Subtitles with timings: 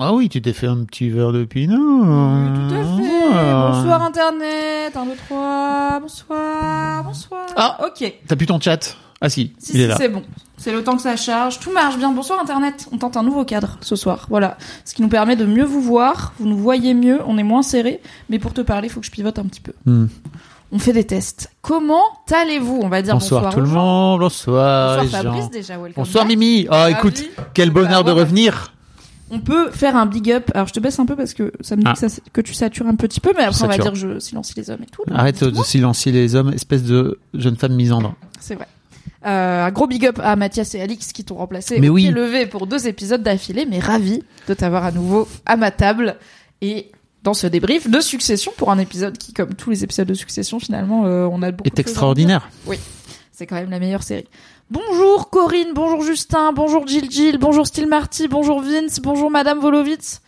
[0.00, 1.76] Ah oui, tu t'es fait un petit verre de pinot.
[1.76, 3.12] Tout à fait.
[3.34, 3.70] Ah.
[3.72, 4.96] Bonsoir Internet.
[4.96, 6.00] 1, 2, 3.
[6.00, 7.04] Bonsoir.
[7.04, 7.46] Bonsoir.
[7.56, 7.78] Ah.
[7.86, 8.12] Ok.
[8.26, 8.96] T'as plus ton chat?
[9.20, 9.96] Ah si, Si, il est si, là.
[9.96, 10.22] c'est bon.
[10.56, 11.60] C'est le temps que ça charge.
[11.60, 12.10] Tout marche bien.
[12.12, 12.88] Bonsoir Internet.
[12.92, 14.26] On tente un nouveau cadre ce soir.
[14.28, 14.56] Voilà.
[14.84, 16.32] Ce qui nous permet de mieux vous voir.
[16.40, 17.20] Vous nous voyez mieux.
[17.26, 18.00] On est moins serré.
[18.30, 19.72] Mais pour te parler, il faut que je pivote un petit peu.
[19.86, 20.06] Hmm.
[20.74, 21.50] On fait des tests.
[21.60, 25.50] Comment allez-vous On va dire Bonsoir, bonsoir, tout le monde, bonsoir, Bonsoir les Fabrice gens.
[25.50, 25.74] déjà.
[25.78, 26.36] welcome Bonsoir back.
[26.36, 26.66] Mimi.
[26.70, 28.72] Oh Ravi écoute, quel bonheur de revenir.
[29.30, 30.50] On peut faire un big up.
[30.54, 31.92] Alors je te baisse un peu parce que ça me dit Ah.
[31.94, 34.54] que, ça- que tu satures un petit peu, mais après on va dire je silencie
[34.56, 35.02] les hommes et tout.
[35.14, 38.14] Arrête de silencier les hommes, espèce de jeune femme misandre.
[38.40, 38.66] C'est vrai.
[39.24, 42.08] Euh, un gros big up à Mathias et Alix qui t'ont remplacé Mais au oui.
[42.08, 46.16] levé pour deux épisodes d'affilée, mais ravi de t'avoir à nouveau à ma table
[46.60, 46.90] et
[47.22, 50.58] dans ce débrief de Succession pour un épisode qui, comme tous les épisodes de Succession,
[50.58, 51.68] finalement, euh, on a beaucoup.
[51.68, 52.48] Est de choses à extraordinaire.
[52.66, 52.78] dire.
[53.30, 54.28] C'est quand même la meilleure série.
[54.70, 60.20] Bonjour Corinne, bonjour Justin, bonjour Jill Jill, bonjour Steel Marty, bonjour Vince, bonjour Madame Volovitz.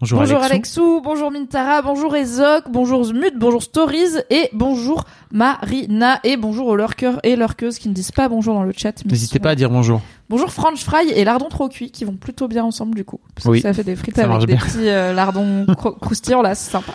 [0.00, 0.80] Bonjour, Bonjour Alexou.
[0.82, 6.76] Alexou, bonjour Mintara, bonjour Ezok, bonjour Zmut, bonjour Stories et bonjour Marina et bonjour aux
[6.76, 9.04] lurkers et lurkeuses qui ne disent pas bonjour dans le chat.
[9.04, 10.00] N'hésitez sont- pas à dire bonjour.
[10.28, 13.20] Bonjour French Fry et lardon trop cuit qui vont plutôt bien ensemble du coup.
[13.34, 14.56] Parce Oui, que ça fait des frites avec des bien.
[14.56, 16.94] petits euh, lardons cro- croustillants là, c'est sympa.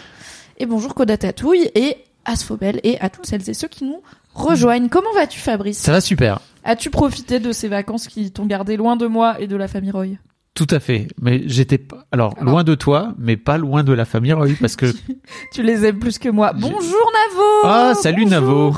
[0.58, 4.02] Et bonjour Coda Tatouille et Asphobel et à toutes celles et ceux qui nous
[4.34, 4.90] rejoignent.
[4.90, 5.80] Comment vas-tu Fabrice?
[5.80, 6.40] Ça va super.
[6.64, 9.92] As-tu profité de ces vacances qui t'ont gardé loin de moi et de la famille
[9.92, 10.06] Roy?
[10.54, 11.08] Tout à fait.
[11.22, 11.82] Mais j'étais
[12.12, 14.88] alors, loin de toi, mais pas loin de la famille Roy, parce que,
[15.54, 16.52] Tu les aimes plus que moi.
[16.54, 18.42] Bonjour Navo ah, salut Bonjour.
[18.42, 18.76] Navo.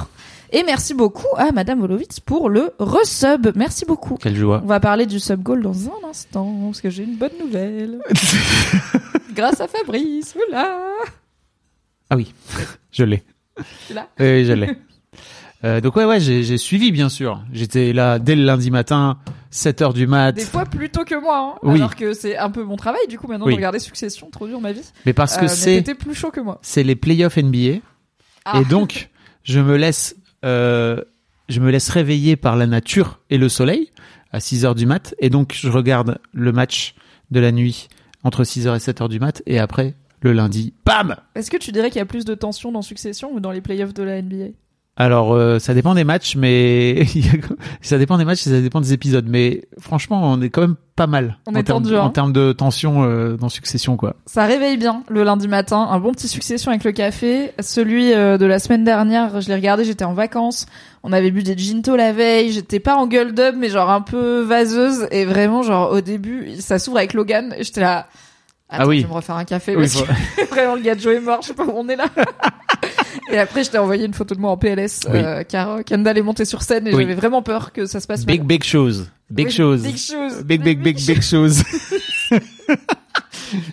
[0.51, 3.51] Et merci beaucoup à Madame Volovitz pour le resub.
[3.55, 4.17] Merci beaucoup.
[4.17, 4.61] Quelle joie.
[4.63, 7.99] On va parler du sub goal dans un instant, parce que j'ai une bonne nouvelle.
[9.33, 10.77] Grâce à Fabrice, oula
[12.11, 12.31] Ah oui,
[12.91, 13.23] je l'ai.
[13.89, 14.77] L'as Oui, je l'ai.
[15.65, 17.41] Euh, donc ouais, ouais, j'ai j'ai suivi bien sûr.
[17.53, 19.17] J'étais là dès le lundi matin,
[19.51, 20.33] 7 heures du mat.
[20.33, 21.75] Des fois plus tôt que moi, hein, Oui.
[21.77, 23.53] alors que c'est un peu mon travail, du coup maintenant Oui.
[23.53, 24.81] de regarder Succession, trop dur ma vie.
[25.05, 26.59] Mais parce Euh, que mais c'est t'étais plus chaud que moi.
[26.61, 27.79] c'est les playoffs NBA
[28.45, 28.59] Ah.
[28.59, 29.09] et donc
[29.43, 31.01] je me laisse euh,
[31.47, 33.91] je me laisse réveiller par la nature et le soleil
[34.33, 36.93] à 6 heures du mat et donc je regarde le match
[37.31, 37.87] de la nuit
[38.25, 41.15] entre 6 heures et 7 heures du mat et après le lundi, bam.
[41.35, 43.59] Est-ce que tu dirais qu'il y a plus de tension dans Succession ou dans les
[43.61, 44.51] playoffs de la NBA
[44.95, 47.03] Alors euh, ça dépend des matchs, mais
[47.81, 49.25] ça dépend des matchs, ça dépend des épisodes.
[49.27, 52.01] Mais franchement, on est quand même pas mal On en est termes tendu, hein.
[52.01, 54.15] en termes de tension euh, dans Succession, quoi.
[54.27, 57.53] Ça réveille bien le lundi matin, un bon petit Succession avec le café.
[57.59, 60.67] Celui euh, de la semaine dernière, je l'ai regardé, j'étais en vacances.
[61.01, 64.01] On avait bu des ginto la veille, j'étais pas en gueule d'up, mais genre un
[64.01, 65.07] peu vaseuse.
[65.09, 68.07] Et vraiment, genre au début, ça s'ouvre avec Logan, j'étais là...
[68.69, 68.97] Attends, Ah oui.
[68.99, 71.15] je vais me refaire un café, Oui, parce faut- que vraiment le gars de Joe
[71.15, 72.05] est mort, je sais pas où on est là.
[73.31, 75.19] et après, je t'ai envoyé une photo de moi en PLS, Oui.
[75.19, 77.03] euh, car euh, Kendall est monté sur scène et Oui.
[77.03, 78.47] j'avais vraiment peur que ça se passe Big mal.
[78.47, 80.43] big shows, big Oui, shows, Big shoes.
[80.43, 81.61] big big big big shows.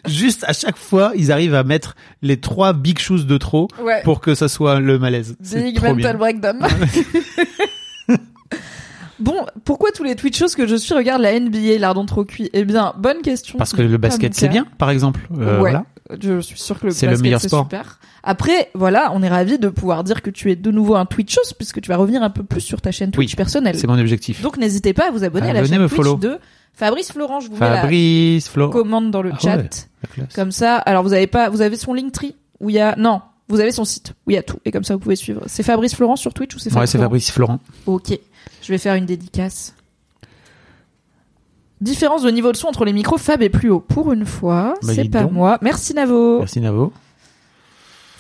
[0.07, 4.03] Juste à chaque fois, ils arrivent à mettre les trois big shoes de trop Ouais.
[4.05, 5.37] pour que ça soit le malaise.
[5.41, 6.59] Big mental breakdown.
[9.21, 9.35] Bon,
[9.65, 12.51] pourquoi tous les Twitchos que je suis regardent la NBA, l'ardon trop cuit?
[12.53, 13.59] Eh bien, bonne question.
[13.59, 15.21] Parce que le basket c'est bien, par exemple.
[15.39, 15.59] Euh, Ouais.
[15.71, 15.85] Voilà.
[16.21, 17.63] Je suis sûr que le C'est le basket, meilleur c'est sport.
[17.65, 18.01] super.
[18.25, 21.55] Après, voilà, on est ravi de pouvoir dire que tu es de nouveau un Twitchos
[21.57, 23.79] puisque tu vas revenir un peu plus sur ta chaîne Twitch Oui, personnelle.
[23.79, 24.43] C'est mon objectif.
[24.43, 26.17] Donc n'hésitez pas à vous abonner à la chaîne Twitch follow.
[26.17, 26.39] de
[26.75, 27.39] Fabrice Florent.
[27.41, 28.71] Je vous mets Fabrice, la Flo.
[28.71, 29.57] commande dans le Ah chat.
[29.59, 29.69] ouais.
[30.35, 33.21] Comme ça, alors vous avez pas, vous avez son Linktree où il y a, non,
[33.49, 35.43] vous avez son site où il y a tout et comme ça vous pouvez suivre.
[35.47, 37.59] C'est Fabrice Florent sur Twitch ou c'est Ouais, Fabrice c'est Florent Fabrice Florent.
[37.87, 38.19] Ok,
[38.63, 39.75] je vais faire une dédicace.
[41.81, 43.81] Différence de niveau de son entre les micros, Fab est plus haut.
[43.81, 45.33] Pour une fois, Bah, c'est pas donc.
[45.33, 45.59] moi.
[45.63, 46.41] Merci Navo.
[46.41, 46.93] Merci Navo.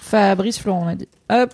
[0.00, 1.08] Fabrice Florent, on a dit.
[1.30, 1.52] Hop.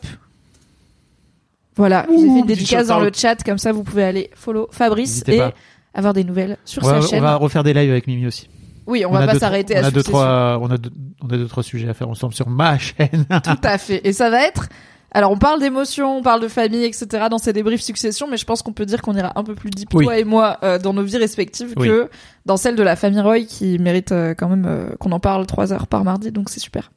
[1.75, 4.31] Voilà, je vous ai fait une dédicace dans le chat, comme ça vous pouvez aller
[4.35, 5.53] follow Fabrice N'hésitez et pas.
[5.93, 7.23] avoir des nouvelles sur On va, sa on chaîne.
[7.23, 8.49] va refaire des lives avec Mimi aussi.
[8.87, 10.13] Oui, on, va pas deux, s'arrêter on à a deux, Succession.
[10.13, 10.91] trois, on a deux,
[11.21, 13.27] on a deux, trois sujets à faire ensemble sur ma chaîne.
[13.45, 14.01] Tout à fait.
[14.07, 14.69] Et ça va être.
[15.17, 17.07] Alors, on parle d'émotions, on parle de famille, etc.
[17.31, 19.71] dans ces débriefs succession, mais je pense qu'on peut dire qu'on ira un peu plus
[19.71, 20.05] deep, Oui.
[20.05, 21.89] toi et moi, euh, dans nos vies respectives Oui.
[21.89, 22.11] que
[22.45, 25.47] dans celle de la famille Roy, qui mérite euh, quand même euh, qu'on en parle
[25.47, 26.91] trois heures par mardi, donc c'est super.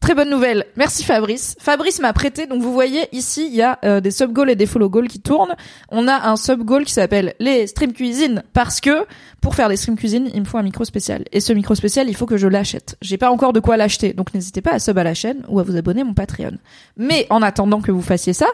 [0.00, 0.64] Très bonne nouvelle.
[0.76, 1.56] Merci Fabrice.
[1.58, 4.54] Fabrice m'a prêté, donc vous voyez ici, il y a euh, des sub goals et
[4.54, 5.54] des follow goals qui tournent.
[5.90, 9.06] On a un sub goal qui s'appelle les stream cuisine parce que
[9.40, 11.24] pour faire des stream cuisine, il me faut un micro spécial.
[11.32, 12.96] Et ce micro spécial, il faut que je l'achète.
[13.02, 15.58] J'ai pas encore de quoi l'acheter, donc n'hésitez pas à sub à la chaîne ou
[15.58, 16.58] à vous abonner à mon Patreon.
[16.96, 18.46] Mais en attendant que vous fassiez ça,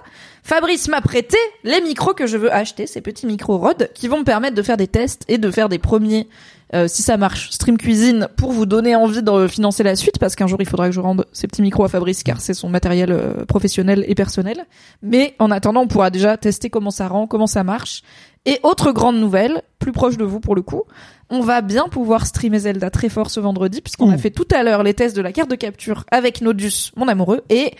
[0.43, 4.19] Fabrice m'a prêté les micros que je veux acheter, ces petits micros Rode qui vont
[4.19, 6.27] me permettre de faire des tests et de faire des premiers
[6.73, 10.35] euh, si ça marche, Stream Cuisine pour vous donner envie de financer la suite parce
[10.35, 12.69] qu'un jour il faudra que je rende ces petits micros à Fabrice car c'est son
[12.69, 14.65] matériel euh, professionnel et personnel.
[15.03, 18.03] Mais en attendant, on pourra déjà tester comment ça rend, comment ça marche.
[18.47, 20.83] Et autre grande nouvelle, plus proche de vous pour le coup,
[21.31, 24.63] on va bien pouvoir streamer Zelda très fort ce vendredi puisqu'on a fait tout à
[24.63, 27.73] l'heure les tests de la carte de capture avec Nodus, mon amoureux, et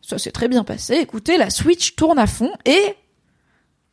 [0.00, 0.94] ça s'est très bien passé.
[0.94, 2.94] Écoutez, la Switch tourne à fond et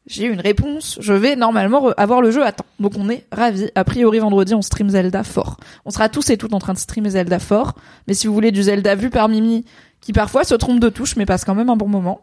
[0.08, 0.98] j'ai eu une réponse.
[1.00, 2.66] Je vais normalement avoir le jeu à temps.
[2.80, 3.70] Donc on est ravis.
[3.76, 5.58] A priori vendredi, on stream Zelda fort.
[5.86, 7.76] On sera tous et toutes en train de streamer Zelda fort.
[8.08, 9.66] Mais si vous voulez du Zelda vu par Mimi,
[10.02, 12.22] qui parfois se trompe de touche, mais passe quand même un bon moment,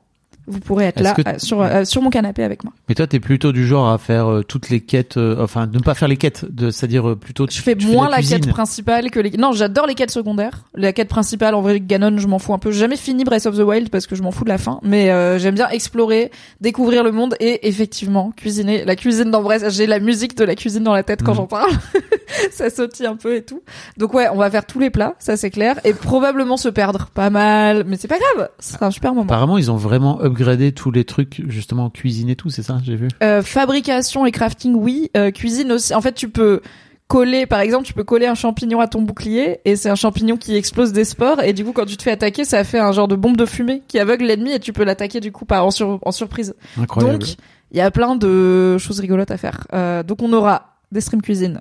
[0.49, 2.73] vous pourrez être là que- euh, sur, euh, sur mon canapé avec moi.
[2.89, 5.79] Mais toi, t'es plutôt du genre à faire euh, toutes les quêtes, euh, enfin, ne
[5.79, 7.47] pas faire les quêtes, de, c'est-à-dire euh, plutôt.
[7.50, 9.31] Je fais tu moins de la quête principale que les.
[9.33, 10.65] Non, j'adore les quêtes secondaires.
[10.75, 12.71] La quête principale, en vrai, Ganon, je m'en fous un peu.
[12.73, 14.81] J'ai jamais fini Breath of the Wild parce que je m'en fous de la fin.
[14.83, 16.31] Mais euh, j'aime bien explorer,
[16.61, 18.85] découvrir le monde et effectivement cuisiner.
[18.85, 21.37] La cuisine dans Breath, j'ai la musique de la cuisine dans la tête quand Mhm.
[21.39, 21.71] j'en parle.
[22.53, 23.62] ça sautille un peu et tout.
[23.97, 27.06] Donc ouais, on va faire tous les plats, ça c'est clair, et probablement se perdre
[27.12, 27.85] pas mal.
[27.87, 29.25] Mais c'est pas grave, ce sera un super moment.
[29.27, 32.96] Apparemment, ils ont vraiment upgradé tous les trucs, justement, cuisine et tout, c'est ça, j'ai
[32.96, 33.08] vu.
[33.23, 35.11] Euh, fabrication et crafting, oui.
[35.17, 35.94] Euh, cuisine aussi.
[35.94, 36.61] En fait, tu peux
[37.08, 40.37] coller, par exemple, tu peux coller un champignon à ton bouclier et c'est un champignon
[40.37, 42.93] qui explose des spores et du coup, quand tu te fais attaquer, ça fait un
[42.93, 45.64] genre de bombe de fumée qui aveugle l'ennemi et tu peux l'attaquer du coup par
[45.64, 46.55] en, sur- en surprise.
[46.79, 47.19] Incroyable.
[47.19, 47.37] Donc,
[47.70, 49.67] il y a plein de choses rigolotes à faire.
[49.73, 51.61] Euh, donc, on aura des stream cuisine,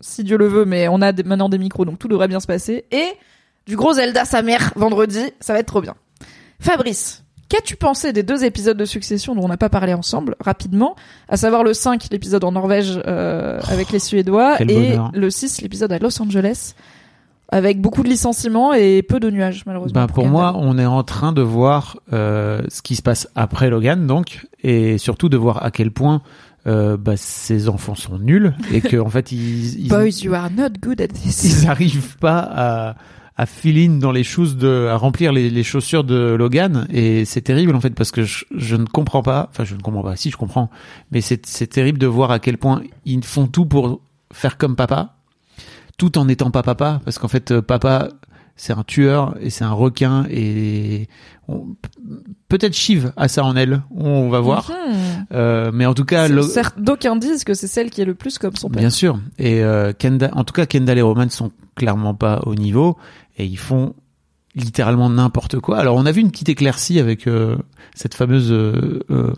[0.00, 2.38] si Dieu le veut, mais on a des- maintenant des micros, donc tout devrait bien
[2.40, 2.84] se passer.
[2.92, 3.06] Et
[3.66, 5.96] du gros Zelda sa mère vendredi, ça va être trop bien.
[6.60, 10.96] Fabrice, qu'as-tu pensé des deux épisodes de Succession dont on n'a pas parlé ensemble, rapidement,
[11.28, 15.10] à savoir le 5, l'épisode en Norvège euh, avec les Suédois, et bonheur.
[15.14, 16.74] le 6, l'épisode à Los Angeles,
[17.50, 20.00] avec beaucoup de licenciements et peu de nuages, malheureusement.
[20.00, 23.70] Ben, pour moi, on est en train de voir euh, ce qui se passe après
[23.70, 26.22] Logan, donc, et surtout de voir à quel point
[26.66, 30.50] euh, bah, ces enfants sont nuls et que en fait ils ils, Boys, you are
[30.50, 31.44] not good at this.
[31.44, 32.94] ils arrivent pas à
[33.40, 37.24] à fill in dans les choses de à remplir les, les chaussures de Logan et
[37.24, 40.02] c'est terrible en fait parce que je, je ne comprends pas enfin je ne comprends
[40.02, 40.68] pas si je comprends
[41.12, 44.00] mais c'est c'est terrible de voir à quel point ils font tout pour
[44.32, 45.14] faire comme papa
[45.98, 48.08] tout en n'étant pas papa parce qu'en fait euh, papa
[48.56, 51.06] c'est un tueur et c'est un requin et
[51.46, 51.76] on-
[52.48, 55.26] peut-être Shiv a ça en elle on va voir Mhm.
[55.32, 56.28] Euh, mais en tout cas
[56.78, 58.80] d'aucuns disent que c'est celle qui est le plus comme son père.
[58.80, 59.20] Bien sûr.
[59.38, 62.96] Et euh, Kendall, en tout cas, Kendall et Roman sont clairement pas au niveau
[63.38, 63.94] et ils font
[64.54, 65.78] littéralement n'importe quoi.
[65.78, 67.56] Alors, on a vu une petite éclaircie avec euh,
[67.94, 69.32] cette fameuse euh, euh,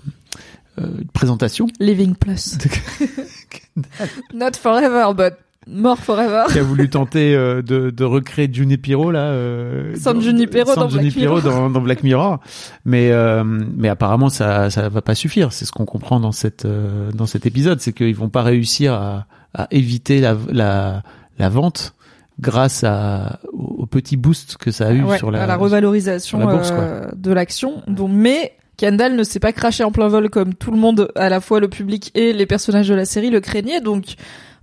[0.80, 2.57] euh, présentation Living Plus.
[4.35, 5.35] Not forever, but
[5.66, 6.45] more forever.
[6.50, 9.25] qui a voulu tenter euh, de, de recréer Junipero là.
[9.26, 11.42] Euh, San dans- Junipero San dans Black Junipero Mirror.
[11.42, 12.40] dans, dans Black Mirror.
[12.85, 15.52] Mais euh, mais apparemment ça ça va pas suffire.
[15.52, 18.95] C'est ce qu'on comprend dans cette euh, dans cet épisode, c'est qu'ils vont pas réussir
[18.95, 21.02] à, à éviter la la
[21.38, 21.95] la vente
[22.40, 25.56] grâce à au, au petit boost que ça a eu Ouais, sur la, à la
[25.56, 27.82] revalorisation sur la bourse, euh, de l'action.
[27.87, 31.28] Donc, mais Kendall ne s'est pas craché en plein vol comme tout le monde, à
[31.28, 33.80] la fois le public et les personnages de la série le craignaient.
[33.80, 34.14] Donc,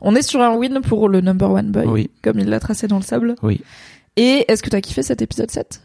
[0.01, 2.09] on est sur un win pour le number one boy, Oui.
[2.23, 3.35] comme il l'a tracé dans le sable.
[3.43, 3.61] Oui.
[4.15, 5.79] Et est-ce que t'as kiffé cet épisode 7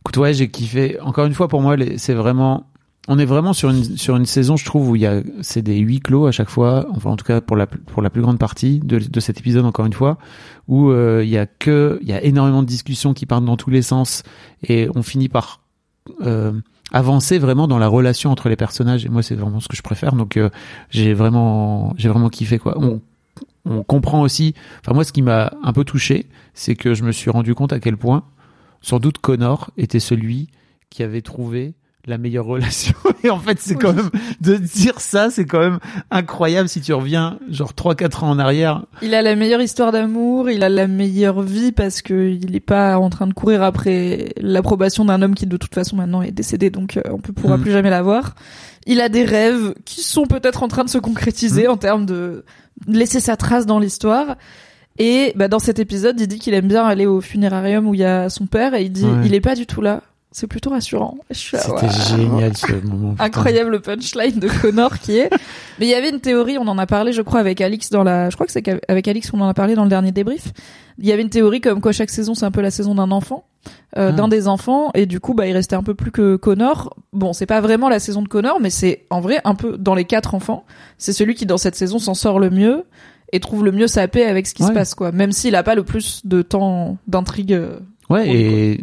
[0.00, 0.98] Écoute, ouais, j'ai kiffé.
[1.00, 2.66] Encore une fois, pour moi, les- c'est vraiment
[3.10, 5.62] on est vraiment sur une sur une saison, je trouve, où il y a c'est
[5.62, 8.20] des huis clos à chaque fois, enfin en tout cas pour la pour la plus
[8.20, 10.18] grande partie de, de cet épisode encore une fois,
[10.68, 13.56] où euh, il y a que il y a énormément de discussions qui partent dans
[13.56, 14.22] tous les sens
[14.62, 15.62] et on finit par
[16.20, 16.52] euh,
[16.92, 19.82] avancer vraiment dans la relation entre les personnages et moi c'est vraiment ce que je
[19.82, 20.50] préfère donc euh,
[20.90, 22.76] j'ai vraiment j'ai vraiment kiffé quoi.
[22.78, 23.00] On,
[23.64, 27.12] on comprend aussi, enfin moi ce qui m'a un peu touché, c'est que je me
[27.12, 28.24] suis rendu compte à quel point
[28.82, 30.48] sans doute Connor était celui
[30.90, 31.74] qui avait trouvé
[32.10, 32.94] la meilleure relation.
[33.24, 34.10] Et en fait, c'est quand même,
[34.40, 35.78] de dire ça, c'est quand même
[36.10, 38.84] incroyable si tu reviens, genre 3-4 ans en arrière.
[39.02, 42.60] Il a la meilleure histoire d'amour, il a la meilleure vie parce que il est
[42.60, 46.30] pas en train de courir après l'approbation d'un homme qui de toute façon maintenant est
[46.32, 47.62] décédé, donc euh, on ne pourra Mm.
[47.62, 48.34] plus jamais l'avoir.
[48.86, 51.70] Il a des rêves qui sont peut-être en train de se concrétiser Mm.
[51.70, 52.44] en termes de
[52.86, 54.36] laisser sa trace dans l'histoire.
[55.00, 58.00] Et bah, dans cet épisode, il dit qu'il aime bien aller au funérarium où il
[58.00, 59.26] y a son père et il dit Ouais.
[59.26, 60.02] il est pas du tout là.
[60.30, 61.16] C'est plutôt rassurant.
[61.30, 63.12] C'était génial ce moment.
[63.12, 63.24] putain.
[63.24, 65.30] incroyable punchline de Connor qui est.
[65.78, 68.04] Mais il y avait une théorie, on en a parlé, je crois, avec Alix dans
[68.04, 68.28] la.
[68.28, 70.52] Je crois que c'est avec Alix qu'on en a parlé dans le dernier débrief.
[70.98, 73.10] Il y avait une théorie comme quoi chaque saison c'est un peu la saison d'un
[73.10, 73.46] enfant,
[73.96, 74.12] euh, Ah.
[74.12, 76.94] d'un des enfants, et du coup bah il restait un peu plus que Connor.
[77.12, 79.94] Bon, c'est pas vraiment la saison de Connor, mais c'est en vrai un peu dans
[79.94, 80.64] les quatre enfants,
[80.98, 82.84] c'est celui qui dans cette saison s'en sort le mieux
[83.32, 85.12] et trouve le mieux sa paix avec ce qui se passe quoi.
[85.12, 87.52] Même s'il a pas le plus de temps d'intrigue.
[87.54, 87.78] euh,
[88.10, 88.80] Ouais, et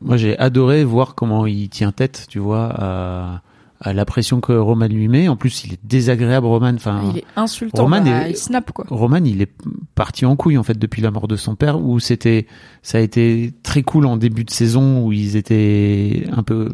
[0.00, 3.42] moi j'ai adoré voir comment il tient tête, tu vois, à,
[3.80, 5.28] à la pression que Roman lui met.
[5.28, 6.72] En plus, il est désagréable, Roman.
[6.74, 8.84] Enfin, Il est insultant, Roman bah, est- il snap quoi.
[8.88, 9.52] Roman, il est
[9.94, 12.46] parti en couille en fait depuis la mort de son père, où c'était,
[12.82, 16.70] ça a été très cool en début de saison où ils étaient un peu.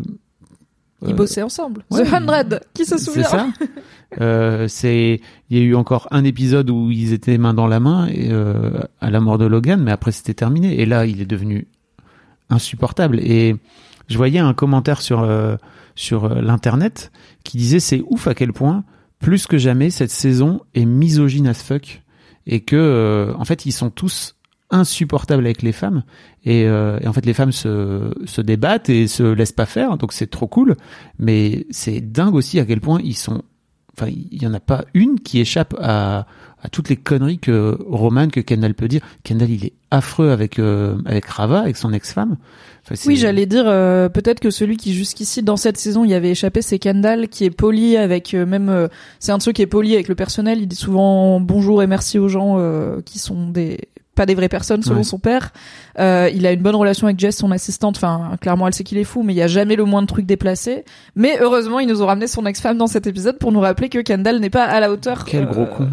[1.06, 1.84] Ils euh, bossaient ensemble.
[1.90, 3.46] ouais, The Hundred, qui se C'est souvient ça.
[4.20, 7.80] Euh, c'est, il y a eu encore un épisode où ils étaient main dans la
[7.80, 10.80] main et, euh, à la mort de Logan, mais après c'était terminé.
[10.80, 11.66] Et là, il est devenu
[12.50, 13.20] insupportable.
[13.20, 13.56] Et
[14.08, 15.56] je voyais un commentaire sur euh,
[15.94, 17.12] sur euh, l'internet
[17.44, 18.84] qui disait c'est ouf à quel point
[19.18, 22.02] plus que jamais cette saison est misogyne as fuck.
[22.46, 24.36] Et que euh, en fait ils sont tous
[24.70, 26.02] insupportables avec les femmes.
[26.44, 29.96] Et, et en fait les femmes se, se débattent et se laissent pas faire.
[29.96, 30.76] Donc c'est trop cool.
[31.18, 33.42] Mais c'est dingue aussi à quel point ils sont
[33.96, 36.26] enfin il y en a pas une qui échappe à,
[36.64, 40.58] à toutes les conneries que Roman que Kendall peut dire Kendall il est affreux avec
[40.58, 42.36] euh, avec Rava avec son ex-femme
[42.86, 46.30] Enfin, Oui, j'allais dire euh, peut-être que celui qui jusqu'ici dans cette saison y avait
[46.32, 48.88] échappé, c'est Kendall qui est poli avec euh, même euh,
[49.20, 50.58] c'est un de ceux qui est poli avec le personnel.
[50.60, 53.78] Il dit souvent bonjour et merci aux gens euh, qui sont des
[54.14, 55.02] pas des vraies personnes selon Ouais.
[55.04, 55.52] son père.
[55.98, 57.96] Euh, il a une bonne relation avec Jess, son assistante.
[57.96, 60.06] Enfin, clairement, elle sait qu'il est fou, mais il y a jamais le moins de
[60.06, 60.84] trucs déplacés.
[61.16, 63.98] Mais heureusement, ils nous ont ramené son ex-femme dans cet épisode pour nous rappeler que
[63.98, 65.24] Kendall n'est pas à la hauteur.
[65.24, 65.88] quel gros euh, con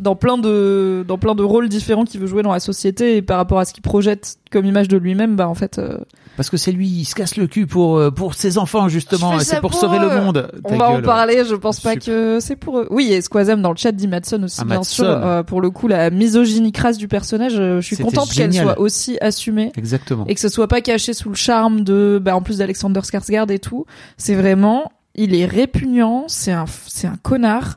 [0.00, 3.22] dans plein de dans plein de rôles différents qu'il veut jouer dans la société et
[3.22, 5.98] par rapport à ce qu'il projette comme image de lui-même bah en fait euh,
[6.36, 9.38] Parce que c'est lui, il se casse le cul pour euh, pour ses enfants justement,
[9.40, 10.50] c'est pour, pour sauver le monde.
[10.64, 12.06] on Ta va en parler je pense pas Super.
[12.06, 14.76] que c'est pour eux oui et Squazam dans le chat dit Madson aussi Ah, bien
[14.78, 14.94] Madson.
[14.94, 18.52] sûr euh, pour le coup la misogynie crasse du personnage euh, je suis contente qu'elle
[18.54, 20.24] soit aussi assumée Exactement.
[20.26, 23.50] et que ce soit pas caché sous le charme de bah en plus d'Alexander Skarsgård
[23.52, 23.84] et tout
[24.16, 27.76] c'est vraiment il est répugnant c'est un c'est un connard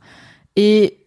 [0.56, 0.98] et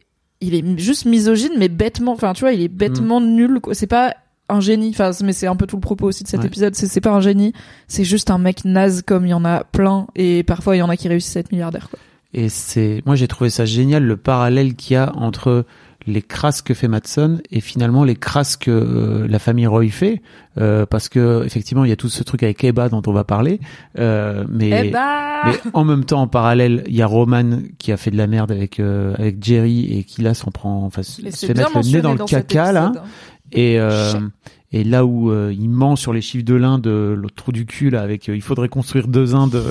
[0.41, 3.75] il est juste misogyne mais bêtement enfin tu vois il est bêtement nul quoi.
[3.75, 4.15] c'est pas
[4.49, 6.47] un génie enfin mais c'est un peu tout le propos aussi de cet Ouais.
[6.47, 7.53] épisode c'est c'est pas un génie
[7.89, 10.83] c'est juste un mec naze comme il y en a plein et parfois il y
[10.83, 11.99] en a qui réussissent à être milliardaires quoi.
[12.35, 15.65] Et c'est, moi j'ai trouvé ça génial le parallèle qu'il y a entre
[16.07, 20.23] les crasses que fait Matson et finalement les crasses que euh, la famille Roy fait,
[20.59, 23.25] euh, parce que effectivement il y a tout ce truc avec Eba dont on va
[23.25, 23.61] parler,
[23.99, 27.97] euh, mais bah mais en même temps en parallèle il y a Roman qui a
[27.97, 31.23] fait de la merde avec euh, avec Jerry et qui là s'en prend, enfin se
[31.23, 32.93] fait mettre le nez dans le caca là.
[32.97, 33.03] hein.
[33.53, 34.13] Et, euh,
[34.73, 37.91] et là où euh, il ment sur les chiffres de l'Inde, l'autre trou du cul
[37.91, 39.63] là, avec euh, il faudrait construire deux Indes.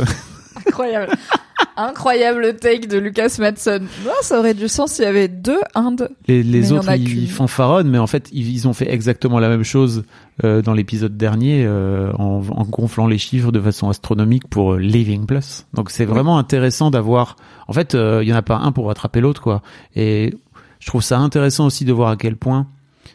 [0.67, 1.11] incroyable
[1.77, 6.09] incroyable take de Lucas Madsen non ça aurait du sens s'il y avait deux Indes
[6.27, 10.03] Les, autres ils, fanfaronnent, mais en fait ils, ils ont fait exactement la même chose
[10.43, 14.77] euh, dans l'épisode dernier euh, en, en gonflant les chiffres de façon astronomique pour euh,
[14.79, 15.65] Living Plus.
[15.73, 17.35] Donc c'est vraiment intéressant d'avoir.
[17.67, 19.61] En fait, euh, il y en a pas un pour rattraper l'autre quoi.
[19.95, 20.33] Et
[20.79, 22.67] je trouve ça intéressant aussi de voir à quel point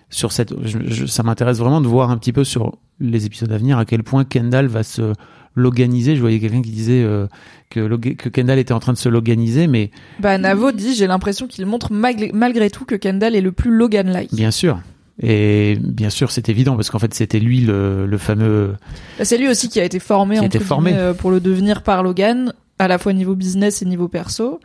[0.09, 0.55] sur cette.
[0.65, 3.79] je- je- ça m'intéresse vraiment de voir un petit peu sur les épisodes à venir
[3.79, 5.13] à quel point Kendall va se
[5.55, 6.17] loganiser.
[6.17, 7.27] Je voyais quelqu'un qui disait euh,
[7.71, 9.91] que, que Kendall était en train de se loganiser, mais
[10.21, 13.71] Bah Navo dit j'ai l'impression qu'il montre malgré, malgré tout que Kendall est le plus
[13.71, 14.35] Logan-like.
[14.35, 14.81] Bien sûr.
[15.23, 18.75] Et bien sûr, c'est évident parce qu'en fait, c'était lui le, le fameux.
[19.19, 20.93] Bah, C'est lui aussi qui a été formé, Qui a été formé.
[20.95, 24.61] euh, pour le devenir par Logan, à la fois niveau business et niveau perso.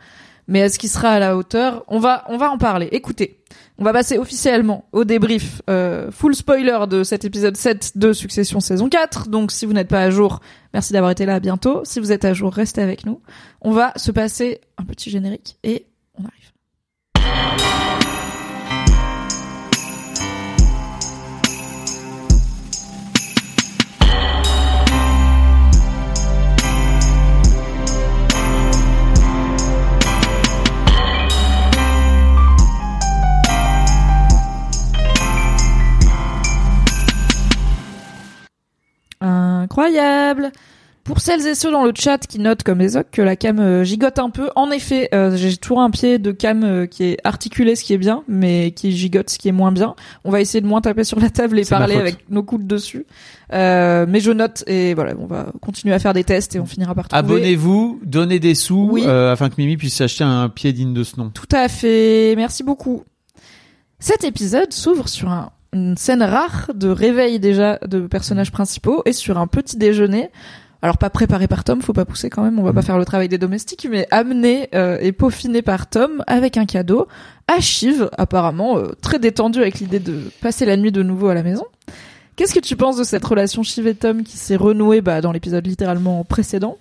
[0.48, 1.84] Mais est-ce qu'il sera à la hauteur?
[1.88, 2.88] On va, on va en parler.
[2.92, 3.42] Écoutez,
[3.78, 8.60] on va passer officiellement au débrief euh, full spoiler de cet épisode 7 de Succession
[8.60, 9.28] saison 4.
[9.28, 10.40] Donc si vous n'êtes pas à jour,
[10.72, 11.82] merci d'avoir été là, à bientôt.
[11.84, 13.20] Si vous êtes à jour, restez avec nous.
[13.60, 15.86] On va se passer un petit générique et
[16.18, 16.52] on arrive.
[39.80, 40.52] Incroyable.
[41.04, 43.60] Pour celles et ceux dans le chat qui notent comme les autres que la cam
[43.60, 47.04] euh, gigote un peu, en effet, euh, j'ai toujours un pied de cam euh, qui
[47.04, 49.94] est articulé, ce qui est bien, mais qui gigote, ce qui est moins bien.
[50.24, 53.06] On va essayer de moins taper sur la table et parler avec nos coudes dessus.
[53.52, 56.66] Euh, mais je note et voilà, on va continuer à faire des tests et on
[56.66, 57.18] finira par trouver.
[57.20, 59.04] Abonnez-vous, donnez des sous Oui.
[59.06, 61.30] euh, afin que Mimi puisse s'acheter un pied digne de ce nom.
[61.30, 62.34] Tout à fait.
[62.36, 63.04] Merci beaucoup.
[64.00, 69.12] Cet épisode s'ouvre sur un- une scène rare de réveil déjà de personnages principaux et
[69.12, 70.30] sur un petit déjeuner.
[70.82, 73.04] Alors pas préparé par Tom, faut pas pousser quand même, on va pas faire le
[73.04, 77.08] travail des domestiques, mais amené euh, et peaufiné par Tom avec un cadeau
[77.48, 81.34] à Shiv, apparemment euh, très détendu avec l'idée de passer la nuit de nouveau à
[81.34, 81.64] la maison.
[82.36, 85.32] Qu'est-ce que tu penses de cette relation Shiv et Tom qui s'est renouée bah, dans
[85.32, 86.76] l'épisode littéralement précédent?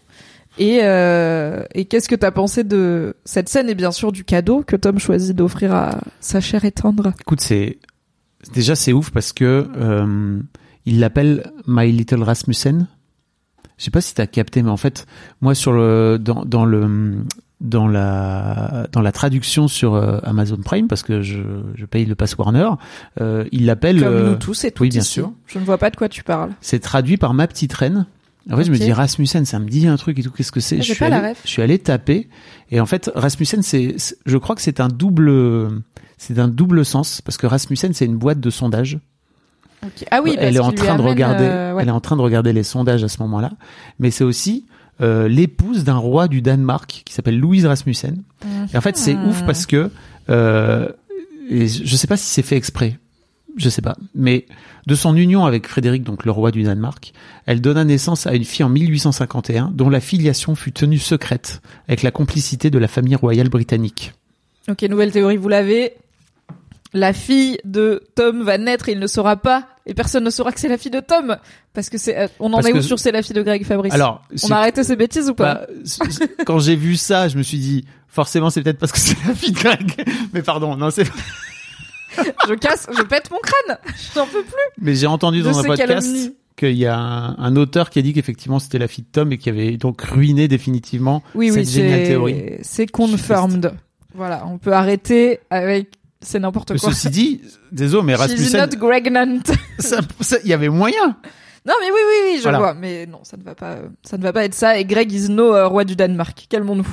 [0.57, 4.63] Et, euh, et qu'est-ce que t'as pensé de cette scène et bien sûr du cadeau
[4.65, 7.13] que Tom choisit d'offrir à sa chère et tendre?
[7.21, 7.77] Écoute, c'est
[8.53, 10.39] déjà c'est ouf parce que euh,
[10.85, 12.87] il l'appelle My Little Rasmussen.
[13.77, 15.05] Je sais pas si t'as capté, mais en fait,
[15.41, 17.17] moi sur le dans, dans le
[17.61, 21.41] dans la dans la traduction sur euh, Amazon Prime parce que je,
[21.73, 22.69] je paye le pass Warner,
[23.19, 24.01] euh, il l'appelle.
[24.01, 25.13] Comme nous tous et toutes oui, bien ici.
[25.13, 25.33] sûr.
[25.47, 26.51] Je ne vois pas de quoi tu parles.
[26.61, 28.05] C'est traduit par ma petite reine.
[28.51, 30.29] En fait, je me dis Rasmussen, ça me dit un truc et tout.
[30.31, 30.77] Qu'est-ce que c'est?
[30.77, 31.41] Ah, Je suis pas la allé, ref.
[31.45, 32.29] je suis allé taper
[32.71, 35.81] et en fait, Rasmussen, c'est, je crois que c'est un double,
[36.17, 38.99] c'est un double sens parce que Rasmussen, c'est une boîte de sondage.
[40.11, 41.83] Ah oui, elle est en train de regarder, euh, ouais.
[41.83, 43.51] elle est en train de regarder les sondages à ce moment-là.
[43.99, 44.65] Mais c'est aussi
[45.01, 48.23] euh, l'épouse d'un roi du Danemark qui s'appelle Louise Rasmussen.
[48.73, 49.91] Et en fait, c'est ouf parce que
[50.29, 50.89] euh,
[51.49, 52.97] et je sais pas si c'est fait exprès,
[53.57, 54.45] je sais pas, mais
[54.85, 57.13] de son union avec Frédéric, donc le roi du Danemark,
[57.45, 62.03] elle donna naissance à une fille en 1851 dont la filiation fut tenue secrète avec
[62.03, 64.13] la complicité de la famille royale britannique.
[64.69, 65.93] Ok, nouvelle théorie, vous l'avez.
[66.93, 70.51] La fille de Tom va naître et il ne saura pas, et personne ne saura
[70.51, 71.37] que c'est la fille de Tom,
[71.74, 73.65] parce que c'est, euh, on en Parce est où sur c'est la fille de Greg
[73.65, 75.68] Fabrice Alors, on a arrêté ces bêtises ou pas bah,
[76.46, 79.35] quand j'ai vu ça, je me suis dit forcément c'est peut-être parce que c'est la
[79.35, 80.07] fille de Greg.
[80.33, 81.05] Mais pardon, non c'est.
[82.47, 83.77] Je casse, je pète mon crâne,
[84.13, 87.89] j'en peux plus Mais j'ai entendu dans un podcast qu'il y a un, un auteur
[87.89, 91.21] qui a dit qu'effectivement c'était la fille de Tom et qui avait donc ruiné définitivement
[91.35, 92.43] Oui, cette oui, géniale c'est, théorie.
[92.61, 93.73] c'est confirmed.
[94.13, 95.89] Voilà, on peut arrêter avec,
[96.21, 96.93] c'est n'importe Mais quoi.
[96.93, 99.39] Ceci dit, désolé, mais She's Rasmussen, not pregnant.
[100.43, 101.17] il y avait moyen.
[101.67, 102.59] Non, mais oui, oui, oui, je Voilà.
[102.59, 102.73] vois.
[102.75, 104.77] Mais non, ça ne va pas, ça ne va pas être ça.
[104.77, 106.45] Et Greg is no euh, roi du Danemark.
[106.47, 106.87] Calmons-nous.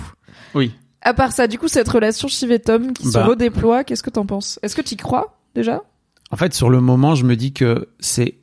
[0.54, 0.72] Oui.
[1.02, 3.24] À part ça, du coup, cette relation Shiv et Tom qui se Bah.
[3.26, 4.58] redéploie, qu'est-ce que t'en penses?
[4.62, 5.82] Est-ce que tu y crois déjà?
[6.30, 8.38] En fait, sur le moment, je me dis que c'est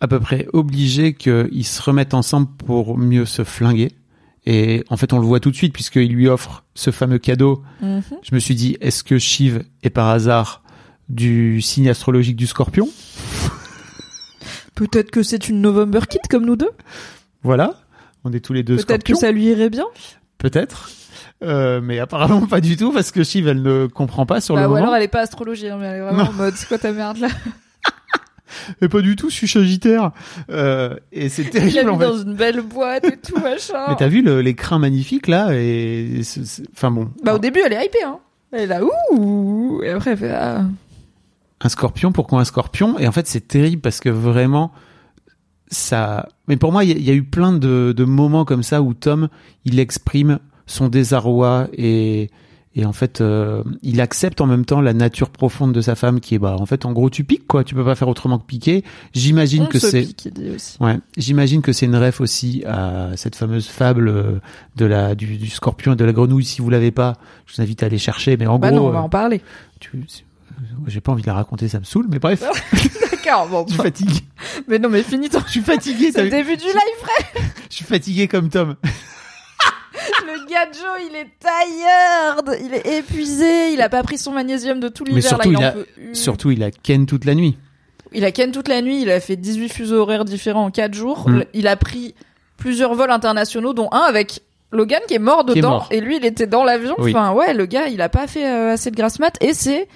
[0.00, 3.92] à peu près obligé qu'ils se remettent ensemble pour mieux se flinguer.
[4.46, 7.62] Et en fait, on le voit tout de suite puisqu'il lui offre ce fameux cadeau.
[7.82, 8.02] Mhm.
[8.22, 10.62] Je me suis dit, est-ce que Shiv est par hasard
[11.08, 12.88] du signe astrologique du Scorpion?
[14.74, 16.70] Peut-être que c'est une November Kid comme nous deux?
[17.42, 17.74] Voilà.
[18.24, 19.86] On est tous les deux Peut-être que ça lui irait bien?
[20.38, 20.90] Peut-être.
[21.42, 24.62] Euh, mais apparemment pas du tout parce que Shiv elle ne comprend pas sur Bah,
[24.62, 24.82] le ou moment.
[24.84, 26.30] alors elle est pas astrologie, hein, mais elle est vraiment Non.
[26.30, 27.28] en mode c'est quoi ta merde là
[28.80, 30.12] Et pas du tout, je suis sagittaire.
[30.50, 32.04] Euh, et c'est terrible mis en fait.
[32.06, 33.84] dans une belle boîte et tout machin.
[33.88, 37.10] Mais t'as vu le- l'écran magnifique là et c'est- c'est- enfin bon.
[37.22, 38.18] Bah au début elle est hypée hein.
[38.52, 38.80] Elle est là
[39.12, 40.62] ouh et après elle fait ah.
[41.60, 42.98] un scorpion, pourquoi un scorpion?
[42.98, 44.72] Et en fait, c'est terrible parce que vraiment,
[45.68, 46.28] ça.
[46.48, 48.62] Mais pour moi, il y, a- il y a eu plein de, de moments comme
[48.62, 49.28] ça où Tom,
[49.64, 52.30] il exprime son désarroi et
[52.78, 56.20] et en fait, euh, il accepte en même temps la nature profonde de sa femme,
[56.20, 57.64] qui est bah en fait, en gros, tu piques quoi.
[57.64, 58.84] Tu peux pas faire autrement que piquer.
[59.14, 60.06] J'imagine que c'est.
[60.80, 64.40] Ouais, j'imagine que c'est une ref aussi à cette fameuse fable euh,
[64.76, 66.44] de la du, du scorpion et de la grenouille.
[66.44, 67.14] Si vous l'avez pas,
[67.46, 68.36] je vous invite à aller chercher.
[68.36, 69.40] Mais en Bah gros, non, on va euh, en parler.
[69.80, 72.04] tu- euh, j'ai pas envie de la raconter, ça me saule.
[72.10, 72.42] Mais bref,
[73.10, 73.64] D'accord, bon.
[73.68, 74.20] je suis fatigué.
[74.68, 75.40] Mais non, mais finis ton.
[75.46, 76.10] Je suis fatigué.
[76.14, 77.42] C'est le début du live, frère.
[77.70, 78.76] Je suis fatigué comme Tom.
[80.26, 82.60] Le gars Joe, il est tired.
[82.64, 83.72] Il est épuisé.
[83.72, 85.22] Il a pas pris son magnésium de tout l'hiver.
[85.22, 85.86] surtout, là, il a- peut.
[86.12, 87.56] Surtout, il a Ken toute la nuit.
[88.12, 89.02] Il a ken toute la nuit.
[89.02, 91.28] Il a fait 18 fuseaux horaires différents en 4 jours.
[91.28, 91.42] Mm.
[91.54, 92.14] Il a pris
[92.56, 94.40] plusieurs vols internationaux, dont un avec
[94.72, 95.88] Logan qui est mort est dedans mort.
[95.90, 96.94] et lui il était dans l'avion.
[96.98, 97.10] Oui.
[97.10, 99.88] Enfin ouais, le gars il a pas fait euh, assez de grasse mat et c'est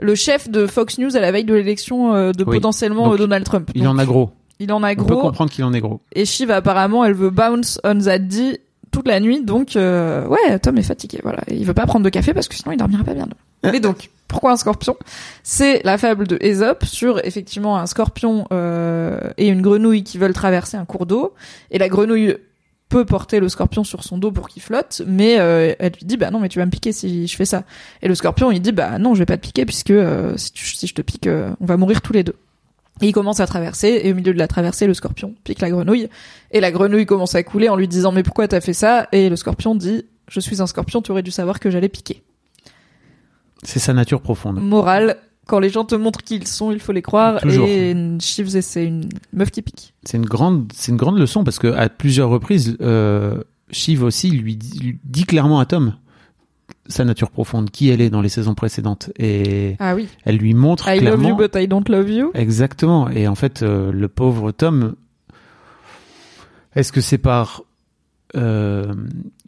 [0.00, 2.56] le chef de Fox News à la veille de l'élection euh, de Oui.
[2.56, 3.70] potentiellement Donc, euh, Peut-Donald Trump.
[3.74, 4.30] Il en a gros.
[4.60, 5.20] il en a On peut gros.
[5.22, 6.00] comprendre qu'il en est gros.
[6.12, 10.58] Et Shiv apparemment elle veut bounce on that D toute la nuit donc euh, ouais
[10.60, 13.04] Tom est fatigué voilà il veut pas prendre de café parce que sinon il dormira
[13.04, 13.28] pas bien.
[13.64, 14.94] Mais donc pourquoi un scorpion?
[15.42, 20.32] C'est la fable de Aesop sur effectivement un scorpion euh, et une grenouille qui veulent
[20.34, 21.34] traverser un cours d'eau
[21.70, 22.36] et la grenouille
[22.88, 26.16] peut porter le scorpion sur son dos pour qu'il flotte, mais euh, elle lui dit
[26.16, 27.64] bah non mais tu vas me piquer si je fais ça.
[28.00, 30.52] Et le scorpion il dit bah non je vais pas te piquer puisque euh, si,
[30.52, 32.36] tu- si je te pique euh, on va mourir tous les deux.
[33.00, 35.70] Et il commence à traverser et au milieu de la traversée le scorpion pique la
[35.70, 36.08] grenouille
[36.50, 39.08] et la grenouille commence à couler en lui disant mais pourquoi t'as fait ça?
[39.12, 42.22] Et le scorpion dit je suis un scorpion tu aurais dû savoir que j'allais piquer.
[43.62, 44.60] C'est sa nature profonde.
[44.60, 47.66] Morale quand les gens te montrent qui ils sont il faut les croire Toujours.
[47.66, 49.94] et Shiv c'est une meuf qui pique.
[50.04, 54.30] C'est une grande, c'est une grande leçon parce que à plusieurs reprises, euh, Shiv aussi
[54.30, 55.94] lui dit, lui dit clairement à Tom
[56.88, 60.08] sa nature profonde, qui elle est dans les saisons précédentes, et Ah oui.
[60.24, 61.28] elle lui montre I love clairement.
[61.28, 62.30] you but I don't love you.
[62.34, 63.08] Exactement.
[63.10, 64.94] Et en fait, euh, le pauvre Tom,
[66.74, 67.62] est-ce que c'est par,
[68.36, 68.92] euh,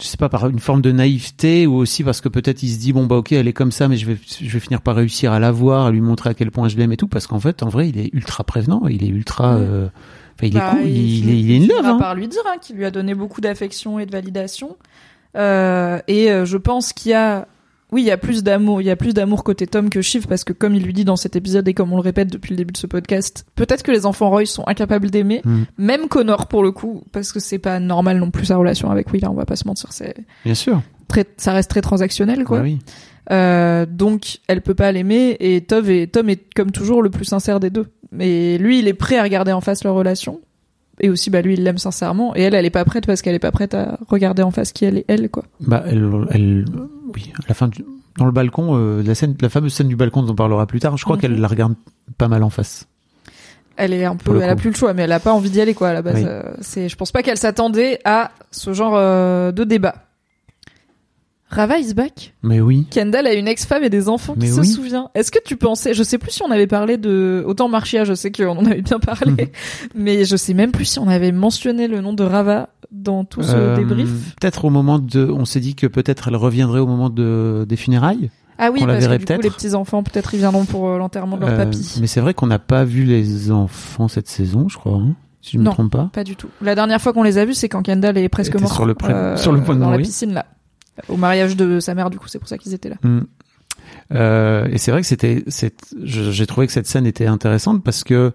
[0.01, 2.79] je sais pas, par une forme de naïveté ou aussi parce que peut-être il se
[2.79, 4.97] dit bon bah ok elle est comme ça mais je vais je vais finir par
[4.97, 7.27] réussir à la voir, à lui montrer à quel point je l'aime et tout parce
[7.27, 9.63] qu'en fait en vrai il est ultra prévenant, il est ultra, Ouais.
[9.63, 9.87] euh,
[10.35, 11.85] enfin il Bah, est cool, il, il finit- est il est une love.
[11.85, 11.99] Hein.
[11.99, 14.77] par lui dire hein, qu'il lui a donné beaucoup d'affection et de validation.
[15.37, 17.47] Euh, et euh, je pense qu'il y a,
[17.93, 20.27] oui, il y a plus d'amour, il y a plus d'amour côté Tom que Shiv
[20.27, 22.51] parce que comme il lui dit dans cet épisode et comme on le répète depuis
[22.51, 25.63] le début de ce podcast, peut-être que les enfants Roy sont incapables d'aimer, Mm.
[25.79, 29.13] même Connor pour le coup, parce que c'est pas normal non plus sa relation avec
[29.13, 29.27] Will.
[29.29, 30.15] on va pas se mentir, c'est
[30.45, 30.83] Bien sûr.
[31.09, 32.59] très, ça reste très transactionnel quoi.
[32.59, 32.79] Bah oui.
[33.33, 37.25] Euh, donc elle peut pas l'aimer et Tom est, Tom est comme toujours le plus
[37.25, 37.87] sincère des deux.
[38.13, 40.41] Mais lui, il est prêt à regarder en face leur relation.
[41.01, 42.37] Et aussi, bah lui, il l'aime sincèrement.
[42.37, 44.73] Et elle, elle est pas prête parce qu'elle est pas prête à regarder en face
[44.73, 45.45] qui elle est, elle, quoi.
[45.61, 46.65] Bah elle, elle,
[47.15, 47.85] oui, à la fin du,
[48.19, 50.79] dans le balcon, euh, la scène, la fameuse scène du balcon dont on parlera plus
[50.81, 51.23] tard, je crois Mhm.
[51.23, 51.75] qu'elle la regarde
[52.19, 52.87] pas mal en face.
[53.77, 55.49] Elle est un peu, le elle a plus le choix, mais elle a pas envie
[55.49, 56.17] d'y aller, quoi, à la base.
[56.17, 56.25] Oui.
[56.27, 59.95] Euh, c'est, je pense pas qu'elle s'attendait à ce genre euh, de débat.
[61.51, 62.33] Rava is back.
[62.45, 62.87] Mais oui.
[62.91, 64.69] Kendall a une ex-femme et des enfants qui Mais se oui.
[64.69, 65.11] souvient.
[65.15, 68.15] Est-ce que tu pensais, je sais plus si on avait parlé de, autant Marcia, je
[68.15, 69.49] sais qu'on en avait bien parlé, Mhm.
[69.97, 73.43] mais je sais même plus si on avait mentionné le nom de Rava dans tout
[73.43, 74.09] ce Euh, débrief.
[74.41, 77.77] Peut-être au moment de, on s'est dit que peut-être elle reviendrait au moment de des
[77.77, 78.31] funérailles.
[78.63, 79.43] Ah oui, la parce que verrait du coup, peut-être.
[79.43, 81.97] les petits enfants, peut-être ils viendront pour euh, l'enterrement de leur Euh, papy.
[82.01, 84.99] mais c'est vrai qu'on n'a pas vu les enfants cette saison, je crois.
[84.99, 86.11] hein, si je ne me trompe pas.
[86.13, 86.49] Pas du tout.
[86.61, 88.73] La dernière fois qu'on les a vus, c'est quand Kendall est presque mort.
[88.73, 90.07] sur le pré- sur le point de Dans la mourir.
[90.07, 90.45] piscine, là.
[91.09, 92.97] Au mariage de sa mère, du coup, c'est pour ça qu'ils étaient là.
[93.03, 93.21] Mm.
[94.15, 95.45] Euh, et c'est vrai que c'était,
[96.03, 98.33] j'ai trouvé que cette scène était intéressante parce que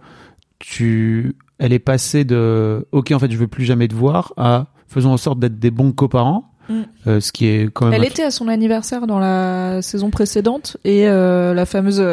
[0.60, 4.67] tu, elle est passée de, ok, en fait, je veux plus jamais te voir, à
[4.88, 6.82] faisons en sorte d'être des bons coparents, Mm.
[7.06, 7.93] euh, ce qui est quand même.
[7.93, 12.04] Elle un- était à son anniversaire dans la saison précédente et euh, la fameuse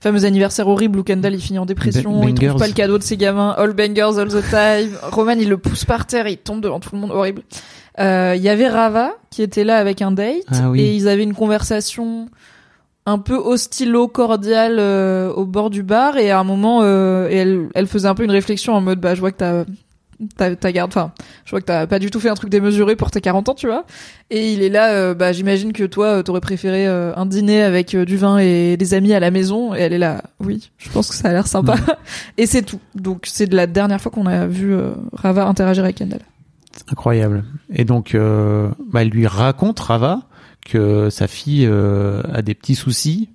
[0.00, 2.58] fameuse anniversaire horrible où Kendall il finit en dépression, Ba- il trouve bangers.
[2.58, 4.90] pas le cadeau de ses gamins, all bangers all the time.
[5.02, 7.40] Roman il le pousse par terre, il tombe devant tout le monde, horrible.
[8.00, 10.80] Euh, Il y avait Rava qui était là avec un date Ah oui.
[10.80, 12.28] et ils avaient une conversation
[13.06, 17.68] un peu hostilo cordiale euh, au bord du bar et à un moment euh, elle
[17.74, 19.64] elle faisait un peu une réflexion en mode bah je vois que t'as
[20.36, 21.12] t'as garde enfin
[21.46, 23.54] je vois que t'as pas du tout fait un truc démesuré pour tes 40 ans
[23.54, 23.84] tu vois.
[24.28, 27.62] Et il est là euh, bah j'imagine que toi euh, t'aurais préféré euh, un dîner
[27.62, 29.74] avec du vin et des amis à la maison.
[29.74, 31.76] Et elle est là oui je pense que ça a l'air sympa.
[32.36, 32.80] Et c'est tout.
[32.94, 34.76] Donc c'est de la dernière fois qu'on a vu
[35.14, 36.20] Rava interagir avec Kendall
[36.90, 37.44] Incroyable.
[37.72, 40.22] Et donc, euh, bah, elle lui raconte, Rava,
[40.66, 43.30] que sa fille euh, a des petits soucis,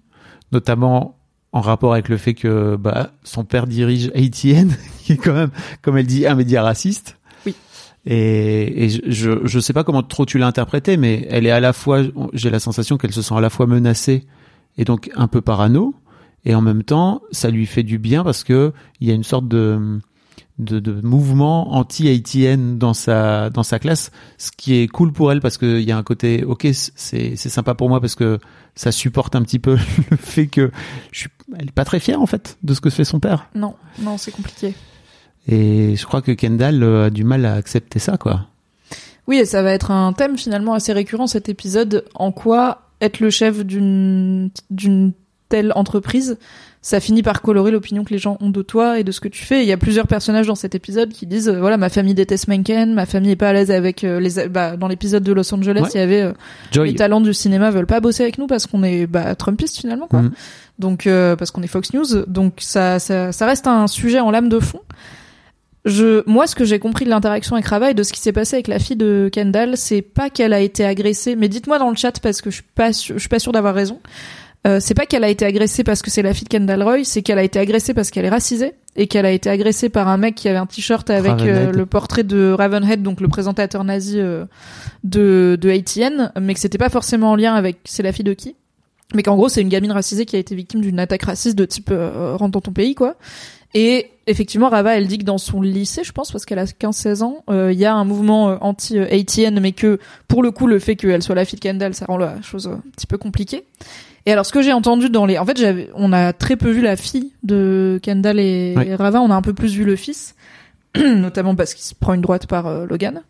[0.51, 1.17] notamment
[1.53, 5.51] en rapport avec le fait que bah, son père dirige ATN, qui est quand même,
[5.81, 7.17] comme elle dit, un média raciste.
[7.45, 7.55] Oui.
[8.05, 11.51] Et, et je, je, je sais pas comment trop tu l'as interprété, mais elle est
[11.51, 12.01] à la fois,
[12.33, 14.25] j'ai la sensation qu'elle se sent à la fois menacée
[14.77, 15.95] et donc un peu parano,
[16.43, 19.23] et en même temps, ça lui fait du bien parce que il y a une
[19.23, 19.99] sorte de
[20.57, 25.41] de, de mouvement anti-ATN dans sa dans sa classe, ce qui est cool pour elle
[25.41, 28.39] parce qu'il y a un côté ok c'est c'est sympa pour moi parce que
[28.75, 29.77] ça supporte un petit peu
[30.11, 30.71] le fait que
[31.11, 33.49] je suis elle est pas très fière en fait de ce que fait son père
[33.53, 34.73] non non c'est compliqué
[35.47, 38.47] et je crois que Kendall euh, a du mal à accepter ça quoi.
[39.27, 42.05] Oui, et ça va être un thème finalement assez récurrent cet épisode.
[42.13, 45.13] En quoi être le chef d'une d'une
[45.49, 46.37] telle entreprise,
[46.81, 49.27] ça finit par colorer l'opinion que les gens ont de toi et de ce que
[49.27, 49.61] tu fais.
[49.63, 52.47] Il y a plusieurs personnages dans cet épisode qui disent euh, voilà ma famille déteste
[52.47, 55.51] Mencken, ma famille est pas à l'aise avec euh, les bah, dans l'épisode de Los
[55.53, 55.89] Angeles Ouais.
[55.93, 58.83] il y avait euh, les talents du cinéma veulent pas bosser avec nous parce qu'on
[58.83, 60.21] est bah, Trumpiste finalement quoi.
[60.21, 60.31] Mhm.
[60.77, 64.29] Donc euh, parce qu'on est Fox News, donc ça, ça ça reste un sujet en
[64.29, 64.81] lame de fond.
[65.85, 68.31] je, moi, ce que j'ai compris de l'interaction avec Rava et de ce qui s'est
[68.33, 71.89] passé avec la fille de Kendall, c'est pas qu'elle a été agressée, mais dites-moi dans
[71.91, 73.99] le chat parce que je suis pas, sûre- je suis pas sûre d'avoir raison.
[74.65, 77.03] Euh, c'est pas qu'elle a été agressée parce que c'est la fille de Kendall Roy,
[77.03, 80.07] c'est qu'elle a été agressée parce qu'elle est racisée et qu'elle a été agressée par
[80.07, 83.83] un mec qui avait un t-shirt avec euh, le portrait de Ravenhead, donc le présentateur
[83.83, 84.45] nazi euh,
[85.03, 88.33] de de ATN, mais que c'était pas forcément en lien avec c'est la fille de
[88.33, 88.55] qui,
[89.13, 91.65] mais qu'en gros c'est une gamine racisée qui a été victime d'une attaque raciste de
[91.65, 93.17] type rentre dans ton pays quoi.
[93.75, 97.23] Et effectivement, Rava, elle dit que dans son lycée, je pense, parce qu'elle a 15-16
[97.23, 99.99] ans, euh, il y a un mouvement euh, anti-ATN, mais que
[100.29, 102.67] pour le coup, le fait qu'elle soit la fille de Kendall, ça rend la chose
[102.67, 103.65] euh, un petit peu compliquée.
[104.25, 106.71] Et alors, ce que j'ai entendu dans les, en fait, j'avais, on a très peu
[106.71, 108.87] vu la fille de Kendall et, Oui.
[108.87, 110.35] et Rava, on a un peu plus vu le fils,
[110.97, 113.21] notamment parce qu'il se prend une droite par euh, Logan.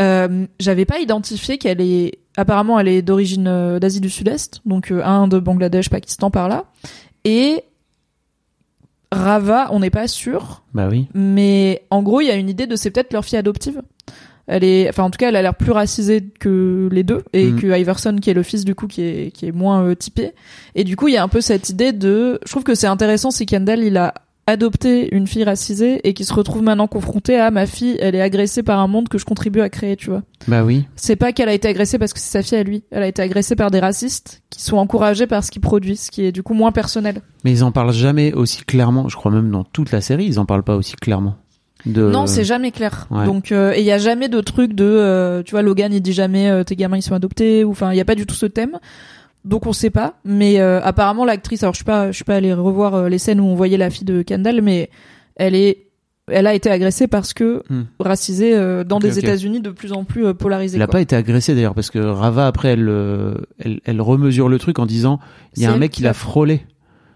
[0.00, 4.90] Euh, j'avais pas identifié qu'elle est, apparemment, elle est d'origine euh, d'Asie du Sud-Est, donc
[4.90, 6.64] euh, Inde, Bangladesh, Pakistan par là,
[7.24, 7.62] et
[9.12, 11.06] Rava, on n'est pas sûr, Bah oui.
[11.14, 13.82] mais en gros, il y a une idée de c'est peut-être leur fille adoptive.
[14.52, 17.46] Elle est, enfin en tout cas, elle a l'air plus racisée que les deux et
[17.46, 17.60] Mhm.
[17.60, 20.32] que Iverson, qui est le fils du coup, qui est qui est moins euh, typé.
[20.74, 22.88] Et du coup, il y a un peu cette idée de, je trouve que c'est
[22.88, 24.12] intéressant, c'est Kendall, il a
[24.48, 28.20] adopté une fille racisée et qui se retrouve maintenant confronté à ma fille, elle est
[28.20, 30.22] agressée par un monde que je contribue à créer, tu vois.
[30.48, 30.86] Bah oui.
[30.96, 33.06] C'est pas qu'elle a été agressée parce que c'est sa fille à lui, elle a
[33.06, 36.32] été agressée par des racistes qui sont encouragés par ce qu'ils produisent, ce qui est
[36.32, 37.20] du coup moins personnel.
[37.44, 39.08] Mais ils en parlent jamais aussi clairement.
[39.08, 41.36] Je crois même dans toute la série, ils en parlent pas aussi clairement.
[41.86, 42.02] De...
[42.10, 43.06] Non, c'est jamais clair.
[43.10, 43.24] ouais.
[43.24, 46.00] Donc, euh, et il y a jamais de truc de, euh, tu vois, Logan il
[46.00, 48.26] dit jamais euh, tes gamins ils sont adoptés ou enfin il y a pas du
[48.26, 48.78] tout ce thème.
[49.44, 50.14] Donc on sait pas.
[50.24, 53.18] Mais euh, apparemment l'actrice, alors je suis pas, je suis pas allée revoir euh, les
[53.18, 54.90] scènes où on voyait la fille de Kendall, mais
[55.36, 55.86] elle est,
[56.28, 57.84] elle a été agressée parce que Hmm.
[57.98, 59.18] racisée euh, dans des.
[59.18, 60.76] États-Unis de plus en plus polarisés.
[60.76, 60.92] Elle a quoi.
[60.92, 62.92] pas été agressée d'ailleurs parce que Rava après elle,
[63.58, 65.18] elle, elle remesure le truc en disant
[65.56, 66.60] il y a un mec qui l'a- frôlé.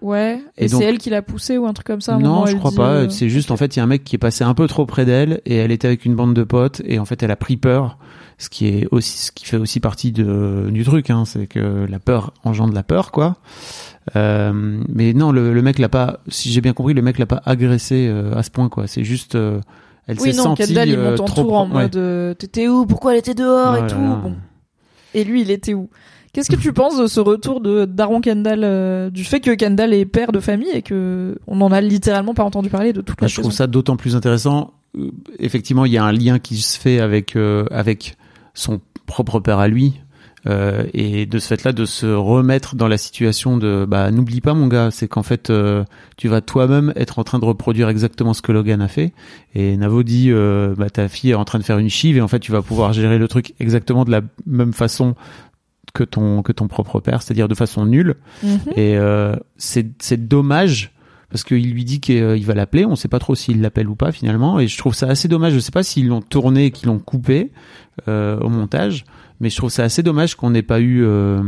[0.04, 0.38] Ouais.
[0.58, 2.12] Et, c'est elle qui l'a poussé ou un truc comme ça.
[2.12, 2.88] à un non, moment, je crois dit, pas.
[2.90, 4.66] euh, C'est juste en fait il y a un mec qui est passé un peu
[4.68, 7.30] trop près d'elle et elle était avec une bande de potes et en fait elle
[7.30, 7.96] a pris peur.
[8.36, 11.86] Ce qui est aussi ce qui fait aussi partie de, du truc, hein, c'est que
[11.88, 13.36] la peur engendre la peur quoi.
[14.14, 16.20] Euh, mais non, le, le mec l'a pas.
[16.28, 18.86] Si j'ai bien compris, le mec l'a pas agressé euh, à ce point quoi.
[18.86, 21.88] C'est juste elle Oui, s'est non, sentie Kendall il trop tour en ouais.
[21.88, 22.84] mode t'étais où?
[22.84, 23.98] Pourquoi elle était dehors et là tout.
[24.00, 24.20] là.
[24.22, 24.34] Bon.
[25.14, 25.88] Et lui, il était où?
[26.35, 29.94] Qu'est-ce que tu penses de ce retour de Daron Kendall, euh, du fait que Kendall
[29.94, 33.16] est père de famille et que on en a littéralement pas entendu parler de toute
[33.20, 34.73] Bah, la je trouve ça d'autant plus intéressant.
[34.99, 38.16] Euh, Effectivement, il y a un lien qui se fait avec euh, avec
[38.53, 40.01] son propre père à lui.
[40.92, 44.66] Et de ce fait-là, de se remettre dans la situation de bah n'oublie pas mon
[44.66, 45.51] gars, c'est qu'en fait
[46.18, 49.14] tu vas toi-même être en train de reproduire exactement ce que Logan a fait.
[49.55, 50.31] Et Navo dit
[50.77, 52.61] bah ta fille est en train de faire une chive et en fait tu vas
[52.61, 55.14] pouvoir gérer le truc exactement de la même façon
[55.92, 58.14] que ton que ton propre père, c'est-à-dire de façon nulle.
[58.42, 58.59] Mhm.
[58.77, 60.92] Et euh, c'est dommage
[61.31, 62.85] parce qu'il lui dit qu'il va l'appeler.
[62.85, 64.61] On sait pas trop s'il l'appelle ou pas finalement.
[64.61, 65.53] Et je trouve ça assez dommage.
[65.55, 67.51] Je sais pas s'ils l'ont tourné, qu'ils l'ont coupé
[68.09, 69.05] euh, au montage,
[69.40, 71.42] mais je trouve ça assez dommage qu'on n'ait pas eu euh,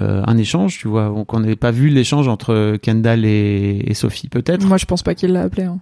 [0.00, 4.28] euh, un échange, tu vois, qu'on n'ait pas vu l'échange entre Kendall et, et Sophie
[4.28, 4.64] peut-être.
[4.64, 5.64] Moi, je pense pas qu'il l'a appelé.
[5.64, 5.80] hein.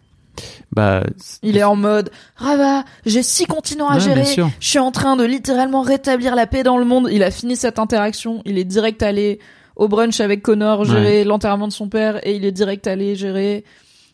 [0.72, 1.02] Bah,
[1.42, 4.24] Il est en mode Rava, j'ai six continents à Ouais, gérer.
[4.60, 7.08] Je suis en train de littéralement rétablir la paix dans le monde.
[7.10, 8.42] Il a fini cette interaction.
[8.44, 9.38] Il est direct allé
[9.76, 13.64] au brunch avec Connor, gérer l'enterrement de son père, et il est direct allé gérer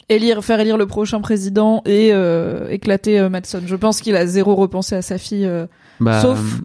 [0.09, 3.63] élire, faire élire le prochain président et euh, éclater euh, Madsen.
[3.67, 5.45] Je pense qu'il a zéro repensé à sa fille.
[5.47, 5.67] euh.
[5.99, 6.61] bah, Sauf-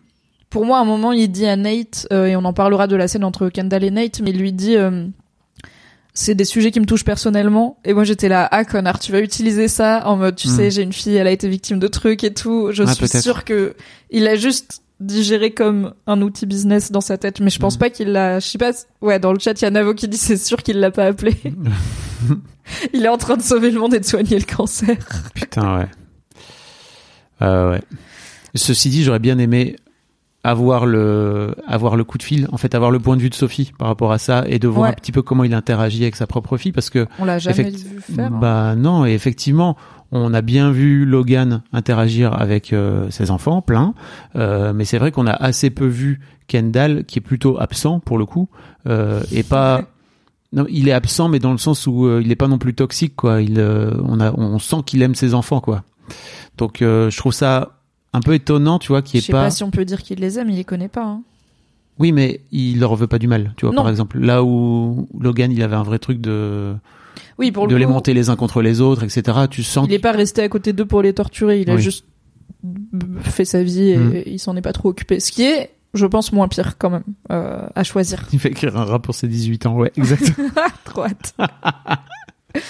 [0.52, 2.96] Pour moi, à un moment, il dit à Nate, euh, et on en parlera de
[2.96, 4.76] la scène entre Kendall et Nate, mais il lui dit,
[6.14, 7.80] c'est des sujets qui me touchent personnellement.
[7.86, 10.56] Et moi, j'étais là, ah connard, tu vas utiliser ça en mode, tu Hmm.
[10.56, 12.70] sais, j'ai une fille, elle a été victime de trucs et tout.
[12.72, 13.76] Je Ah, suis sûre que
[14.10, 17.80] il a juste digéré comme un outil business dans sa tête, mais je pense Hmm.
[17.80, 18.40] pas qu'il l'a.
[18.40, 18.72] Je sais pas.
[19.02, 21.06] Ouais, dans le chat, il y a Navo qui dit, c'est sûr qu'il l'a pas
[21.06, 21.36] appelé.
[22.94, 24.98] il est en train de sauver le monde et de soigner le cancer.
[25.34, 25.88] Putain, ouais.
[27.42, 27.82] Euh, ouais.
[28.54, 29.76] Ceci dit, j'aurais bien aimé
[30.44, 33.36] avoir le, avoir le coup de fil, en fait, avoir le point de vue de
[33.36, 34.90] Sophie par rapport à ça et de voir Ouais.
[34.90, 37.70] un petit peu comment il interagit avec sa propre fille parce que, On l'a jamais
[37.70, 38.28] vu faire.
[38.34, 38.38] hein.
[38.42, 39.78] bah non, et effectivement,
[40.12, 43.94] on a bien vu Logan interagir avec euh, ses enfants, plein,
[44.36, 48.18] euh, mais c'est vrai qu'on a assez peu vu Kendall qui est plutôt absent pour
[48.18, 48.50] le coup
[48.88, 49.84] euh, et pas.
[50.54, 52.74] Non, il est absent, mais dans le sens où euh, il est pas non plus
[52.74, 53.42] toxique, quoi.
[53.42, 55.84] Il, euh, on a, on sent qu'il aime ses enfants, quoi.
[56.58, 57.78] Donc, euh, je trouve ça
[58.14, 59.44] un peu étonnant, tu vois, qu'il Je est sais pas.
[59.46, 61.06] pas si on peut dire qu'il les aime, il les connaît pas.
[61.06, 61.22] Hein.
[62.00, 63.76] Oui, mais il leur veut pas du mal, tu vois.
[63.76, 63.82] Non.
[63.84, 66.74] Par exemple, là où Logan, il avait un vrai truc de
[67.38, 69.40] Oui, pour de le les coup, monter les uns contre les autres, etc.
[69.50, 71.82] Tu sens il est pas resté à côté d'eux pour les torturer, il a Oui.
[71.82, 72.06] juste
[73.22, 74.24] fait sa vie et Mhm.
[74.26, 75.20] il s'en est pas trop occupé.
[75.20, 78.28] Ce qui est, je pense, moins pire quand même euh, à choisir.
[78.28, 80.50] qu'il fait écrire un rap pour ses 18 ans, ouais, exactement.
[80.86, 81.36] Trop hâte.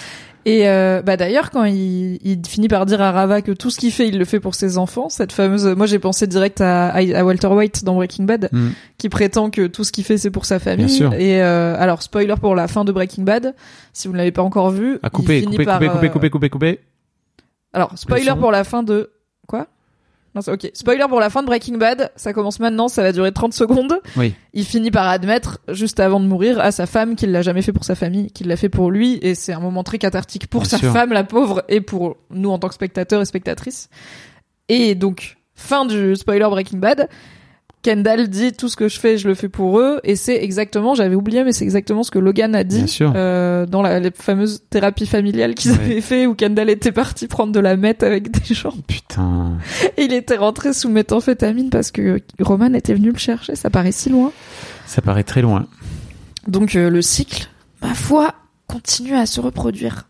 [0.44, 3.78] Et euh, bah d'ailleurs, quand il, il finit par dire à Rava que tout ce
[3.78, 6.88] qu'il fait, il le fait pour ses enfants, cette fameuse, moi j'ai pensé direct à,
[6.88, 8.70] à Walter White dans Breaking Bad, Mm.
[8.98, 10.86] qui prétend que tout ce qu'il fait c'est pour sa famille.
[10.86, 11.14] Bien sûr.
[11.14, 13.54] Et euh, alors spoiler pour la fin de Breaking Bad,
[13.92, 16.06] si vous ne l'avez pas encore vu, À il couper, finit couper, par, couper, couper,
[16.06, 16.80] euh, couper, couper, couper.
[17.72, 19.10] Alors spoiler pour la fin de
[19.46, 19.68] quoi?
[20.34, 20.70] Non, c'est ok.
[20.72, 24.00] Spoiler pour la fin de Breaking Bad, ça commence maintenant, ça va durer 30 secondes.
[24.16, 24.34] Oui.
[24.54, 27.72] Il finit par admettre, juste avant de mourir, à sa femme qu'il l'a jamais fait
[27.72, 30.62] pour sa famille, qu'il l'a fait pour lui, et c'est un moment très cathartique pour
[30.62, 30.92] Bien sa sûr.
[30.92, 33.90] femme, la pauvre, et pour nous en tant que spectateurs et spectatrices.
[34.70, 37.08] Et donc, fin du spoiler Breaking Bad,
[37.82, 40.94] Kendall dit tout ce que je fais, je le fais pour eux, et c'est exactement,
[40.94, 44.62] j'avais oublié, mais c'est exactement ce que Logan a dit euh, dans la les fameuses
[44.70, 45.78] thérapies familiales qu'ils Ouais.
[45.78, 48.74] avaient fait, où Kendall était parti prendre de la meth avec des gens.
[48.86, 49.58] Putain.
[49.96, 53.92] Et il était rentré sous méthamphétamine parce que Roman était venu le chercher, ça paraît
[53.92, 54.30] si loin.
[54.86, 55.66] Ça paraît très loin.
[56.46, 57.48] Donc euh, le cycle,
[57.82, 58.34] ma foi,
[58.68, 60.06] continue à se reproduire.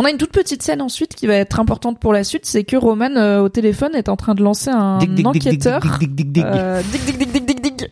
[0.00, 2.64] On a une toute petite scène ensuite qui va être importante pour la suite, c'est
[2.64, 5.48] que Roman euh, au téléphone est en train de lancer un Dig, dig, dig, dig,
[5.48, 5.80] enquêteur.
[5.82, 6.44] dig, dig, dig, dig.
[6.90, 7.88] dig, dig, dig, dig, dig, dig,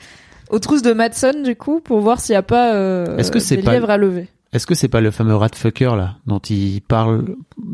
[0.49, 3.39] aux trousses de Madsen du coup pour voir s'il n'y a pas euh, Est-ce que
[3.39, 4.29] c'est des pas- lièvres à lever.
[4.55, 7.27] Est-ce que c'est pas le fameux Ratfucker là dont il parle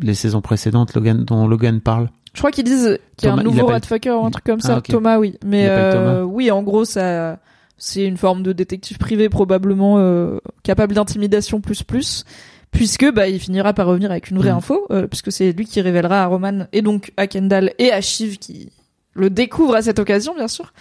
[0.03, 2.09] les saisons précédentes, Logan, dont Logan parle?
[2.33, 4.59] Je crois qu'ils disent qu'il y a un Thomas, nouveau Ratfucker ou un truc comme
[4.65, 4.79] Ah, ça.
[4.79, 4.89] ok.
[4.89, 5.39] Thomas, oui.
[5.47, 6.23] Mais euh, Thomas.
[6.25, 7.39] oui, en gros, ça,
[7.79, 12.25] c'est une forme de détective privé probablement euh, capable d'intimidation plus plus,
[12.75, 14.57] puisque bah il finira par revenir avec une vraie Mhm.
[14.59, 18.01] info, euh, puisque c'est lui qui révélera à Roman et donc à Kendall et à
[18.03, 18.71] Shiv qui
[19.15, 20.73] le découvre à cette occasion, bien sûr,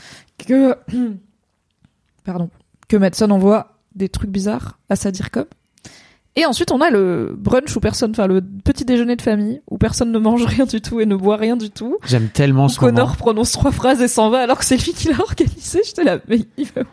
[0.45, 0.75] que
[2.25, 2.49] pardon,
[2.87, 5.45] que Madsen envoie des trucs bizarres à sa DIRCOM.
[6.35, 9.77] Et ensuite, on a le brunch où personne, enfin le petit déjeuner de famille où
[9.77, 11.97] personne ne mange rien du tout et ne boit rien du tout.
[12.07, 13.17] J'aime tellement ce Connor moment.
[13.17, 15.81] prononce trois phrases et s'en va alors que c'est lui qui l'a organisé.
[15.85, 16.85] J'étais là, mais il va où?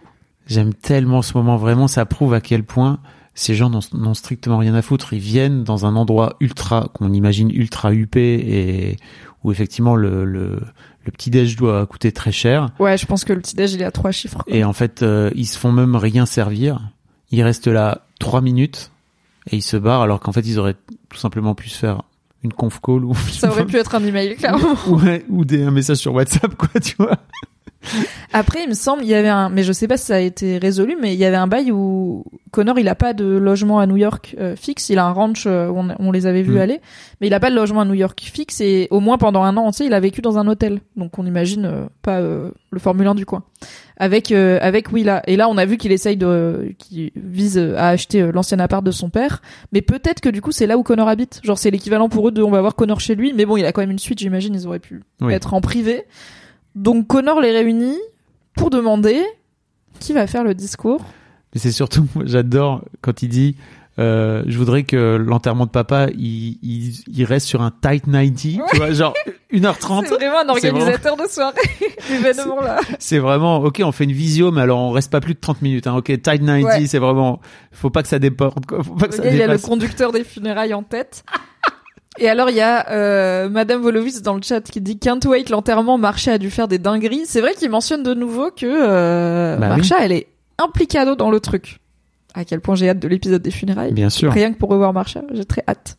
[0.47, 1.57] J'aime tellement ce moment.
[1.57, 2.99] Vraiment, ça prouve à quel point
[3.41, 5.15] ces gens n'ont strictement rien à foutre.
[5.15, 8.97] Ils viennent dans un endroit ultra, qu'on imagine ultra huppé et
[9.43, 10.61] où effectivement le, le,
[11.05, 12.69] le petit déj doit coûter très cher.
[12.79, 14.45] Ouais, je pense que le petit déj il est à trois chiffres.
[14.45, 14.55] quoi.
[14.55, 16.91] Et en fait, euh, ils se font même rien servir.
[17.31, 18.91] Ils restent là trois minutes
[19.51, 20.77] et ils se barrent alors qu'en fait, ils auraient
[21.09, 22.03] tout simplement pu se faire
[22.43, 24.75] une conf call ou Ça aurait pu être un email, clairement.
[24.89, 27.17] ouais, ou des, un message sur WhatsApp, quoi, tu vois.
[28.33, 30.21] Après, il me semble, il y avait un, mais je sais pas si ça a
[30.21, 33.79] été résolu, mais il y avait un bail où Connor, il a pas de logement
[33.81, 34.89] à New York euh, fixe.
[34.91, 36.59] Il a un ranch euh, où on, on les avait vus Mm.
[36.59, 36.81] aller,
[37.21, 39.57] mais il a pas de logement à New York fixe et au moins pendant un
[39.57, 40.81] an entier, il a vécu dans un hôtel.
[40.97, 43.43] Donc on imagine euh, pas le Formule 1 du coin.
[43.97, 45.23] Avec euh, avec Willa.
[45.27, 48.91] Et là, on a vu qu'il essaye de, qu'il vise à acheter l'ancien appart de
[48.91, 51.41] son père, mais peut-être que du coup c'est là où Connor habite.
[51.45, 53.65] Genre c'est l'équivalent pour eux de on va voir Connor chez lui, mais bon, il
[53.67, 54.19] a quand même une suite.
[54.21, 55.33] J'imagine ils auraient pu Oui.
[55.35, 56.05] être en privé.
[56.75, 57.99] Donc Connor les réunit
[58.55, 59.23] pour demander
[59.99, 61.05] qui va faire le discours.
[61.55, 63.57] Mais c'est surtout, j'adore quand il dit,
[63.99, 68.61] euh, je voudrais que l'enterrement de papa, il, il, il reste sur un tight 90,
[68.71, 69.15] tu vois, genre
[69.53, 70.07] 1h30.
[70.07, 71.57] C'est vraiment un organisateur de soirée,
[72.63, 72.81] là.
[73.01, 75.61] C'est vraiment, ok, on fait une visio, mais alors on reste pas plus de 30
[75.63, 75.97] minutes, hein.
[75.97, 76.87] Ok, tight 90, Ouais.
[76.87, 77.41] c'est vraiment,
[77.73, 78.83] faut pas que ça déborde, quoi.
[78.85, 81.25] Faut pas que Le ça gars, il a le conducteur des funérailles en tête.
[82.19, 85.49] Et alors, il y a euh, Madame Volovitz dans le chat qui dit Can't wait,
[85.49, 87.23] l'enterrement, Marcha a dû faire des dingueries.
[87.27, 90.27] C'est vrai qu'il mentionne de nouveau que euh, Bah Marcha, elle est
[90.59, 91.79] implicado dans le truc.
[92.35, 93.93] À quel point j'ai hâte de l'épisode des funérailles.
[93.93, 94.33] Bien sûr.
[94.33, 95.97] Rien que pour revoir Marcha, j'ai très hâte.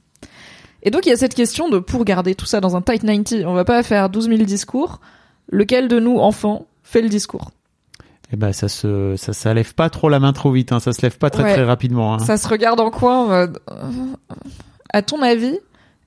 [0.84, 3.02] Et donc, il y a cette question de, pour garder tout ça dans un tight
[3.02, 5.00] 90, on va pas faire 12 000 discours.
[5.50, 7.52] Lequel de nous, enfants, fait le discours?
[8.34, 10.80] Eh ben, ça se, ça, ça lève pas trop la main trop vite, hein.
[10.80, 11.54] Ça se lève pas très Ouais.
[11.54, 12.20] très rapidement, hein.
[12.20, 13.76] Ça se regarde en coin en mode, euh,
[14.94, 15.60] À ton avis,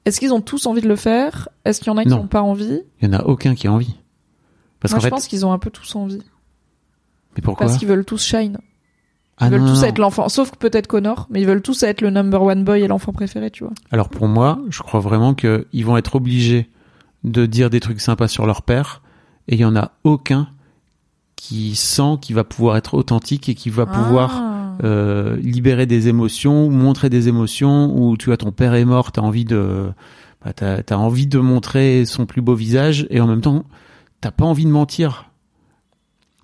[0.05, 1.49] est-ce qu'ils ont tous envie de le faire?
[1.65, 2.19] Est-ce qu'il y en a qui Non.
[2.19, 2.81] n'ont pas envie?
[3.01, 3.95] Il y en a aucun qui a envie.
[4.81, 6.23] Parce Moi, je fait, pense qu'ils ont un peu tous envie.
[7.37, 7.67] mais pourquoi?
[7.67, 8.59] Parce qu'ils veulent tous shine.
[9.41, 11.63] Ils Ah veulent non, tous non, être l'enfant, sauf que peut-être Connor, mais ils veulent
[11.63, 13.73] tous être le number one boy et l'enfant préféré, tu vois.
[13.91, 16.71] Alors pour moi, je crois vraiment que ils vont être obligés
[17.25, 19.03] de dire des trucs sympas sur leur père,
[19.49, 20.49] et il y en a aucun
[21.37, 24.54] qui sent qu'il va pouvoir être authentique et qui va pouvoir Ah.
[24.83, 29.13] Euh, libérer des émotions, ou montrer des émotions, ou tu vois ton père est mort,
[29.13, 29.91] t'as envie de,
[30.45, 33.65] bah, t'as, t'as envie de montrer son plus beau visage, et en même temps,
[34.21, 35.31] t'as pas envie de mentir.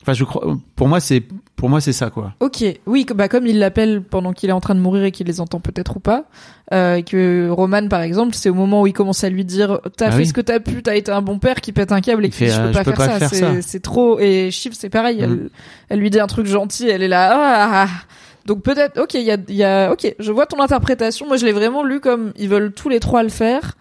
[0.02, 1.22] Enfin, je crois, pour moi c'est,
[1.56, 2.32] pour moi c'est ça quoi.
[2.40, 5.26] Ok, oui, bah comme il l'appelle pendant qu'il est en train de mourir et qu'il
[5.26, 6.24] les entend peut-être ou pas,
[6.72, 10.06] euh, que Roman par exemple, c'est au moment où il commence à lui dire t'as
[10.06, 10.26] Ah fait oui.
[10.26, 12.46] ce que t'as pu, t'as été un bon père, qui pète un câble et qui
[12.48, 13.60] je peux euh, pas, je peux faire, pas ça, faire ça.
[13.60, 14.18] c'est trop.
[14.20, 15.24] Et Shiv c'est pareil, Mm.
[15.24, 15.50] elle,
[15.90, 17.28] elle lui dit un truc gentil, elle est là.
[17.34, 18.04] Ah, ah, ah.
[18.46, 21.26] Donc peut-être, ok, il y a, y a, ok, je vois ton interprétation.
[21.26, 23.76] Moi je l'ai vraiment lu comme ils veulent tous les trois le faire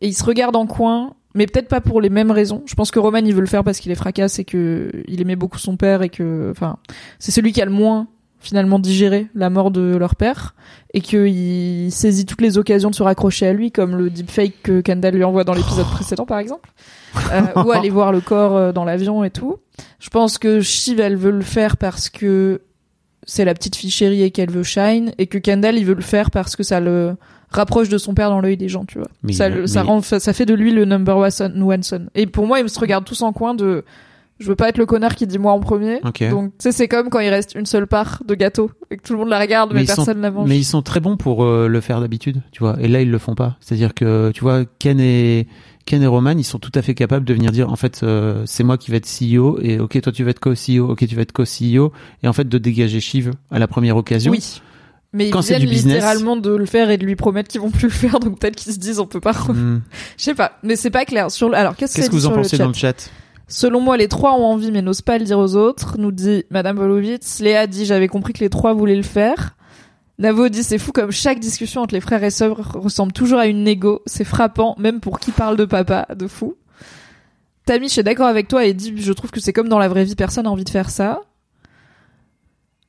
[0.00, 1.14] et ils se regardent en coin.
[1.34, 2.62] Mais peut-être pas pour les mêmes raisons.
[2.66, 5.22] Je pense que Roman il veut le faire parce qu'il est fracasse et que il
[5.22, 6.76] aimait beaucoup son père et que, enfin,
[7.18, 8.06] c'est celui qui a le moins
[8.42, 10.54] finalement digéré la mort de leur père
[10.92, 14.80] et qu'il saisit toutes les occasions de se raccrocher à lui, comme le deepfake que
[14.80, 16.70] Kendall lui envoie dans l'épisode précédent, par exemple,
[17.32, 19.58] euh, ou aller voir le corps euh, dans l'avion et tout.
[20.00, 22.60] Je pense que Shiv, elle veut le faire parce que
[23.24, 26.02] c'est la petite fille chérie et qu'elle veut shine, et que Kendall, il veut le
[26.02, 27.16] faire parce que ça le
[27.50, 29.08] rapproche de son père dans l'œil des gens, tu vois.
[29.22, 31.62] Mais ça, ça rend, ça fait de lui le number one son.
[31.62, 32.06] one son.
[32.14, 33.84] Et pour moi, ils se regardent tous en coin de,
[34.42, 36.00] je veux pas être le connard qui dit moi en premier.
[36.00, 39.02] Donc, tu sais, c'est comme quand il reste une seule part de gâteau et que
[39.02, 40.48] tout le monde la regarde, mais, personne la mange.
[40.48, 42.76] Mais ils sont très bons pour euh, le faire d'habitude, tu vois.
[42.80, 43.56] Et là, ils le font pas.
[43.60, 45.46] C'est-à-dire que, tu vois, Ken et
[45.86, 48.42] Ken et Roman, ils sont tout à fait capables de venir dire, en fait, euh,
[48.46, 51.14] c'est moi qui vais être CEO, et ok, toi tu vas être co-CEO, ok, tu
[51.14, 54.32] vas être co-CEO, et en fait de dégager Shiv à la première occasion.
[54.32, 54.60] Oui.
[55.14, 57.60] Mais Quand ils viennent du business- littéralement de le faire et de lui promettre qu'ils
[57.60, 59.32] vont plus le faire, donc peut-être qu'ils se disent on peut pas.
[59.32, 59.82] Hmm.
[60.16, 61.30] Je sais pas, mais c'est pas clair.
[61.30, 61.56] Sur le...
[61.56, 63.10] alors qu'est-ce, que vous en pensez dans le chat?
[63.54, 65.96] Selon moi, les trois ont envie mais n'osent pas le dire aux autres.
[65.98, 67.40] Nous dit Madame Volovitz.
[67.40, 69.56] Léa dit j'avais compris que les trois voulaient le faire.
[70.18, 73.46] Navo dit c'est fou comme chaque discussion entre les frères et sœurs ressemble toujours à
[73.46, 74.00] une négo.
[74.06, 76.54] C'est frappant, même pour qui parle de papa, de fou.
[77.66, 80.04] Tamish est d'accord avec toi et dit je trouve que c'est comme dans la vraie
[80.04, 81.20] vie, personne n'a envie de faire ça.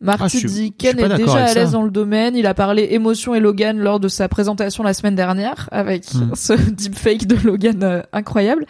[0.01, 2.35] Marty Ah, je suis- dit je suis Ken est déjà à l'aise dans le domaine.
[2.35, 6.31] Il a parlé émotion et Logan lors de sa présentation la semaine dernière avec Hmm.
[6.35, 8.65] ce deepfake de Logan euh, incroyable.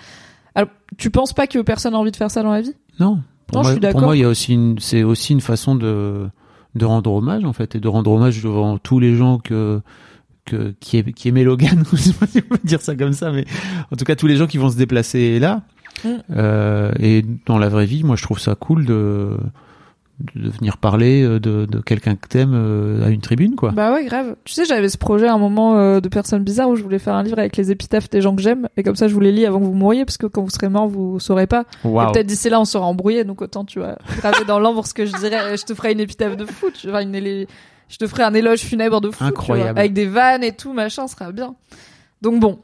[0.55, 2.73] Alors, tu penses pas que personne a envie de faire ça dans la vie?
[2.99, 3.19] Non.
[3.47, 3.99] Pour, Non, je moi, suis d'accord.
[3.99, 6.27] pour moi, il y a aussi une, c'est aussi une façon de,
[6.75, 9.81] de rendre hommage, en fait, et de rendre hommage devant tous les gens que,
[10.45, 11.83] que, qui, qui aimaient Logan.
[11.91, 13.45] Je sais pas si on peut dire ça comme ça, mais
[13.91, 15.61] en tout cas, tous les gens qui vont se déplacer là.
[16.31, 19.37] Euh, et dans la vraie vie, moi, je trouve ça cool de,
[20.35, 23.71] de venir parler euh, de, de quelqu'un que t'aimes euh, à une tribune, quoi.
[23.71, 24.35] Bah ouais, grave.
[24.45, 26.99] Tu sais, j'avais ce projet à un moment euh, de personnes bizarres où je voulais
[26.99, 29.19] faire un livre avec les épitaphes des gens que j'aime et comme ça je vous
[29.19, 31.65] les lis avant que vous mouriez parce que quand vous serez mort vous saurez pas.
[31.83, 32.11] Et Waouh.
[32.11, 35.05] peut-être d'ici là on sera embrouillé donc autant tu vois graver dans l'ambre ce que
[35.05, 35.57] je dirais.
[35.57, 36.67] Je te ferai une épitaphe de fou.
[36.71, 37.47] Tu vois, une élé-
[37.89, 39.15] je te ferai un éloge funèbre de fou.
[39.17, 39.79] tu vois, Incroyable.
[39.79, 41.55] avec des vannes et tout machin, ce sera bien.
[42.21, 42.59] Donc bon.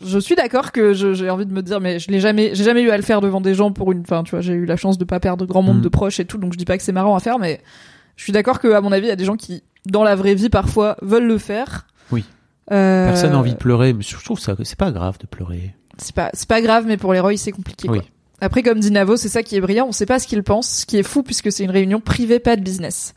[0.00, 2.82] Je suis d'accord que j'ai envie de me dire, mais je l'ai jamais, j'ai jamais
[2.82, 4.76] eu à le faire devant des gens pour une, enfin, tu vois, j'ai eu la
[4.76, 5.82] chance de pas perdre grand monde Mm.
[5.82, 7.60] de proches et tout, donc je dis pas que c'est marrant à faire, mais
[8.16, 10.14] je suis d'accord que, à mon avis, il y a des gens qui, dans la
[10.14, 11.86] vraie vie, parfois, veulent le faire.
[12.12, 12.24] Oui.
[12.70, 15.74] Euh, Personne n'a envie de pleurer, mais je trouve ça, c'est pas grave de pleurer.
[15.98, 17.98] C'est pas, c'est pas grave, mais pour les Roy, c'est compliqué, Oui.
[17.98, 18.06] quoi.
[18.42, 19.86] Après, comme dit Navo, c'est ça qui est brillant.
[19.88, 22.38] On sait pas ce qu'il pense, ce qui est fou puisque c'est une réunion privée,
[22.38, 23.12] pas de business.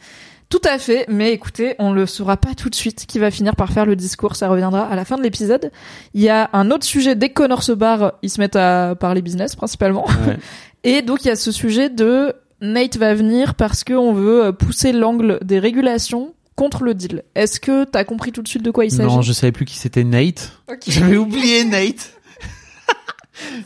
[0.53, 3.55] Tout à fait, mais écoutez, on le saura pas tout de suite qui va finir
[3.55, 5.71] par faire le discours, ça reviendra à la fin de l'épisode.
[6.13, 8.93] Il y a un autre sujet, dès que Connor se barre, ils se mettent à
[8.93, 10.05] parler business principalement.
[10.27, 10.37] Ouais.
[10.83, 14.51] Et donc il y a ce sujet de Nate va venir parce qu'on veut euh,
[14.51, 17.23] pousser l'angle des régulations contre le deal.
[17.33, 19.07] Est-ce que t'as compris tout de suite de quoi il s'agit?
[19.07, 20.51] non, je savais plus qui c'était Nate.
[20.71, 20.83] Ok.
[20.87, 22.13] J'avais oublié Nate.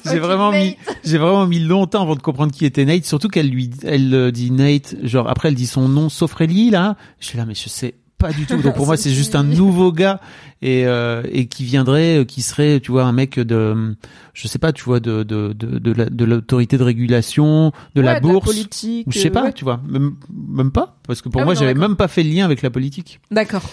[0.06, 0.62] J'ai vraiment Nate.
[0.64, 3.06] mis, j'ai vraiment mis longtemps avant de comprendre qui était Nate.
[3.06, 6.70] Surtout qu'elle lui, elle euh, dit Nate, genre après elle dit son nom sauf Rayleigh
[6.72, 6.96] là.
[7.20, 8.58] Je suis là, mais je sais pas du tout.
[8.62, 10.20] Donc pour moi c'est juste un nouveau gars
[10.62, 13.96] et euh, et qui viendrait, euh, qui serait, tu vois, un mec de,
[14.34, 18.02] je sais pas, tu vois, de de de de la- de l'autorité de régulation, de
[18.02, 18.46] la Ouais, bourse.
[18.46, 19.06] politique.
[19.08, 19.54] ou je sais euh, pas, ouais.
[19.54, 20.16] tu vois, même,
[20.50, 22.70] même pas, parce que pour Ah moi j'avais même pas fait le lien avec la
[22.72, 23.20] politique.
[23.32, 23.64] D'accord.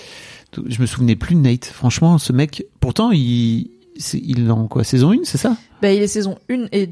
[0.69, 1.65] Je me souvenais plus de Nate.
[1.65, 4.85] Franchement, ce mec, pourtant, il, c'est, il est en quoi?
[4.85, 5.57] Saison 1, c'est ça?
[5.83, 6.87] Bah, il est saison 1 et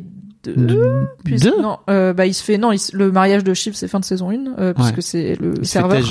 [0.45, 0.55] 2.
[0.57, 1.07] Deux?
[1.25, 1.61] Puisque- Deux?
[1.63, 4.01] Non, euh, bah il se fait non, il se- le mariage de Shiv c'est fin
[4.01, 5.03] de saison 1 euh, puisque Ouais.
[5.03, 6.03] c'est le Il serveur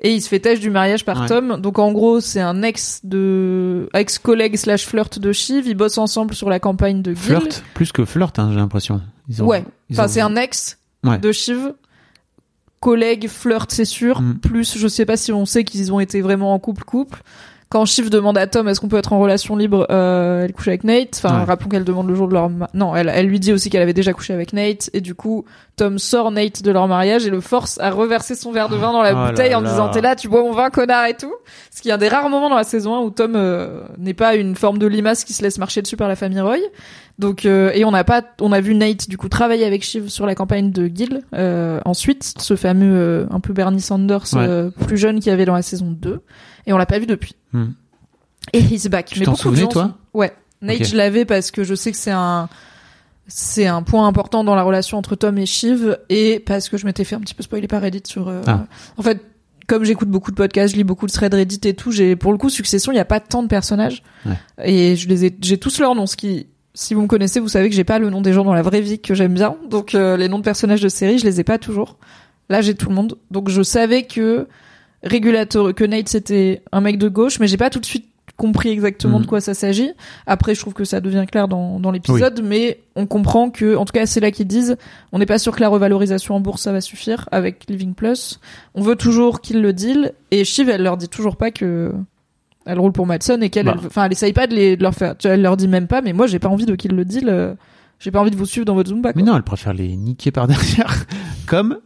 [0.00, 1.26] et il se fait têche du mariage par Ouais.
[1.26, 1.60] Tom.
[1.60, 5.98] Donc en gros, c'est un ex de ex collègue slash flirt de Shiv, ils bossent
[5.98, 7.22] ensemble sur la campagne de Gil.
[7.38, 9.00] Flirt, plus que flirt, hein, j'ai l'impression.
[9.40, 9.64] Ont- Ouais.
[9.90, 11.18] ils Enfin, ont- c'est un ex Ouais.
[11.18, 11.72] de Shiv.
[12.80, 14.20] Collègue, flirt, c'est sûr.
[14.20, 14.38] Mm.
[14.38, 17.22] Plus, je sais pas si on sait qu'ils ont été vraiment en couple couple.
[17.72, 20.68] Quand Shiv demande à Tom est-ce qu'on peut être en relation libre, euh, elle couche
[20.68, 21.18] avec Nate.
[21.24, 21.44] Enfin, Ouais.
[21.44, 23.80] rappelons qu'elle demande le jour de leur ma- non, elle, elle lui dit aussi qu'elle
[23.80, 25.46] avait déjà couché avec Nate et du coup
[25.76, 28.92] Tom sort Nate de leur mariage et le force à reverser son verre de vin
[28.92, 29.70] dans la Oh là bouteille en là.
[29.70, 31.32] disant t'es là, tu bois mon vin connard et tout.
[31.70, 34.12] Ce qui est un des rares moments dans la saison 1 où Tom euh, n'est
[34.12, 36.58] pas une forme de limace qui se laisse marcher dessus par la famille Roy.
[37.18, 40.08] Donc euh, et on n'a pas, on a vu Nate du coup travailler avec Shiv
[40.10, 41.22] sur la campagne de Gil.
[41.34, 44.46] Euh, ensuite, ce fameux euh, un peu Bernie Sanders Ouais.
[44.46, 46.20] euh, plus jeune qu'il y avait dans la saison 2
[46.66, 47.34] et on l'a pas vu depuis.
[47.52, 47.70] Hmm.
[48.52, 49.06] Et he's back.
[49.06, 50.32] Tu Mais t'en beaucoup de souvenais, gens toi sont- Ouais.
[50.60, 52.48] Nate, je l'avais parce que je sais que c'est un
[53.28, 56.84] c'est un point important dans la relation entre Tom et Shiv et parce que je
[56.86, 58.66] m'étais fait un petit peu spoiler par Reddit sur euh, Ah.
[58.96, 59.20] en fait
[59.68, 62.32] comme j'écoute beaucoup de podcasts, je lis beaucoup de threads Reddit et tout, j'ai pour
[62.32, 64.34] le coup Succession, il y a pas tant de personnages Ouais.
[64.64, 67.48] et je les ai j'ai tous leurs noms ce qui si vous me connaissez, vous
[67.48, 69.56] savez que j'ai pas le nom des gens dans la vraie vie que j'aime bien.
[69.68, 71.98] Donc euh, les noms de personnages de série, je les ai pas toujours.
[72.48, 73.18] Là, j'ai tout le monde.
[73.30, 74.48] Donc je savais que
[75.02, 78.70] régulateur que Nate c'était un mec de gauche, mais j'ai pas tout de suite compris
[78.70, 79.22] exactement Mm.
[79.22, 79.90] de quoi ça s'agit.
[80.26, 83.84] Après, je trouve que ça devient clair dans, dans l'épisode, mais on comprend que, en
[83.84, 84.76] tout cas, c'est là qu'ils disent,
[85.12, 88.40] on n'est pas sûr que la revalorisation en bourse ça va suffire avec Living Plus.
[88.74, 91.92] On veut toujours qu'ils le deal, et Shiv, elle leur dit toujours pas que
[92.64, 93.74] elle roule pour Madsen et qu'elle, Bah.
[93.84, 95.86] enfin, elle, essaye pas de, les, de leur faire, tu vois, elle leur dit même
[95.88, 97.28] pas, mais moi, j'ai pas envie de qu'ils le deal.
[97.28, 97.54] euh,
[97.98, 99.10] j'ai pas envie de vous suivre dans votre Zumba.
[99.14, 99.30] Mais quoi.
[99.32, 101.06] non, elle préfère les niquer par derrière,
[101.46, 101.78] comme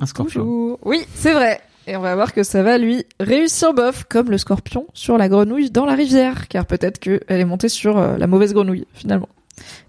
[0.00, 0.78] un scorpion.
[0.84, 1.60] Oui, c'est vrai.
[1.86, 5.28] Et on va voir que ça va lui réussir bof, comme le scorpion sur la
[5.28, 9.28] grenouille dans la rivière, car peut-être qu'elle est montée sur euh, la mauvaise grenouille, finalement.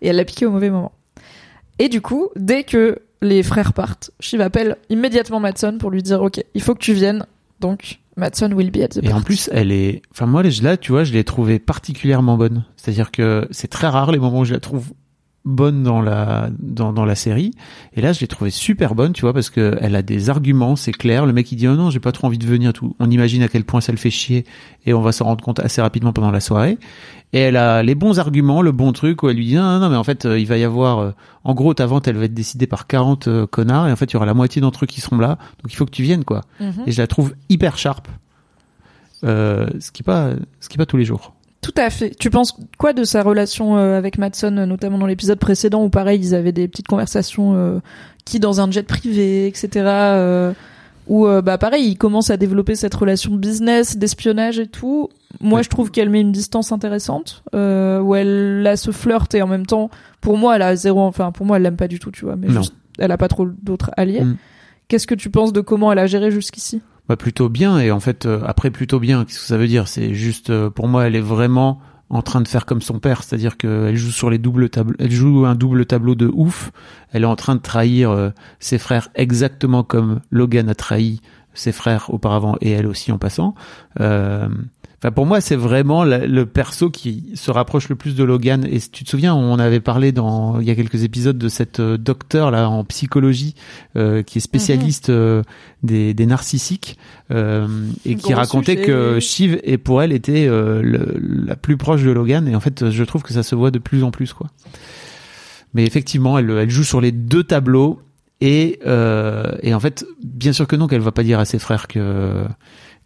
[0.01, 0.91] Et elle l'a piqué au mauvais moment.
[1.79, 6.21] Et du coup, dès que les frères partent, Shiv appelle immédiatement Matson pour lui dire,
[6.21, 7.25] ok, il faut que tu viennes.
[7.59, 10.91] Donc, Matson will be at the Et en plus, elle est, enfin moi là, tu
[10.91, 12.65] vois, je l'ai trouvée particulièrement bonne.
[12.75, 14.91] C'est-à-dire que c'est très rare les moments où je la trouve
[15.45, 17.51] bonne dans la dans, dans la série.
[17.93, 20.75] Et là, je l'ai trouvée super bonne, tu vois, parce que elle a des arguments,
[20.75, 21.25] c'est clair.
[21.25, 22.73] Le mec il dit oh non, j'ai pas trop envie de venir.
[22.73, 22.95] Tout.
[22.99, 24.45] On imagine à quel point ça le fait chier,
[24.85, 26.77] et on va s'en rendre compte assez rapidement pendant la soirée.
[27.33, 29.79] Et elle a les bons arguments, le bon truc où elle lui dit non, non,
[29.79, 31.11] non mais en fait, euh, il va y avoir, euh,
[31.43, 34.05] en gros, ta vente, elle va être décidée par 40 euh, connards, et en fait,
[34.05, 35.37] il y aura la moitié d'entre eux qui seront là.
[35.61, 36.41] Donc il faut que tu viennes, quoi.
[36.59, 36.83] Mhm.
[36.87, 38.07] Et je la trouve hyper sharp.
[39.23, 41.34] Euh, ce qui est pas, ce qui est pas tous les jours.
[41.65, 42.11] Tout à fait.
[42.19, 45.89] Tu penses quoi de sa relation euh, avec Matson, euh, notamment dans l'épisode précédent où
[45.89, 47.79] pareil ils avaient des petites conversations euh,
[48.23, 49.69] qui dans un jet privé, etc.
[49.75, 50.53] Euh,
[51.07, 55.09] où euh, bah pareil il commence à développer cette relation de business, d'espionnage et tout.
[55.41, 55.63] Moi Ouais.
[55.63, 59.47] je trouve qu'elle met une distance intéressante euh, où elle a ce flirt et en
[59.47, 59.89] même temps
[60.21, 62.35] pour moi elle a zéro, enfin pour moi elle l'aime pas du tout tu vois,
[62.35, 64.21] mais juste elle a pas trop d'autres alliés.
[64.21, 64.37] Mm.
[64.87, 66.83] Qu'est-ce que tu penses de comment elle a géré jusqu'ici?
[67.07, 69.25] Bah plutôt bien et en fait euh, après plutôt bien.
[69.25, 69.87] Qu'est-ce que ça veut dire?
[69.87, 71.79] C'est juste euh, pour moi, elle est vraiment
[72.09, 75.11] en train de faire comme son père, c'est-à-dire qu'elle joue sur les doubles tableaux, elle
[75.11, 76.71] joue un double tableau de ouf.
[77.11, 78.29] Elle est en train de trahir euh,
[78.59, 81.21] ses frères exactement comme Logan a trahi
[81.55, 83.55] ses frères auparavant et elle aussi en passant.
[83.99, 84.47] Euh,
[85.01, 88.65] Enfin, pour moi, c'est vraiment le perso qui se rapproche le plus de Logan.
[88.67, 91.49] Et si tu te souviens, on avait parlé dans il y a quelques épisodes de
[91.49, 93.55] cette euh, docteur là en psychologie
[93.97, 95.43] euh, qui est spécialiste euh,
[95.83, 96.97] des, des narcissiques
[97.29, 97.67] euh,
[98.05, 98.85] et qui racontait sujet.
[98.87, 101.13] que Shiv et pour elle était euh, le-
[101.45, 102.47] la plus proche de Logan.
[102.47, 104.47] Et en fait, je trouve que ça se voit de plus en plus quoi.
[105.73, 107.99] Mais effectivement, elle, elle joue sur les deux tableaux.
[108.47, 111.57] Et, euh, et en fait, bien sûr que non, qu'elle va pas dire à ses
[111.57, 112.45] frères que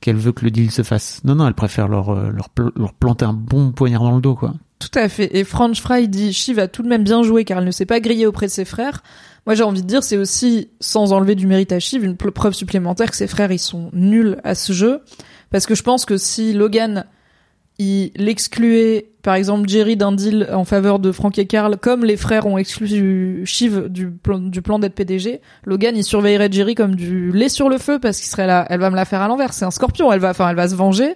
[0.02, 1.22] qu'elle veut que le deal se fasse.
[1.24, 4.22] Non, non, elle préfère leur, euh, leur, pl- leur planter un bon poignard dans le
[4.22, 4.54] dos, quoi.
[4.80, 5.38] Tout à fait.
[5.38, 7.86] Et French Fry dit Shiv a tout de même bien joué car elle ne s'est
[7.86, 9.04] pas grillée auprès de ses frères.
[9.46, 12.54] Moi, j'ai envie de dire, c'est aussi, sans enlever du mérite à Shiv, une preuve
[12.54, 15.02] supplémentaire que ses frères, ils sont nuls à ce jeu.
[15.52, 17.06] Parce que je pense que si Logan,
[17.80, 22.18] il l'excluait, par exemple, Jerry d'un deal en faveur de Frank et Carl, comme les
[22.18, 26.96] frères ont exclu Shiv du plan, du plan d'être PDG, Logan, il surveillerait Jerry comme
[26.96, 29.28] du lait sur le feu parce qu'il serait là, elle va me la faire à
[29.28, 29.54] l'envers.
[29.54, 31.16] C'est un scorpion, elle va, enfin, elle va se venger.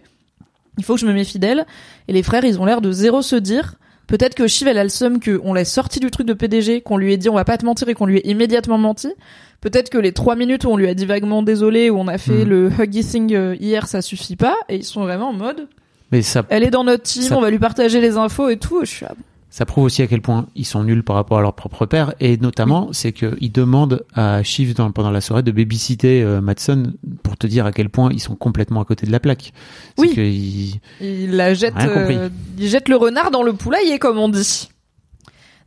[0.78, 1.66] Il faut que je me méfie d'elle.
[2.07, 3.76] Et les frères, ils ont l'air de zéro se dire.
[4.07, 6.97] Peut-être que Shiv, elle a le seum qu'on l'a sorti du truc de PDG, qu'on
[6.97, 9.09] lui ait dit on va pas te mentir et qu'on lui ait immédiatement menti.
[9.61, 12.18] Peut-être que les trois minutes où on lui a dit vaguement désolé, où on a
[12.18, 12.49] fait Mhm.
[12.49, 14.55] le huggy thing euh, hier, ça suffit pas.
[14.68, 15.70] Et ils sont vraiment en mode,
[16.14, 18.57] Mais ça, elle est dans notre team, Ça- on va lui partager les infos et
[18.57, 18.80] tout.
[18.84, 19.05] Je suis
[19.49, 22.16] ça prouve aussi à quel point ils sont nuls par rapport à leur propre père.
[22.20, 26.93] Et notamment, c'est qu'ils demandent à Shiv dans- pendant la soirée de babysitter euh, Madsen
[27.22, 29.53] pour te dire à quel point ils sont complètement à côté de la plaque.
[29.99, 30.11] Oui.
[30.18, 34.70] ils- Il la jette, euh, il jette le renard dans le poulailler, comme on dit.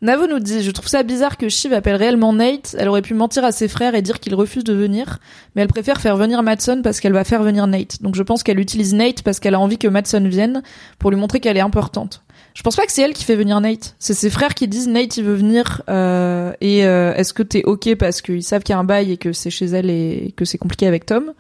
[0.02, 2.76] Navo nous dit, je trouve ça bizarre que Shiv appelle réellement Nate.
[2.78, 5.18] Elle aurait pu mentir à ses frères et dire qu'il refuse de venir,
[5.54, 8.02] mais elle préfère faire venir Madsen parce qu'elle va faire venir Nate.
[8.02, 10.62] Donc je pense qu'elle utilise Nate parce qu'elle a envie que Madsen vienne
[10.98, 12.22] pour lui montrer qu'elle est importante.
[12.54, 13.96] Je pense pas que c'est elle qui fait venir Nate.
[13.98, 17.62] C'est ses frères qui disent Nate il veut venir euh, et euh, est-ce que t'es
[17.64, 20.32] ok parce qu'ils savent qu'il y a un bail et que c'est chez elle et
[20.36, 21.32] que c'est compliqué avec Tom?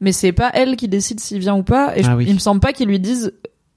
[0.00, 1.96] Mais c'est pas elle qui décide s'il vient ou pas.
[1.96, 2.26] Et je- Ah oui.
[2.28, 3.32] il me semble pas qu'ils lui disent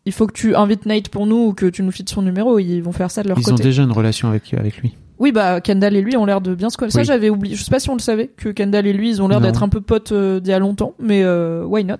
[0.08, 2.58] il faut que tu invites Nate pour nous ou que tu nous files son numéro.
[2.60, 3.64] Ils vont faire ça de leur ils ont côté.
[3.64, 4.95] déjà une relation avec, avec lui.
[5.20, 6.93] Oui, bah Kendall et lui ont l'air de bien se connaître.
[6.95, 7.55] Ça, j'avais oublié.
[7.55, 9.64] Je sais pas si on le savait que Kendall et lui, ils ont l'air d'être
[9.64, 11.95] un peu potes euh, d'il y a longtemps, mais euh, why not?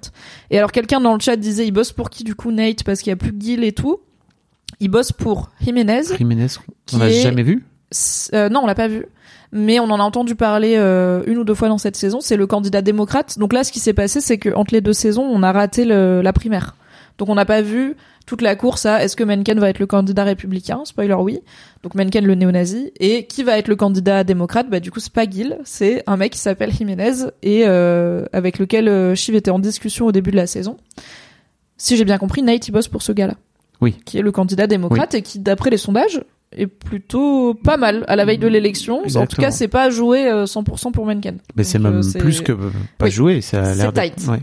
[0.52, 2.84] Et alors quelqu'un dans le chat disait, il bosse pour qui du coup Nate?
[2.84, 4.00] Parce qu'il y a plus Gil et tout.
[4.80, 6.04] Il bosse pour Jiménez.
[6.18, 6.46] Jiménez,
[6.94, 7.66] on l'a est- jamais vu?
[8.34, 9.06] Euh, non, on l'a pas vu.
[9.52, 12.20] Mais on en a entendu parler euh, une ou deux fois dans cette saison.
[12.22, 13.40] C'est le candidat démocrate.
[13.40, 15.86] Donc là, ce qui s'est passé, c'est que entre les deux saisons, on a raté
[15.86, 16.76] le- la primaire.
[17.18, 17.96] Donc on n'a pas vu
[18.28, 20.82] toute la course à est-ce que Mencken va être le candidat républicain?
[20.86, 21.40] Spoiler oui.
[21.84, 24.70] Donc Mencken le néo-nazi et qui va être le candidat démocrate?
[24.70, 28.60] Bah du coup c'est pas Gil, c'est un mec qui s'appelle Jiménez et euh, avec
[28.60, 30.78] lequel euh, Shiv était en discussion au début de la saison.
[31.78, 33.36] Si j'ai bien compris, Nate il bosse pour ce gars-là.
[33.82, 33.96] Oui.
[34.06, 36.22] Qui est le candidat démocrate et qui d'après les sondages
[36.56, 39.04] est plutôt pas mal à la veille de l'élection.
[39.16, 41.38] En tout cas, c'est pas joué euh, 100% pour Mencken.
[41.56, 42.54] Mais c'est même euh, c'est- plus que
[42.98, 43.12] pas Oui.
[43.12, 43.42] joué.
[43.42, 44.28] Ça a C'est l'air de- tight.
[44.28, 44.40] ouais.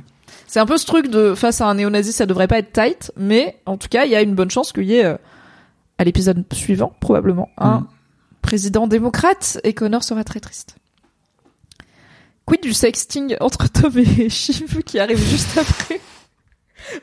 [0.54, 3.10] C'est un peu ce truc de face à un néo-nazi, ça devrait pas être tight,
[3.16, 5.16] mais en tout cas, il y a une bonne chance qu'il y ait euh,
[5.98, 7.86] à l'épisode suivant probablement un Mm.
[8.40, 10.76] président démocrate et Connor sera très triste.
[12.46, 16.00] Quid du sexting entre Tom et Shiv qui arrive juste après?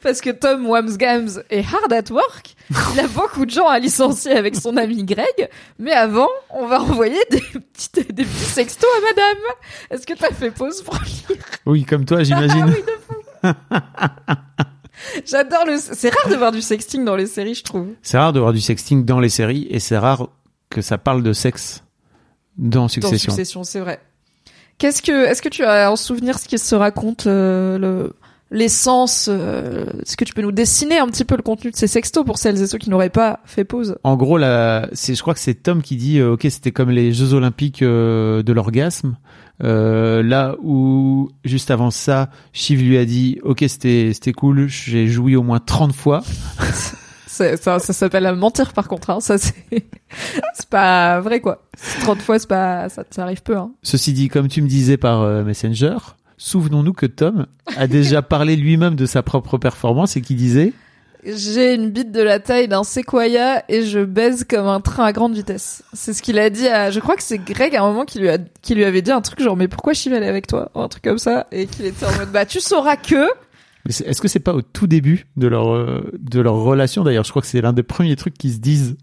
[0.02, 2.56] Parce que Tom Wamsgams est hard at work,
[2.94, 6.80] il a beaucoup de gens à licencier avec son ami Greg, mais avant, on va
[6.82, 9.44] envoyer des, petites, des petits sextos à madame.
[9.90, 11.38] Est-ce que t'as fait pause pour lire?
[11.66, 12.64] Oui, comme toi, Ah j'imagine.
[12.64, 13.21] oui, de fou
[15.26, 15.78] J'adore le...
[15.78, 17.88] C'est rare de voir du sexting dans les séries, je trouve.
[18.02, 20.30] C'est rare de voir du sexting dans les séries et c'est rare
[20.70, 21.84] que ça parle de sexe
[22.58, 23.32] dans Dans Succession.
[23.32, 24.00] Succession, c'est vrai.
[24.78, 25.26] Qu'est-ce que...
[25.26, 28.14] Est-ce que tu as en souvenir ce qui se raconte, euh, le...
[28.52, 31.88] l'essence euh, Est-ce que tu peux nous dessiner un petit peu le contenu de ces
[31.88, 33.98] sextos pour celles et ceux qui n'auraient pas fait pause?
[34.04, 36.90] En gros, là, c'est, je crois que c'est Tom qui dit, euh, ok, c'était comme
[36.90, 39.16] les Jeux Olympiques euh, de l'orgasme.
[39.64, 45.08] Euh, là où juste avant ça, Shiv lui a dit, ok, c'était c'était cool, j'ai
[45.08, 46.24] joui au moins 30 fois.
[47.28, 49.10] C'est- ça, ça s'appelle mentir par contre.
[49.10, 49.20] Hein.
[49.22, 49.54] Ça c'est
[50.54, 51.64] c'est pas vrai quoi.
[52.02, 53.56] 30 fois c'est pas ça, ça arrive peu.
[53.58, 53.72] Hein.
[53.84, 55.98] Ceci dit, comme tu me disais par euh, Messenger,
[56.38, 57.46] souvenons-nous que Tom
[57.78, 60.74] a déjà parlé lui-même de sa propre performance et qui disait,
[61.24, 65.12] J'ai une bite de la taille d'un séquoia et je baise comme un train à
[65.14, 65.84] grande vitesse.
[65.94, 66.90] C'est ce qu'il a dit à.
[66.90, 69.12] Je crois que c'est Greg à un moment qui lui a qui lui avait dit
[69.12, 70.72] un truc genre mais pourquoi je suis avec toi?
[70.74, 73.28] Un truc comme ça et qu'il était en mode bah tu sauras que.
[73.86, 77.24] Mais est-ce que c'est pas au tout début de leur euh, de leur relation d'ailleurs?
[77.24, 78.98] Je crois que c'est l'un des premiers trucs qui se disent.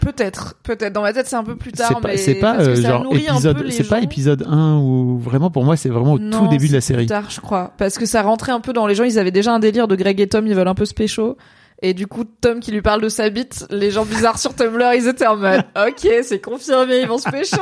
[0.00, 0.92] Peut-être, peut-être.
[0.92, 3.70] Dans ma tête, c'est un peu plus tard, C'est pas, c'est pas euh, genre épisode,
[3.70, 6.74] c'est pas épisode 1 ou vraiment pour moi c'est vraiment au Non, tout début de
[6.74, 7.06] la c'est plus série.
[7.06, 9.04] tard, je crois, parce que ça rentrait un peu dans les gens.
[9.04, 11.36] Ils avaient déjà un délire de Greg et Tom, ils veulent un peu se pécho.
[11.82, 14.94] Et du coup, Tom qui lui parle de sa bite, les gens bizarres sur Tumblr,
[14.94, 17.60] ils étaient en mode, ok, c'est confirmé, ils vont se pécho.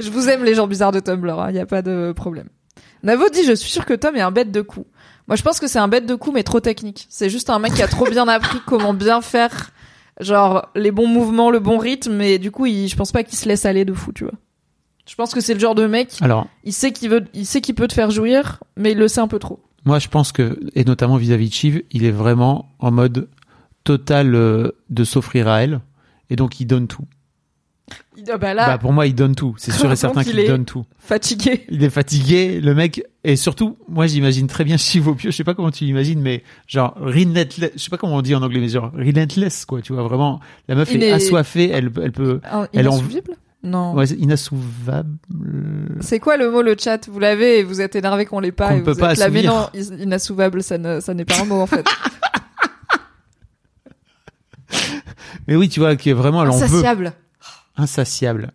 [0.00, 2.48] je vous aime les gens bizarres de Tumblr, il y a pas de problème.
[3.04, 4.86] Navo dit, je suis sûr que Tom est un bête de coup.
[5.28, 7.06] Moi, je pense que c'est un bête de coup, mais trop technique.
[7.08, 9.70] C'est juste un mec qui a trop bien appris comment bien faire,
[10.20, 13.38] genre, les bons mouvements, le bon rythme, mais du coup, il, je pense pas qu'il
[13.38, 14.34] se laisse aller de fou, tu vois.
[15.06, 17.60] Je pense que c'est le genre de mec, Alors il sait qu'il veut, il sait
[17.60, 19.60] qu'il peut te faire jouir, mais il le sait un peu trop.
[19.84, 23.28] moi je pense que et notamment vis-à-vis de Shiv, il est vraiment en mode
[23.84, 25.80] total euh, de s'offrir à elle
[26.30, 27.04] et donc il donne tout.
[28.16, 30.32] Il, ah bah là, Bah pour moi il donne tout, c'est sûr et certain il
[30.32, 30.84] qu'il donne tout.
[30.98, 31.66] fatigué.
[31.68, 35.52] Il est fatigué, le mec et surtout moi j'imagine très bien pieu, je sais pas
[35.54, 38.68] comment tu l'imagines mais genre relentless, je sais pas comment on dit en anglais mais
[38.68, 42.40] genre relentless quoi, tu vois vraiment la meuf Il est est- assoiffée, elle elle peut
[42.50, 43.02] Un- Elle en-
[43.62, 43.94] Non.
[43.94, 45.16] ouais, inassouvable.
[46.00, 47.08] C'est quoi le mot le chat?
[47.08, 48.68] Vous l'avez et vous êtes énervé qu'on l'ait pas.
[48.68, 49.68] Qu'on et ne peut vous pas êtes là, mais non,
[50.00, 51.86] inassouvable, ça ne, ça n'est pas un mot en fait.
[55.46, 56.82] Mais oui, tu vois qui est vraiment elle en veut.
[57.76, 58.52] Insatiable.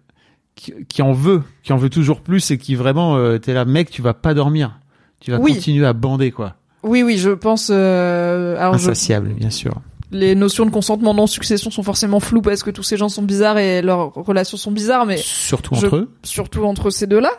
[0.56, 3.64] qui, qui en veut, qui en veut toujours plus et qui vraiment, euh, t'es là,
[3.66, 4.80] mec, tu vas pas dormir,
[5.22, 5.54] tu vas Oui.
[5.56, 6.56] continuer à bander quoi.
[6.84, 7.70] Oui, oui, je pense.
[7.72, 9.74] Euh, alors, je- Insatiable, bien sûr.
[10.12, 13.22] les notions de consentement non succession sont forcément floues parce que tous ces gens sont
[13.22, 16.12] bizarres et leurs relations sont bizarres, mais Surtout je- entre eux.
[16.24, 17.32] surtout entre ces deux-là.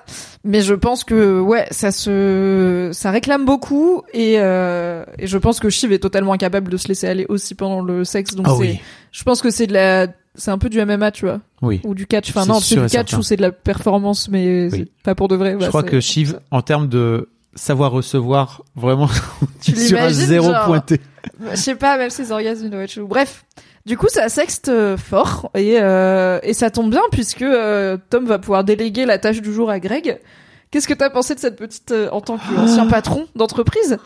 [0.44, 5.58] Mais je pense que ouais, ça se, ça réclame beaucoup et, euh, et je pense
[5.60, 8.34] que Shiv est totalement incapable de se laisser aller aussi pendant le sexe.
[8.34, 8.80] Donc Ah c'est, oui,
[9.12, 11.80] je pense que c'est de la, c'est un peu du MMA, tu vois, oui.
[11.84, 12.30] ou du catch.
[12.30, 13.18] Enfin C'est non, c'est du catch certain.
[13.18, 14.78] ou c'est de la performance, mais Oui.
[14.96, 15.52] c'est pas pour de vrai.
[15.52, 19.08] Je Bah, crois que Shiv, en termes de savoir recevoir, vraiment,
[19.62, 21.00] Tu sur un zéro genre pointé.
[21.50, 23.08] Je sais pas, même ses orgasmes être chelous.
[23.08, 23.44] Bref,
[23.86, 28.24] du coup, ça sexte euh, fort et euh, et ça tombe bien puisque euh, Tom
[28.26, 30.20] va pouvoir déléguer la tâche du jour à Greg.
[30.70, 33.98] Qu'est-ce que t'as pensé de cette petite euh, en tant qu'ancien patron d'entreprise?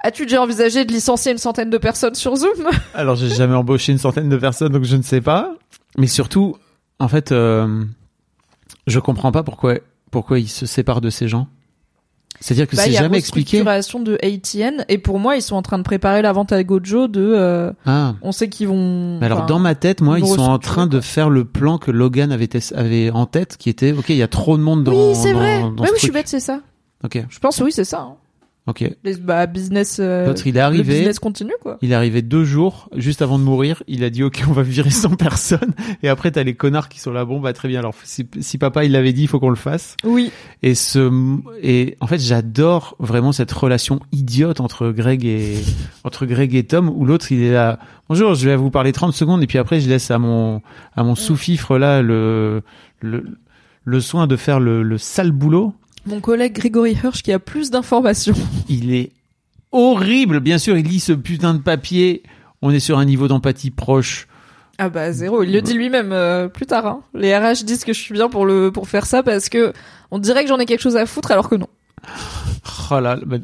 [0.00, 3.92] As-tu déjà envisagé de licencier une centaine de personnes sur Zoom Alors, j'ai jamais embauché
[3.92, 5.54] une centaine de personnes, donc je ne sais pas.
[5.98, 6.56] Mais surtout,
[7.00, 7.82] en fait, euh,
[8.86, 9.74] je comprends pas pourquoi,
[10.10, 11.48] pourquoi il se sépare de ces gens.
[12.38, 13.56] C'est-à-dire que Bah, c'est il y a jamais expliqué.
[13.62, 16.62] restructuration de ATN et pour moi, ils sont en train de préparer la vente à
[16.62, 17.22] Gojo de.
[17.34, 18.14] euh, Ah.
[18.20, 19.18] on sait qu'ils vont.
[19.18, 21.78] Mais alors dans ma tête, moi, ils ils sont en train de faire le plan
[21.78, 24.84] que Logan avait avait en tête, qui était ok, il y a trop de monde
[24.84, 24.92] dans.
[24.92, 25.62] Oui, c'est vrai.
[25.62, 26.60] dans oui, ce oui, je suis bête, c'est ça.
[27.04, 28.00] Ok, Je pense oui, c'est ça.
[28.00, 28.16] hein.
[28.66, 28.84] Ok.
[29.04, 29.98] Les bah, business.
[30.00, 30.82] euh, L'autre, il est le arrivé.
[30.94, 31.78] business continue quoi.
[31.82, 33.82] Il est arrivé deux jours juste avant de mourir.
[33.86, 35.74] Il a dit ok, on va virer 100 personnes.
[36.02, 37.24] Et après, t'as les connards qui sont là.
[37.24, 37.78] Bon, bah très bien.
[37.80, 39.96] Alors si, si papa il l'avait dit, il faut qu'on le fasse.
[40.04, 40.30] Oui.
[40.62, 41.10] Et ce
[41.62, 45.56] et en fait, j'adore vraiment cette relation idiote entre Greg et
[46.04, 47.78] entre Greg et Tom, où l'autre il est là.
[48.08, 50.62] Bonjour, je vais vous parler 30 secondes et puis après je laisse à mon
[50.94, 52.62] à mon sous-fifre là le
[53.00, 53.24] le
[53.84, 55.72] le soin de faire le, le sale boulot.
[56.06, 58.34] Mon collègue Grégory Hirsch qui a plus d'informations.
[58.68, 59.10] Il est
[59.72, 60.40] horrible.
[60.40, 62.22] Bien sûr, il lit ce putain de papier.
[62.62, 64.28] On est sur un niveau d'empathie proche.
[64.78, 66.86] Ah bah zéro, il le dit lui-même euh, plus tard.
[66.86, 67.00] Hein.
[67.14, 69.72] Les RH disent que je suis bien pour le pour faire ça parce que
[70.10, 71.68] on dirait que j'en ai quelque chose à foutre alors que non.
[72.90, 73.38] Oh là, bah,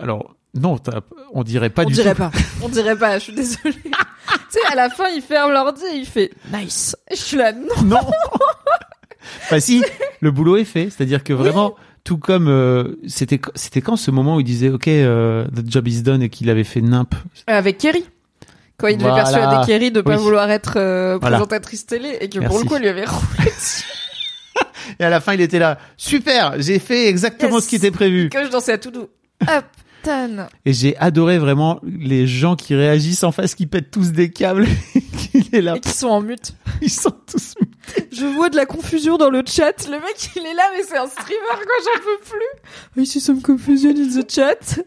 [0.00, 0.76] alors Non,
[1.32, 2.18] on dirait pas on du dirait tout.
[2.18, 2.32] pas.
[2.62, 3.74] On dirait pas, je suis désolée.
[3.84, 3.90] tu
[4.50, 6.96] sais, à la fin, il ferme l'ordi et il fait nice.
[7.10, 7.82] Et je suis là, non.
[7.84, 8.00] Non.
[9.50, 9.82] bah si,
[10.20, 10.90] le boulot est fait.
[10.90, 14.88] C'est-à-dire que vraiment, tout comme euh, c'était c'était quand ce moment où il disait OK,
[14.88, 17.14] euh, the job is done et qu'il avait fait nimp.
[17.46, 18.04] Avec Kerry.
[18.78, 19.24] Quand il devait Voilà.
[19.30, 20.22] persuader Kerry de pas Oui.
[20.22, 21.36] vouloir être euh, Voilà.
[21.38, 23.84] présentatrice télé et que pour le coup, il lui avait roulé dessus.
[24.98, 25.78] Et à la fin, il était là.
[25.96, 27.64] Super, j'ai fait exactement Yes.
[27.64, 28.28] ce qui était prévu.
[28.28, 29.06] Que je dansais à tout doux.
[29.42, 29.64] Hop,
[30.64, 34.66] Et j'ai adoré vraiment les gens qui réagissent en face, qui pètent tous des câbles.
[35.52, 35.76] est là.
[35.76, 36.54] Et qui sont en mute.
[36.80, 37.54] Ils sont tous.
[38.12, 39.86] Je vois de la confusion dans le chat.
[39.88, 43.02] Le mec, il est là, mais c'est un streamer, quoi, j'en peux plus.
[43.02, 44.80] I see some confusion in the chat.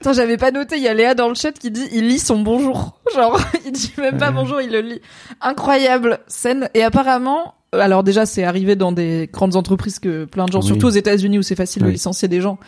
[0.00, 2.18] Attends, j'avais pas noté, il y a Léa dans le chat qui dit, il lit
[2.18, 2.98] son bonjour.
[3.14, 5.00] Genre, il dit même pas bonjour, il le lit.
[5.40, 6.70] Incroyable scène.
[6.74, 10.60] Et apparemment, euh, alors déjà, c'est arrivé dans des grandes entreprises que plein de gens,
[10.60, 10.66] Oui.
[10.66, 11.92] surtout aux États-Unis où c'est facile de Oui.
[11.92, 12.58] licencier des gens,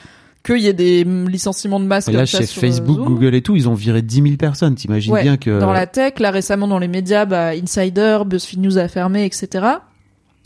[0.44, 3.06] qu'il y ait des licenciements de masse Et là, chez euh, Facebook, Zoom.
[3.06, 4.74] Google et tout, ils ont viré 10 000 personnes.
[4.74, 5.60] T'imagines Ouais, bien que.
[5.60, 9.66] dans la tech, là récemment dans les médias, bah, Insider, BuzzFeed News a fermé, etc.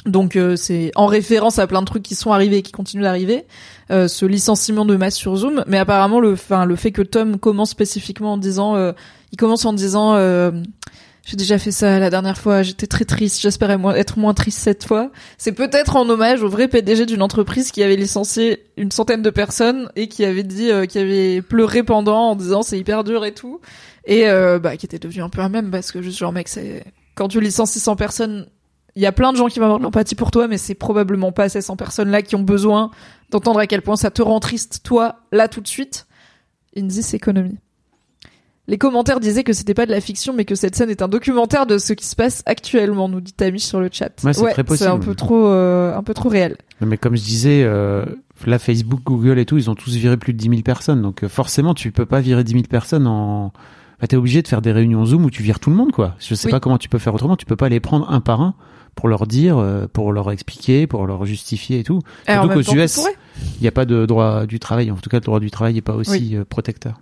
[0.07, 3.05] Donc euh, c'est en référence à plein de trucs qui sont arrivés et qui continuent
[3.05, 3.47] d'arriver,
[3.91, 5.65] euh, ce licenciement de masse sur Zoom.
[5.67, 8.93] Mais apparemment le, enfin le fait que Tom commence spécifiquement en disant, euh,
[9.33, 10.51] il commence en disant, euh,
[11.25, 14.85] j'ai déjà fait ça la dernière fois, j'étais très triste, j'espère être moins- triste cette
[14.85, 15.11] fois.
[15.39, 19.31] C'est peut-être en hommage au vrai PDG d'une entreprise qui avait licencié une centaine de
[19.31, 23.25] personnes et qui avait dit, euh, qui avait pleuré pendant en disant c'est hyper dur
[23.25, 23.61] et tout.
[24.05, 26.47] Et euh, bah qui était devenu un peu un même parce que juste genre mec
[26.49, 28.47] c'est quand tu licencies 100 personnes
[28.97, 30.75] il y a plein de gens qui vont avoir de l'empathie pour toi mais c'est
[30.75, 32.91] probablement pas ces 100 personnes là qui ont besoin
[33.31, 36.07] d'entendre à quel point ça te rend triste toi là tout de suite.
[36.77, 37.57] In this economy
[38.67, 41.09] les commentaires disaient que c'était pas de la fiction mais que cette scène est un
[41.09, 44.63] documentaire de ce qui se passe actuellement nous dit Tamish sur le chat Ouais, c'est
[44.65, 48.05] très c'est un peu trop euh, un peu trop réel Mais comme je disais, euh,
[48.47, 51.03] là, Facebook, Google et tout, ils ont tous viré plus de 10 000 personnes.
[51.03, 53.53] Donc euh, forcément, tu peux pas virer 10 000 personnes en...
[54.01, 56.17] Bah, t'es obligé de faire des réunions Zoom où tu vires tout le monde, quoi.
[56.19, 56.51] Je sais Oui.
[56.51, 57.37] pas comment tu peux faire autrement.
[57.37, 58.55] Tu peux pas les prendre un par un
[58.97, 62.01] pour leur dire, pour leur expliquer, pour leur justifier et tout.
[62.29, 63.01] Et Surtout qu'aux US,
[63.57, 64.91] il n'y a pas de droit du travail.
[64.91, 66.45] En tout cas, le droit du travail n'est pas aussi Oui.
[66.49, 67.01] protecteur.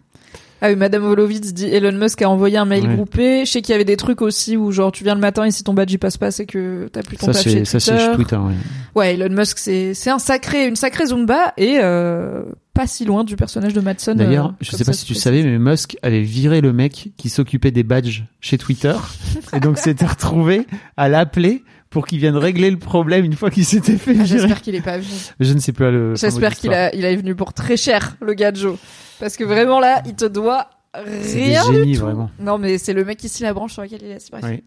[0.65, 2.95] Ah oui, Madame Volovitz dit Elon Musk a envoyé un mail Ouais.
[2.95, 3.45] groupé.
[3.45, 5.51] Je sais qu'il y avait des trucs aussi où genre tu viens le matin et
[5.51, 7.79] si ton badge y passe pas, c'est que t'as plus ton Ça, c'est chez ça,
[7.81, 7.99] Twitter.
[7.99, 8.37] c'est chez Twitter.
[8.37, 8.55] ouais.
[8.95, 12.43] Ouais, Elon Musk c'est c'est un sacré une sacrée zumba et euh,
[12.75, 14.17] pas si loin du personnage de Madsen.
[14.17, 17.11] D'ailleurs, euh, je sais pas ça si tu savais, mais Musk avait viré le mec
[17.17, 18.95] qui s'occupait des badges chez Twitter.
[19.53, 23.65] et donc s'était retrouvé à l'appeler pour qu'il vienne régler le problème une fois qu'il
[23.65, 24.25] s'était fait Ah.
[24.25, 25.07] J'espère qu'il est pas vu.
[25.39, 26.15] Je ne sais plus le.
[26.17, 28.77] J'espère qu'il a il est venu pour très cher le gars de Joe
[29.21, 32.01] parce que vraiment là, il te doit rien des du génies, tout.
[32.05, 32.31] vraiment.
[32.41, 34.31] Non mais c'est le mec qui scie la branche sur laquelle il est.
[34.31, 34.45] Bref.
[34.45, 34.63] Oui.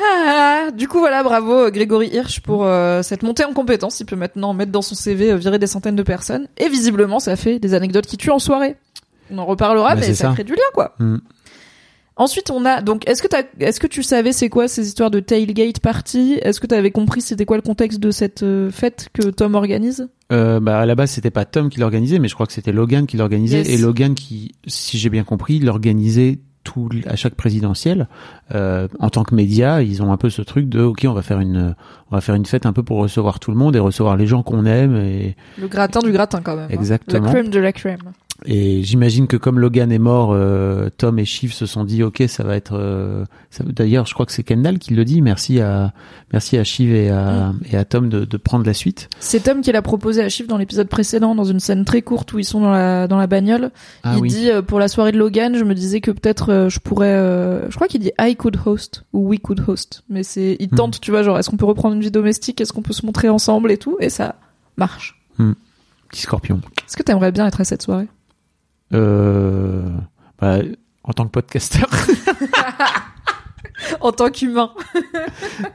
[0.00, 4.00] Ah, du coup voilà, bravo euh, Grégory Hirsch pour euh, cette montée en compétence.
[4.00, 6.48] Il peut maintenant mettre dans son CV euh, virer des centaines de personnes.
[6.56, 8.76] Et visiblement, ça fait des anecdotes qui tuent en soirée.
[9.30, 10.32] On en reparlera, Bah, mais ça, ça.
[10.32, 10.94] crée du lien quoi.
[10.98, 11.16] Mm.
[12.22, 13.08] Ensuite, on a donc.
[13.08, 13.26] Est-ce que
[13.58, 16.38] est-ce que tu savais c'est quoi ces histoires de tailgate party?
[16.40, 20.08] Est-ce que t'avais compris c'était quoi le contexte de cette euh, fête que Tom organise?
[20.30, 22.70] Euh, bah, à la base, c'était pas Tom qui l'organisait, mais je crois que c'était
[22.70, 23.62] Logan qui l'organisait.
[23.62, 23.70] Yes.
[23.70, 28.06] Et Logan qui, si j'ai bien compris, l'organisait tout à chaque présidentielle.
[28.54, 31.22] Euh, en tant que média, ils ont un peu ce truc de OK, on va
[31.22, 31.74] faire une,
[32.12, 34.28] on va faire une fête un peu pour recevoir tout le monde et recevoir les
[34.28, 36.66] gens qu'on aime et Le gratin du gratin quand même.
[36.70, 36.74] hein.
[36.74, 37.26] Exactement.
[37.26, 37.98] La crème de la crème.
[38.44, 42.24] Et j'imagine que comme Logan est mort, euh, Tom et Shiv se sont dit ok,
[42.26, 42.72] ça va être.
[42.76, 43.24] euh,
[43.64, 45.22] D'ailleurs, je crois que c'est Kendall qui le dit.
[45.22, 45.92] Merci à
[46.32, 49.08] merci à Shiv et à, et à Tom de, de prendre la suite.
[49.20, 52.32] C'est Tom qui l'a proposé à Chief dans l'épisode précédent, dans une scène très courte
[52.32, 53.70] où ils sont dans la dans la bagnole.
[54.02, 54.28] Ah il oui.
[54.28, 57.14] dit euh, pour la soirée de Logan, je me disais que peut-être je pourrais.
[57.68, 60.76] je crois qu'il dit I could host ou we could host, mais c'est il Hmm.
[60.76, 63.04] tente, tu vois, genre est-ce qu'on peut reprendre une vie domestique, est-ce qu'on peut se
[63.06, 64.34] montrer ensemble et tout, et ça
[64.76, 65.20] marche.
[66.08, 66.60] Petit Scorpion.
[66.86, 68.06] Est-ce que t'aimerais bien être à cette soirée?
[68.94, 69.82] Euh,
[70.40, 70.58] bah,
[71.04, 71.88] en tant que podcasteur.
[74.00, 74.70] en tant qu'humain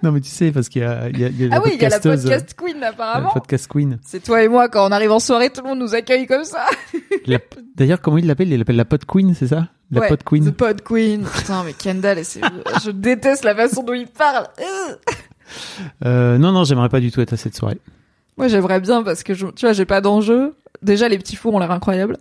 [0.01, 1.61] non mais tu sais parce qu'il y a il y a, il y a Ah
[1.63, 3.31] oui, il y a la podcast queen la apparemment.
[3.31, 3.99] podcast queen.
[4.03, 6.43] C'est toi et moi quand on arrive en soirée, tout le monde nous accueille comme
[6.43, 6.65] ça.
[7.25, 7.39] La-
[7.75, 9.67] D'ailleurs, comment il l'appelle Il l'appelle la pod queen, c'est ça?
[9.91, 10.45] La Ouais, pod queen.
[10.45, 11.25] The Pod Queen.
[11.25, 12.41] Putain, mais Kendall, c'est-
[12.83, 14.47] je déteste la façon dont il parle.
[14.59, 14.95] Euh.
[16.05, 17.79] Euh, non non, j'aimerais pas du tout être à cette soirée.
[18.37, 20.55] Moi, j'aimerais bien parce que je, tu vois, j'ai pas d'enjeu.
[20.81, 22.17] Déjà, les petits fours ont l'air incroyables.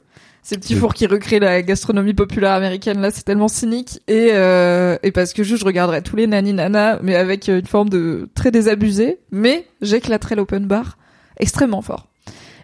[0.46, 4.00] Ces petits fours qui recréent la gastronomie populaire américaine, là, c'est tellement cynique.
[4.06, 7.58] Et, euh, et parce que juste, je regarderais tous les nani nana, mais avec euh,
[7.58, 9.18] une forme de très désabusé.
[9.32, 10.98] Mais j'éclaterais l'open bar
[11.38, 12.06] extrêmement fort.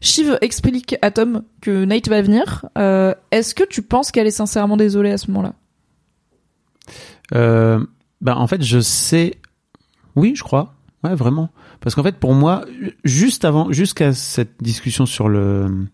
[0.00, 2.66] Shiv explique à Tom que Nate va venir.
[2.78, 5.54] Euh, Est-ce que tu penses qu'elle est sincèrement désolée à ce moment-là?
[7.34, 7.84] Euh,
[8.20, 9.34] bah en fait, je sais.
[10.14, 10.72] Oui, je crois.
[11.02, 11.50] Ouais, vraiment.
[11.80, 12.64] Parce qu'en fait, pour moi,
[13.02, 15.88] juste avant, jusqu'à cette discussion sur le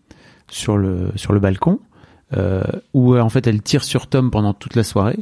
[0.49, 1.79] sur le sur le balcon,
[2.35, 5.19] euh, où euh, en fait elle tire sur Tom pendant toute la soirée.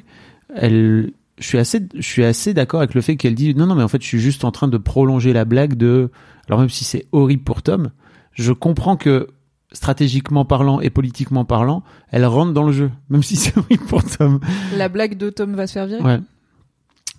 [0.56, 3.76] Elle, je suis assez, je suis assez d'accord avec le fait qu'elle dit non non
[3.76, 6.10] mais en fait je suis juste en train de prolonger la blague de.
[6.48, 7.90] Alors même si c'est horrible pour Tom,
[8.34, 9.28] je comprends que
[9.74, 14.04] stratégiquement parlant et politiquement parlant, elle rentre dans le jeu, même si c'est horrible pour
[14.04, 14.40] Tom.
[14.78, 16.02] La blague de Tom va se faire virer.
[16.02, 16.20] Ouais.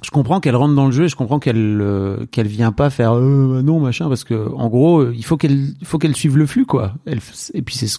[0.03, 2.88] Je comprends qu'elle rentre dans le jeu et je comprends qu'elle euh, qu'elle vient pas
[2.88, 5.99] faire euh, bah non machin parce que en gros euh, il faut qu'elle il faut
[5.99, 6.92] qu'elle suive le flux quoi.
[7.05, 7.18] Elle,
[7.55, 7.99] et puis c'est ce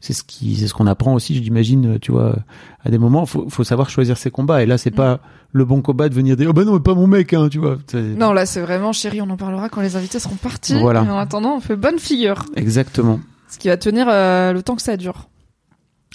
[0.00, 2.36] c'est ce qui c'est ce qu'on apprend aussi j'imagine tu vois
[2.84, 5.20] à des moments faut faut savoir choisir ses combats et là c'est pas
[5.52, 7.58] le bon combat de venir dire oh bah non mais pas mon mec hein tu
[7.58, 7.76] vois.
[7.94, 10.78] Non, là, c'est vraiment, chérie, on en parlera quand les invités seront partis.
[10.78, 11.02] Voilà.
[11.02, 12.44] Mais en attendant, on fait bonne figure.
[12.56, 13.20] Exactement.
[13.48, 15.28] Ce qui va tenir euh, le temps que ça dure.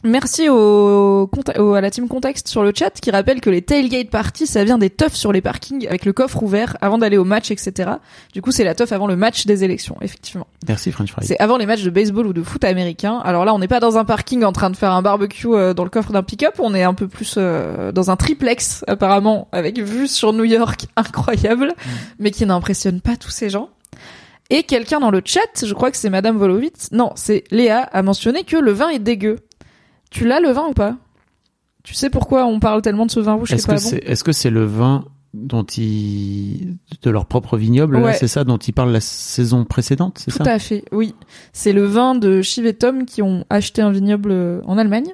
[0.05, 1.27] Merci au,
[1.57, 4.63] au- à la team Contexte sur le chat qui rappelle que les tailgate parties, ça
[4.63, 7.89] vient des teufs sur les parkings avec le coffre ouvert avant d'aller au match, etc.
[8.31, 10.45] Du coup, c'est la teuf avant le match des élections, effectivement.
[10.67, 11.25] Merci French Fry.
[11.25, 13.19] C'est avant les matchs de baseball ou de foot américain.
[13.25, 15.73] Alors là, on n'est pas dans un parking en train de faire un barbecue euh,
[15.73, 16.53] dans le coffre d'un pick-up.
[16.59, 20.85] On est un peu plus euh, dans un triplex, apparemment, avec vue sur New York
[20.95, 21.73] incroyable,
[22.19, 23.69] mais qui n'impressionne pas tous ces gens.
[24.51, 28.03] Et quelqu'un dans le chat, je crois que c'est Madame Volovitz, non, c'est Léa, a
[28.03, 29.37] mentionné que le vin est dégueu.
[30.15, 30.97] Tu l'as le vin ou pas?
[31.83, 33.71] Tu sais pourquoi on parle tellement de ce vin rouge Est-ce que
[34.29, 38.13] bon c'est le vin dont ils de leur propre vignoble Ouais.
[38.13, 40.51] c'est ça dont ils parlent la saison précédente c'est Tout ça?
[40.51, 41.13] à fait, oui.
[41.51, 45.13] C'est le vin de Chiv et Tom qui ont acheté un vignoble euh, en Allemagne.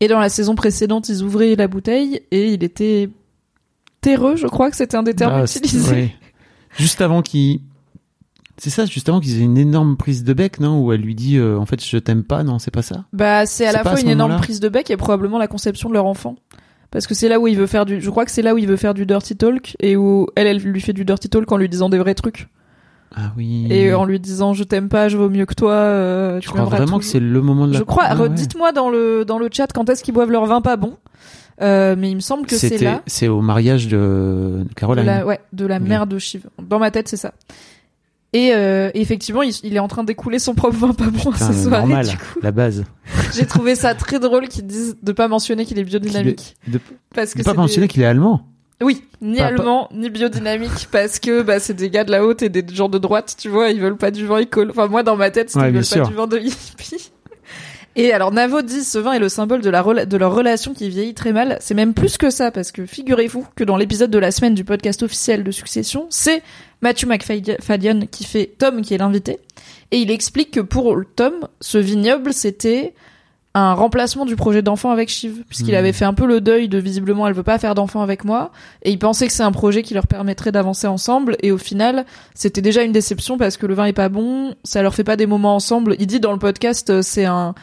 [0.00, 3.08] Et dans la saison précédente, ils ouvraient la bouteille et il était
[4.00, 5.90] terreux, je crois que c'était un des termes Ah, utilisés.
[5.92, 6.14] ouais.
[6.76, 7.60] Juste avant qu'ils
[8.56, 10.80] c'est ça juste avant qu'ils aient une énorme prise de bec non?
[10.80, 13.04] Où elle lui dit euh, en fait je t'aime pas non c'est pas ça?
[13.12, 15.88] Bah, c'est à la à fois une énorme prise de bec et probablement la conception
[15.88, 16.36] de leur enfant.
[16.90, 18.58] Parce que c'est là où il veut faire du, je crois que c'est là où
[18.58, 21.50] il veut faire du dirty talk et où elle, elle lui fait du dirty talk
[21.50, 22.48] en lui disant des vrais trucs.
[23.16, 26.40] ah oui Et en lui disant je t'aime pas, je vaux mieux que toi, euh,
[26.40, 28.28] je crois vraiment que c'est le moment de la Je crois, Ah, ouais.
[28.28, 30.96] dites-moi dans le, dans le chat quand est-ce qu'ils boivent leur vin pas bon.
[31.62, 33.02] Euh, mais il me semble que c'est c'était là.
[33.06, 33.96] c'est au mariage de,
[34.60, 36.48] de De Caroline la, ouais, de la mère de Shiv.
[36.62, 37.32] Dans ma tête, c'est ça.
[38.34, 41.32] Et euh, effectivement, il, il est en train d'écouler son propre vin pas bon à
[41.32, 41.80] Putain, ce soir.
[41.86, 42.84] normal Du coup, la base
[43.34, 46.56] j'ai trouvé ça très drôle qu'ils disent de pas mentionner qu'il est biodynamique.
[46.66, 46.80] de,
[47.14, 48.42] Parce que de pas mentionner des- qu'il est allemand
[48.82, 52.42] Oui, ni Pas- allemand, ni biodynamique, parce que bah, c'est des gars de la haute
[52.42, 54.70] et des gens de droite, tu vois, ils veulent pas du vin écolo.
[54.72, 56.02] Enfin, moi, dans ma tête, c'est Ouais, bien veulent sûr.
[56.02, 57.10] pas du vin de hippie.
[57.96, 60.74] Et alors, Navo dit, ce vin est le symbole de, la rela- de leur relation
[60.74, 61.58] qui vieillit très mal.
[61.60, 64.64] C'est même plus que ça, parce que figurez-vous que dans l'épisode de la semaine du
[64.64, 66.42] podcast officiel de Succession, c'est
[66.84, 69.38] Matthew McFadden qui fait Tom qui est l'invité.
[69.90, 72.92] Et il explique que pour Tom, ce vignoble, c'était
[73.54, 75.78] un remplacement du projet d'enfant avec Shiv, puisqu'il Hmm.
[75.78, 78.50] avait fait un peu le deuil de visiblement elle veut pas faire d'enfant avec moi,
[78.82, 82.04] et il pensait que c'est un projet qui leur permettrait d'avancer ensemble, et au final,
[82.34, 85.16] c'était déjà une déception parce que le vin est pas bon, ça leur fait pas
[85.16, 85.94] des moments ensemble.
[86.00, 87.54] Il dit dans le podcast, euh, c'est un,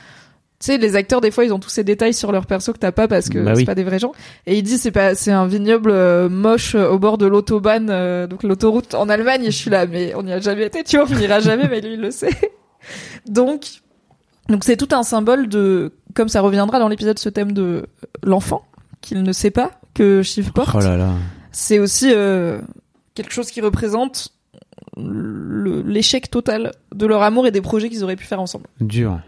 [0.66, 2.91] sais, les acteurs des fois ils ont tous ces détails sur leur perso que t'as
[2.91, 3.66] pas parce que Bah c'est oui.
[3.66, 4.12] pas des vrais gens.
[4.45, 7.89] Et il dit c'est pas, c'est un vignoble euh, moche euh, au bord de l'autobahn,
[7.89, 9.43] euh, donc l'autoroute en Allemagne.
[9.45, 11.68] Et je suis là, mais on n'y a jamais été, tu vois, on n'ira jamais,
[11.68, 12.30] mais lui il le sait.
[13.28, 13.66] Donc,
[14.49, 17.86] donc c'est tout un symbole de, comme ça reviendra dans l'épisode, ce thème de
[18.24, 18.64] l'enfant
[19.01, 20.72] qu'il ne sait pas que Shiv porte.
[20.76, 21.12] oh là là
[21.51, 22.59] C'est aussi euh,
[23.14, 24.30] quelque chose qui représente
[24.97, 28.66] l'échec total de leur amour et des projets qu'ils auraient pu faire ensemble.
[28.80, 29.20] dur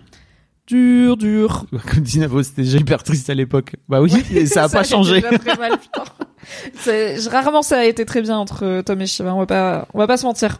[0.67, 1.65] Dur, dur.
[1.91, 4.81] comme dit Navo c'était déjà hyper triste à l'époque bah oui et ça a pas
[4.81, 5.77] été changé très mal,
[6.85, 9.27] je- Rarement ça a été très bien entre Tom et Shiv.
[9.27, 10.59] hein, On va pas, on va pas se mentir.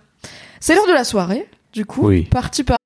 [0.60, 1.48] C'est l'heure de la soirée.
[1.72, 2.24] Du coup, Oui.
[2.24, 2.78] parti par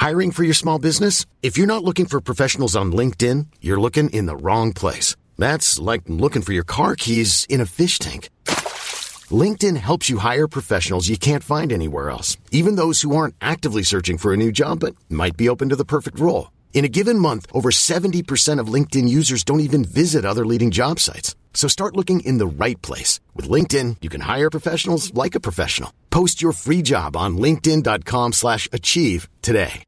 [0.00, 1.24] Hiring for your small business?
[1.42, 5.16] If you're not looking for professionals on LinkedIn, you're looking in the wrong place.
[5.38, 8.28] That's like looking for your car keys in a fish tank.
[9.42, 13.82] LinkedIn helps you hire professionals you can't find anywhere else, even those who aren't actively
[13.82, 16.52] searching for a new job but might be open to the perfect role.
[16.74, 21.00] In a given month, over 70% of LinkedIn users don't even visit other leading job
[21.00, 21.34] sites.
[21.54, 23.20] So start looking in the right place.
[23.34, 25.90] With LinkedIn, you can hire professionals like a professional.
[26.10, 29.84] Post your free job on linkedin.com slash achieve today.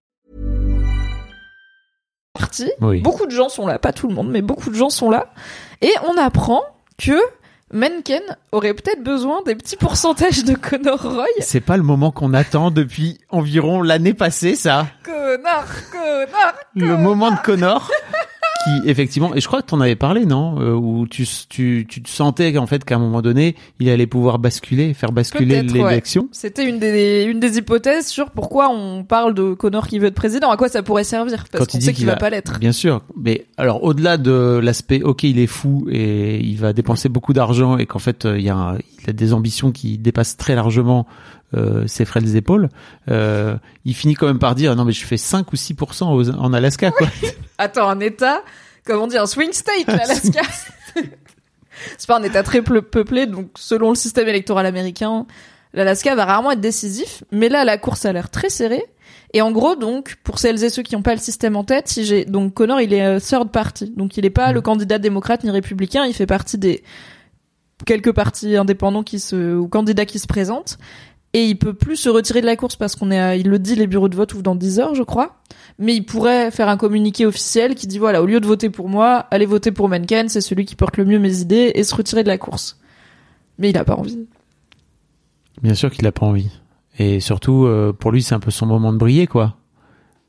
[2.36, 2.70] partie.
[2.80, 3.00] Oui.
[3.00, 5.32] Beaucoup de gens sont là, pas tout le monde, mais beaucoup de gens sont là.
[5.80, 6.62] Et on apprend
[6.98, 7.18] que
[7.76, 8.22] Menken
[8.52, 11.26] aurait peut-être besoin des petits pourcentages de Connor Roy.
[11.40, 16.54] c'est pas le moment qu'on attend depuis environ l'année passée ça Connor, Connor.
[16.74, 17.90] le moment de Connor
[18.82, 22.02] qui effectivement et je crois que t'en avais parlé non Euh, où tu tu tu
[22.02, 25.62] te sentais qu'en fait qu'à un moment donné il allait pouvoir basculer faire basculer ouais.
[25.90, 30.08] l'élection C'était une des, une des hypothèses sur pourquoi on parle de Connor qui veut
[30.08, 32.16] être président, à quoi ça pourrait servir, parce qu'on il sait qu'il qu'il va a-
[32.16, 32.58] pas l'être.
[32.58, 37.08] Bien sûr, mais alors au-delà de l'aspect, ok, il est fou et il va dépenser
[37.08, 39.98] beaucoup d'argent et qu'en fait euh, il y a, un- il a des ambitions qui
[39.98, 41.06] dépassent très largement
[41.54, 42.68] euh, ses frêles épaules,
[43.10, 46.30] euh, il finit quand même par dire non mais je fais 5 ou 6 aux-
[46.30, 47.08] en Alaska quoi.
[47.58, 48.42] Attends, un État,
[48.84, 50.42] comment on dit, un swing state, l'Alaska.
[51.98, 55.26] c'est pas un État très peu- peuplé, donc selon le système électoral américain,
[55.74, 57.22] l'Alaska va rarement être décisif.
[57.32, 58.84] Mais là, la course a l'air très serrée.
[59.34, 61.88] Et en gros, donc, pour celles et ceux qui n'ont pas le système en tête,
[61.88, 64.98] si j'ai donc Connor, il est euh, third party, donc il n'est pas le candidat
[64.98, 66.82] démocrate ni républicain, il fait partie des
[67.84, 70.78] quelques partis indépendants qui se ou candidats qui se présentent.
[71.36, 73.58] Et il peut plus se retirer de la course parce qu'on est, à- il le
[73.58, 75.36] dit, les bureaux de vote ouvrent dans 10 heures, je crois.
[75.78, 78.88] Mais il pourrait faire un communiqué officiel qui dit voilà, au lieu de voter pour
[78.88, 81.94] moi, allez voter pour Mencken, c'est celui qui porte le mieux mes idées et se
[81.94, 82.78] retirer de la course.
[83.58, 84.26] Mais il a pas envie.
[85.62, 86.50] Bien sûr qu'il a pas envie.
[86.98, 89.56] Et surtout, euh, pour lui, c'est un peu son moment de briller, quoi.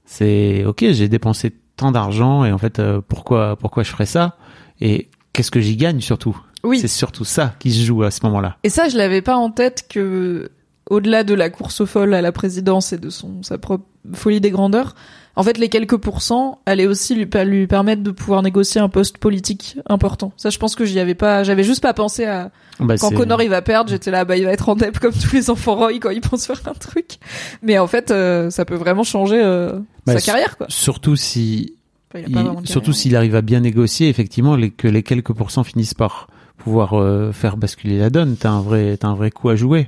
[0.03, 4.35] C'est ok, j'ai dépensé tant d'argent et en fait, euh, pourquoi, pourquoi je ferais ça?
[4.81, 6.37] Et qu'est-ce que j'y gagne surtout?
[6.63, 6.79] Oui.
[6.79, 8.57] C'est surtout ça qui se joue à ce moment-là.
[8.63, 10.49] Et ça, je l'avais pas en tête que,
[10.89, 14.51] au-delà de la course folle à la présidence et de son sa propre folie des
[14.51, 14.95] grandeurs,
[15.35, 19.19] en fait, les quelques pourcents allaient aussi lui, lui permettre de pouvoir négocier un poste
[19.19, 20.33] politique important.
[20.35, 23.43] Ça, je pense que j'y avais pas, j'avais juste pas pensé à Bah, quand Connor
[23.43, 25.75] il va perdre, j'étais là, bah il va être en dep comme tous les enfants
[25.75, 27.17] Roy quand ils pensent faire un truc.
[27.61, 29.77] Mais en fait, euh, ça peut vraiment changer euh,
[30.07, 30.65] Bah, sa carrière, quoi.
[30.69, 31.75] Surtout si,
[32.15, 32.33] Enfin, il
[32.67, 32.95] surtout carrière.
[32.95, 37.31] s'il arrive à bien négocier, effectivement, les, que les quelques pourcents finissent par pouvoir euh,
[37.31, 38.35] faire basculer la donne.
[38.37, 39.87] T'as un vrai, t'as un vrai coup à jouer.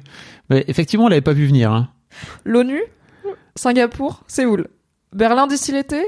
[0.49, 1.71] Mais effectivement, on l'avait pas vu venir.
[1.71, 1.89] Hein.
[2.45, 2.81] L'ONU,
[3.55, 4.67] Singapour, Séoul.
[5.13, 6.05] Berlin d'ici l'été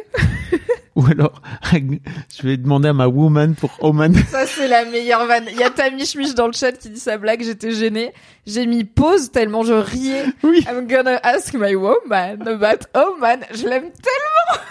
[0.95, 1.41] Ou alors,
[1.73, 4.13] je vais demander à ma woman pour Oman.
[4.29, 5.45] Ça, c'est la meilleure vanne.
[5.49, 8.13] Il y a Tammy Schmich dans le chat qui dit sa blague, j'étais gênée.
[8.45, 10.25] J'ai mis pause tellement je riais.
[10.43, 10.65] Oui.
[10.67, 13.39] I'm gonna ask my woman about Oman.
[13.53, 14.61] Je l'aime tellement.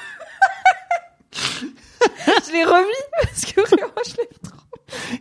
[2.47, 4.60] je l'ai remis parce que vraiment, je l'aime trop.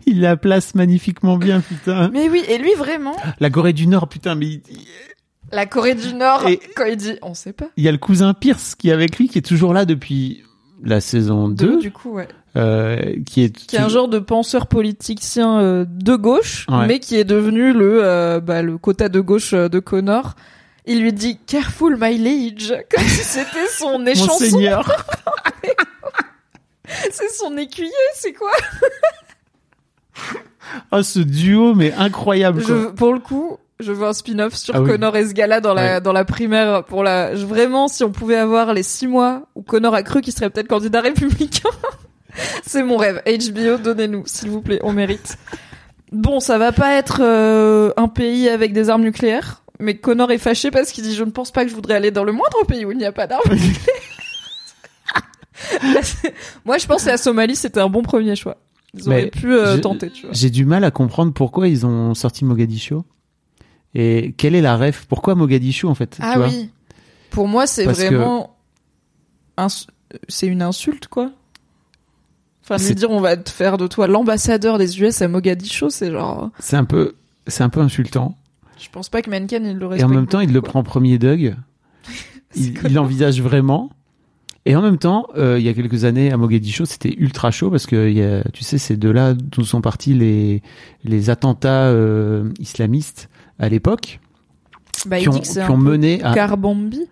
[0.05, 2.09] Il la place magnifiquement bien, putain.
[2.13, 4.61] Mais oui, et lui, vraiment, La Corée du Nord, putain, mais il
[5.51, 7.65] la Corée du Nord, Et- quand il dit, on sait pas.
[7.75, 10.43] il y a le cousin Pierce qui est avec lui, qui est toujours là depuis
[10.83, 12.27] la saison 2, du coup, ouais.
[12.55, 16.85] euh, qui est, Qui est un genre de penseur politicien euh, de gauche, Ouais.
[16.85, 20.35] mais qui est devenu le, euh, bah, le quota de gauche euh, de Connor.
[20.85, 24.45] Il lui dit Careful my liege, comme si c'était son échanson.
[27.11, 28.51] C'est son écuyer, c'est quoi?
[30.91, 32.93] Oh, ce duo, mais incroyable, quoi.
[32.95, 34.89] Pour le coup, je veux un spin-off sur Ah oui.
[34.91, 36.01] Connor et ce gars-là dans la Ouais.
[36.01, 37.35] dans la primaire pour la.
[37.35, 40.49] je- Vraiment, si on pouvait avoir les six mois où Connor a cru qu'il serait
[40.51, 41.69] peut-être candidat républicain,
[42.63, 43.21] c'est mon rêve.
[43.25, 45.37] HBO, donnez-nous, s'il vous plaît, on mérite.
[46.11, 50.37] Bon, ça va pas être euh, un pays avec des armes nucléaires, mais Connor est
[50.37, 52.63] fâché parce qu'il dit je ne pense pas que je voudrais aller dans le moindre
[52.67, 53.73] pays où il n'y a pas d'armes nucléaires.
[55.83, 56.01] Là,
[56.65, 58.57] Moi, je pense que la Somalie c'était un bon premier choix.
[58.95, 60.33] Ils auraient Mais pu euh, je- tenter, tu vois.
[60.33, 63.05] J'ai du mal à comprendre pourquoi ils ont sorti Mogadiscio.
[63.95, 65.05] Et quelle est la ref?
[65.07, 66.47] Pourquoi Mogadiscio, en fait tu Ah vois?
[66.47, 66.69] oui.
[67.31, 68.55] Pour moi, c'est Parce que- vraiment
[69.57, 69.85] ins-
[70.27, 71.31] c'est une insulte quoi.
[72.63, 76.11] Enfin, C'est- dire on va te faire de toi l'ambassadeur des US à Mogadiscio, c'est
[76.11, 77.15] genre C'est un peu,
[77.47, 78.37] c'est un peu insultant.
[78.79, 80.11] je pense pas que Mencken il le Et respecte.
[80.11, 81.55] en même temps, il le prend premier Doug.
[82.55, 83.91] Il, l'envisage vraiment.
[84.65, 87.71] Et en même temps, euh, il y a quelques années à Mogadiscio, c'était ultra chaud
[87.71, 90.61] parce que il y a, tu sais, c'est de là d'où sont partis les
[91.03, 94.19] les attentats euh, islamistes à l'époque.
[95.07, 97.05] Bah, qui ont, dit que c'est qui un ont mené à Carbambi.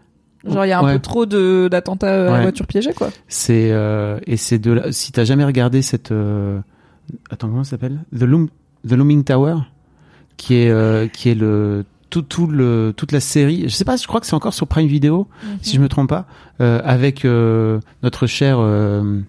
[0.46, 0.94] Genre il y a un Ouais.
[0.96, 2.42] peu trop de d'attentats euh, à Ouais.
[2.44, 3.10] voiture piégée quoi.
[3.30, 4.92] C'est euh, et c'est de là.
[4.92, 6.12] Si t'as jamais regardé cette
[7.32, 8.00] attends comment ça s'appelle?
[8.16, 8.50] The Loom
[8.88, 9.56] The Looming Tower
[10.36, 13.64] qui est qui est le tout tout le toute la série.
[13.68, 15.28] Je sais pas, je crois que c'est encore sur Prime Video
[15.62, 16.26] si je me trompe pas
[16.62, 19.22] euh, avec euh, notre cher euh,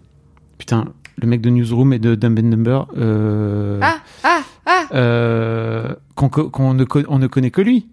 [0.59, 0.87] putain
[1.20, 6.74] le mec de Newsroom et de Dumb and Number euh, Ah ah ah euh, qu'on
[6.74, 7.89] ne on ne connaît que lui.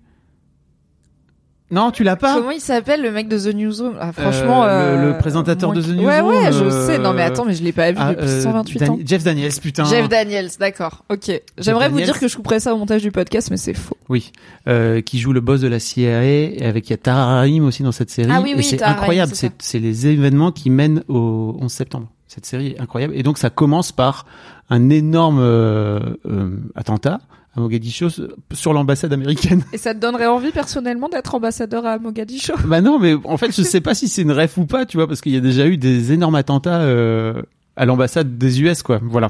[1.72, 2.36] Non, tu l'as pas?
[2.36, 3.96] Comment il s'appelle le mec de The Newsroom?
[4.00, 6.64] Ah franchement Euh, le- euh, le présentateur moi de The qui- Ouais Newsroom, ouais, je
[6.64, 7.00] euh, sais.
[7.00, 9.00] Non mais attends, mais je l'ai pas vu Ah, depuis euh, 128 Dan- ans.
[9.04, 9.84] Jeff Daniels, putain.
[9.86, 11.04] Jeff Daniels, d'accord.
[11.10, 11.42] Ok.
[11.58, 13.98] J'aimerais vous dire que je couperais ça au montage du podcast, mais c'est faux.
[14.10, 14.32] Oui,
[14.68, 17.66] euh, qui joue le boss de la CIA et avec il y a Tara Rahim
[17.66, 18.30] aussi dans cette série.
[18.32, 19.34] Ah oui, oui, c'est incroyable.
[19.58, 22.08] c'est les événements qui mènent au 11 septembre.
[22.28, 23.14] Cette série est incroyable.
[23.16, 24.26] Et donc ça commence par
[24.70, 27.22] un énorme euh, euh, attentat
[27.56, 28.10] à Mogadiscio
[28.52, 29.64] sur l'ambassade américaine.
[29.74, 32.56] Et ça te donnerait envie personnellement d'être ambassadeur à Mogadiscio?
[32.66, 34.98] Bah non, mais en fait je sais pas si c'est une ref ou pas, tu
[34.98, 36.82] vois, parce qu'il y a déjà eu des énormes attentats.
[36.82, 37.42] Euh,
[37.78, 39.00] à l'ambassade des US, quoi.
[39.04, 39.30] Voilà.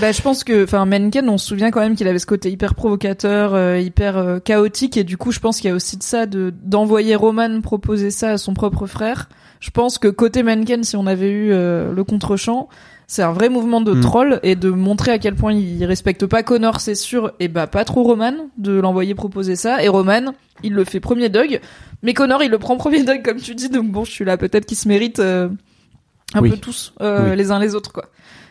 [0.00, 2.50] Bah, je pense que, enfin, Menken, on se souvient quand même qu'il avait ce côté
[2.50, 5.96] hyper provocateur, euh, hyper euh, chaotique, et du coup, je pense qu'il y a aussi
[5.96, 9.28] de ça, de d'envoyer Roman proposer ça à son propre frère.
[9.60, 12.68] Je pense que côté Menken, si on avait eu euh, le contre-champ,
[13.06, 14.00] c'est un vrai mouvement de Mm.
[14.00, 17.66] troll et de montrer à quel point il respecte pas Connor, c'est sûr, et bah
[17.66, 19.82] pas trop Roman de l'envoyer proposer ça.
[19.82, 20.32] Et Roman,
[20.62, 21.60] il le fait premier Doug,
[22.02, 23.68] mais Connor, il le prend premier Doug comme tu dis.
[23.68, 25.48] Donc bon, je suis là, peut-être qu'ils se méritent euh,
[26.34, 26.50] un Oui.
[26.50, 27.36] peu tous euh, Oui.
[27.36, 28.06] les uns les autres, quoi.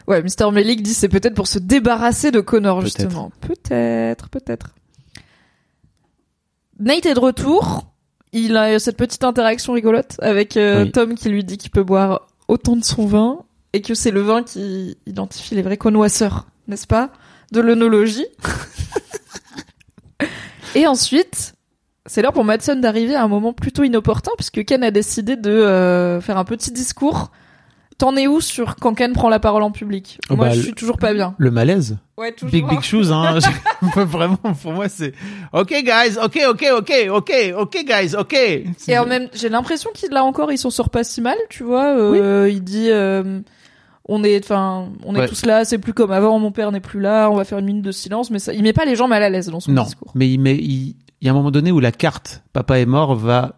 [0.08, 0.52] Ouais, Mr.
[0.52, 3.32] Melik dit c'est peut-être pour se débarrasser de Connor justement.
[3.42, 4.76] Peut-être, peut-être.
[6.80, 7.86] Nate est de retour.
[8.34, 10.92] Il a cette petite interaction rigolote avec euh, Oui.
[10.92, 13.40] Tom qui lui dit qu'il peut boire autant de son vin
[13.74, 17.12] et que c'est le vin qui identifie les vrais connoisseurs, n'est-ce pas,
[17.52, 18.28] de l'œnologie.
[20.76, 21.54] et ensuite,
[22.06, 25.52] c'est l'heure pour Madsen d'arriver à un moment plutôt inopportun puisque Ken a décidé de
[25.52, 27.32] euh, faire un petit discours.
[27.98, 30.18] T'en es où sur quand Ken prend la parole en public?
[30.32, 31.36] Oh Moi, bah, je suis toujours pas bien.
[31.38, 31.98] Le malaise.
[32.18, 32.52] Ouais, toujours.
[32.52, 33.38] Big big shoes, hein.
[33.96, 35.14] Vraiment, pour moi, c'est.
[35.54, 36.18] Ok, guys.
[36.24, 38.16] Ok, ok, ok, ok, ok, guys.
[38.16, 38.34] Ok.
[38.88, 41.64] Et en même, j'ai l'impression qu'il là encore, il s'en sort pas si mal, tu
[41.64, 41.96] vois.
[41.96, 43.42] Euh, Il dit, euh,
[44.06, 45.28] on est, enfin, on est Ouais.
[45.28, 46.38] tous là, c'est plus comme avant.
[46.40, 47.30] Mon père n'est plus là.
[47.30, 49.22] On va faire une minute de silence, mais ça, il met pas les gens mal
[49.24, 50.12] à l'aise dans son Non, discours.
[50.16, 52.86] mais il, met, il, il y a un moment donné où la carte Papa est
[52.86, 53.58] mort va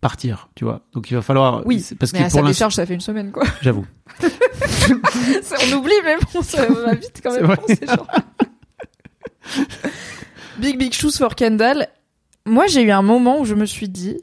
[0.00, 0.82] partir, tu vois.
[0.94, 1.62] Donc il va falloir.
[1.66, 3.42] Oui, parce mais que à pour sa décharge, ça fait une semaine, quoi.
[3.62, 3.84] j'avoue.
[4.22, 7.56] on oublie, mais bon, ça va vite quand même.
[7.66, 8.06] ces gens.
[10.58, 11.88] Big Big Shoes for Kendall.
[12.46, 14.16] Moi, j'ai eu un moment où je me suis dit,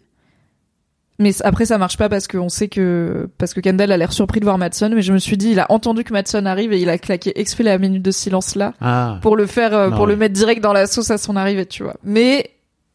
[1.19, 4.39] mais après ça marche pas parce qu'on sait que parce que Kendall a l'air surpris
[4.39, 6.79] de voir Madsen, mais je me suis dit, il a entendu que Madsen arrive et
[6.81, 9.19] il a claqué exprès la minute de silence là Ah.
[9.21, 11.65] pour le faire, euh, Non, pour le mettre direct dans la sauce à son arrivée,
[11.65, 11.95] tu vois.
[12.03, 12.49] Mais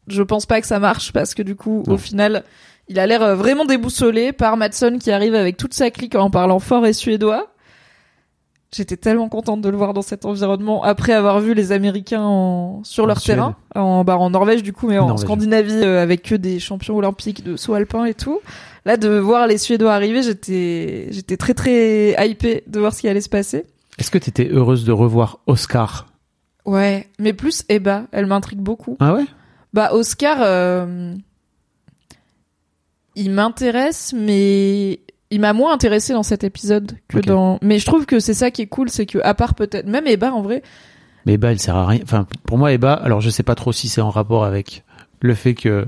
[0.07, 1.93] je pense pas que ça marche parce que du coup, Non.
[1.95, 2.43] au final,
[2.87, 6.29] il a l'air euh, vraiment déboussolé par Madsen qui arrive avec toute sa clique en
[6.29, 7.47] parlant fort et suédois.
[8.73, 12.81] J'étais tellement contente de le voir dans cet environnement après avoir vu les Américains en...
[12.85, 13.35] sur En leur Suède.
[13.35, 15.25] terrain, en, bah, en Norvège du coup, mais en Norvège.
[15.25, 18.39] Scandinavie euh, avec que des champions olympiques de saut alpin et tout.
[18.85, 23.09] Là, de voir les Suédois arriver, j'étais, j'étais très très hypée de voir ce qui
[23.09, 23.65] allait se passer.
[23.99, 26.07] Est-ce que t'étais heureuse de revoir Oscar?
[26.65, 28.95] Ouais, mais plus Eba, elle m'intrigue beaucoup.
[29.01, 29.25] Ah ouais?
[29.73, 31.13] Bah Oscar, euh,
[33.15, 35.01] il m'intéresse, mais
[35.31, 37.57] il m'a moins intéressé dans cet épisode que dans.
[37.61, 40.05] Mais je trouve que c'est ça qui est cool, c'est que à part peut-être même
[40.07, 40.61] Eba en vrai,
[41.25, 42.01] Mais Eba, elle sert à rien.
[42.03, 44.83] Enfin, pour moi, Eba, alors je sais pas trop si c'est en rapport avec
[45.21, 45.87] le fait que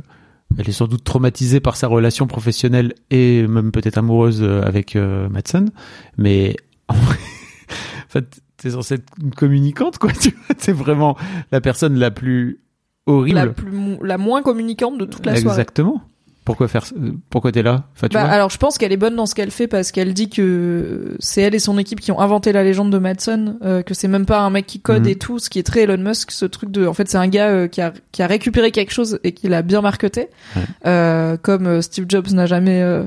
[0.58, 4.96] elle est sans doute traumatisée par sa relation professionnelle et même peut-être amoureuse euh, avec
[4.96, 5.70] euh, Madsen,
[6.18, 6.56] mais
[6.88, 10.12] en vrai, en fait, t'es censée être une communicante, quoi.
[10.22, 11.18] Tu vois, t'es vraiment
[11.52, 12.60] la personne la plus
[13.08, 13.36] horrible.
[13.38, 15.60] la plus mou- la moins communicante de toute la soirée.
[15.60, 16.02] Exactement.
[16.46, 16.84] Pourquoi faire
[17.30, 19.34] Pourquoi t'es là Enfin, tu Bah, vois alors je pense qu'elle est bonne dans ce
[19.34, 22.64] qu'elle fait parce qu'elle dit que c'est elle et son équipe qui ont inventé la
[22.64, 25.08] légende de Madsen, euh, que c'est même pas un mec qui code Mhm.
[25.10, 27.28] et tout, ce qui est très Elon Musk, ce truc de, en fait c'est un
[27.30, 30.62] gars euh, qui a qui a récupéré quelque chose et qui l'a bien marketé, Ouais.
[30.86, 33.04] euh, comme euh, Steve Jobs n'a jamais euh,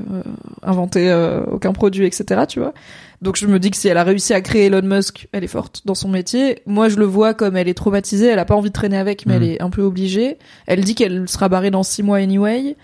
[0.63, 2.41] inventé euh, aucun produit, etc.
[2.47, 2.73] Tu vois.
[3.21, 5.47] Donc je me dis que si elle a réussi à créer Elon Musk, elle est
[5.47, 6.59] forte dans son métier.
[6.67, 9.25] Moi je le vois comme elle est traumatisée, elle a pas envie de traîner avec,
[9.25, 9.43] mais Mhm.
[9.43, 10.37] elle est un peu obligée.
[10.67, 12.75] Elle dit qu'elle sera barrée dans six mois anyway.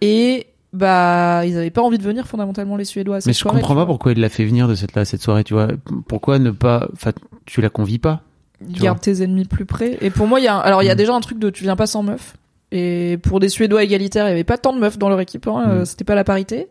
[0.00, 3.38] Et bah ils avaient pas envie de venir fondamentalement les Suédois à cette Mais je
[3.38, 5.68] soirée, comprends pas pourquoi il l'a fait venir de cette là cette soirée, tu vois.
[6.06, 7.12] Pourquoi ne pas Enfin,
[7.46, 8.22] tu la convies pas
[8.62, 9.96] Garde tes ennemis plus près.
[10.00, 10.98] Et pour moi il y a un- alors il y a Mm.
[10.98, 12.34] déjà un truc de tu viens pas sans meuf.
[12.70, 15.46] Et pour des Suédois égalitaires, il y avait pas tant de meufs dans leur équipe,
[15.46, 15.84] hein, euh, Mm.
[15.86, 16.66] c'était pas la parité.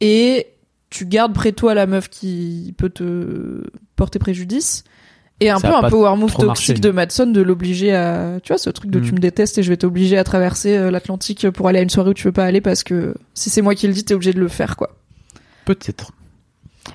[0.00, 0.46] Et
[0.90, 3.64] tu gardes près de toi la meuf qui peut te
[3.96, 4.84] porter préjudice.
[5.40, 6.72] Et un Ça peu un power move toxique marché.
[6.74, 9.04] de Madson de l'obliger à, tu vois, ce truc de Mm.
[9.04, 11.90] tu me détestes et je vais t'obliger à traverser euh, l'Atlantique pour aller à une
[11.90, 14.14] soirée où tu veux pas aller parce que si c'est moi qui le dis, t'es
[14.14, 14.96] obligé de le faire, quoi.
[15.66, 16.12] Peut-être.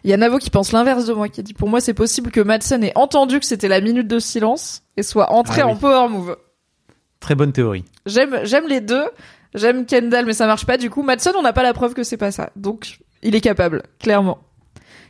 [0.03, 1.93] Il y a Navo qui pense l'inverse de moi, qui a dit pour moi c'est
[1.93, 5.67] possible que Madsen ait entendu que c'était la minute de silence et soit entré Ah
[5.67, 5.73] oui.
[5.73, 6.37] en power move.
[7.19, 7.83] Très bonne théorie.
[8.07, 9.03] J'aime, j'aime les deux.
[9.53, 10.77] J'aime Kendall, mais ça marche pas.
[10.77, 12.49] Du coup, Madsen, on n'a pas la preuve que c'est pas ça.
[12.55, 14.39] Donc, il est capable, clairement.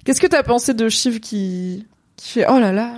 [0.03, 1.85] Qu'est-ce que t'as pensé de Shiv qui,
[2.17, 2.95] qui fait, oh là là?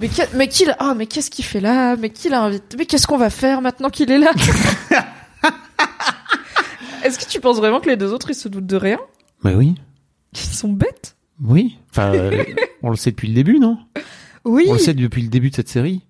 [0.00, 1.96] Mais, qu'est- mais qui, l'a- oh, mais qu'est-ce qu'il fait là?
[1.96, 2.76] Mais qui l'a invité?
[2.76, 4.30] Mais qu'est-ce qu'on va faire maintenant qu'il est là?
[7.04, 8.98] Est-ce que tu penses vraiment que les deux autres, ils se doutent de rien?
[9.44, 9.74] Mais oui.
[10.34, 11.16] Ils sont bêtes?
[11.42, 11.78] Oui.
[11.90, 12.44] Enfin, euh,
[12.82, 13.78] on le sait depuis le début, non?
[14.44, 14.64] Oui.
[14.68, 16.02] On le sait depuis le début de cette série.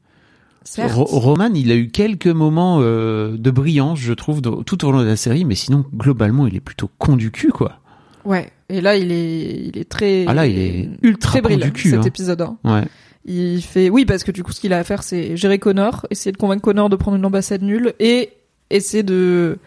[0.64, 0.92] certes.
[0.92, 4.90] Ro- Roman, il a eu quelques moments euh, de brillance, je trouve, de- tout au
[4.92, 7.80] long de la série, mais sinon, globalement, il est plutôt con du cul, quoi.
[8.24, 8.50] Ouais.
[8.70, 10.24] Et là, il est, il est très.
[10.26, 11.90] Ah là, il est ultra très con brillant, du cul.
[11.90, 12.02] cet hein.
[12.02, 12.40] épisode.
[12.42, 12.58] hein.
[12.64, 12.84] Ouais.
[13.30, 16.06] Il fait, oui, parce que du coup, ce qu'il a à faire, c'est gérer Connor,
[16.08, 18.30] essayer de convaincre Connor de prendre une ambassade nulle et
[18.70, 19.58] essayer de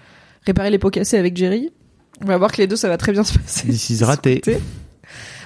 [0.48, 1.72] réparer les pots cassés avec Jerry.
[2.24, 3.68] On va voir que les deux, ça va très bien se passer.
[3.68, 4.42] Is raté.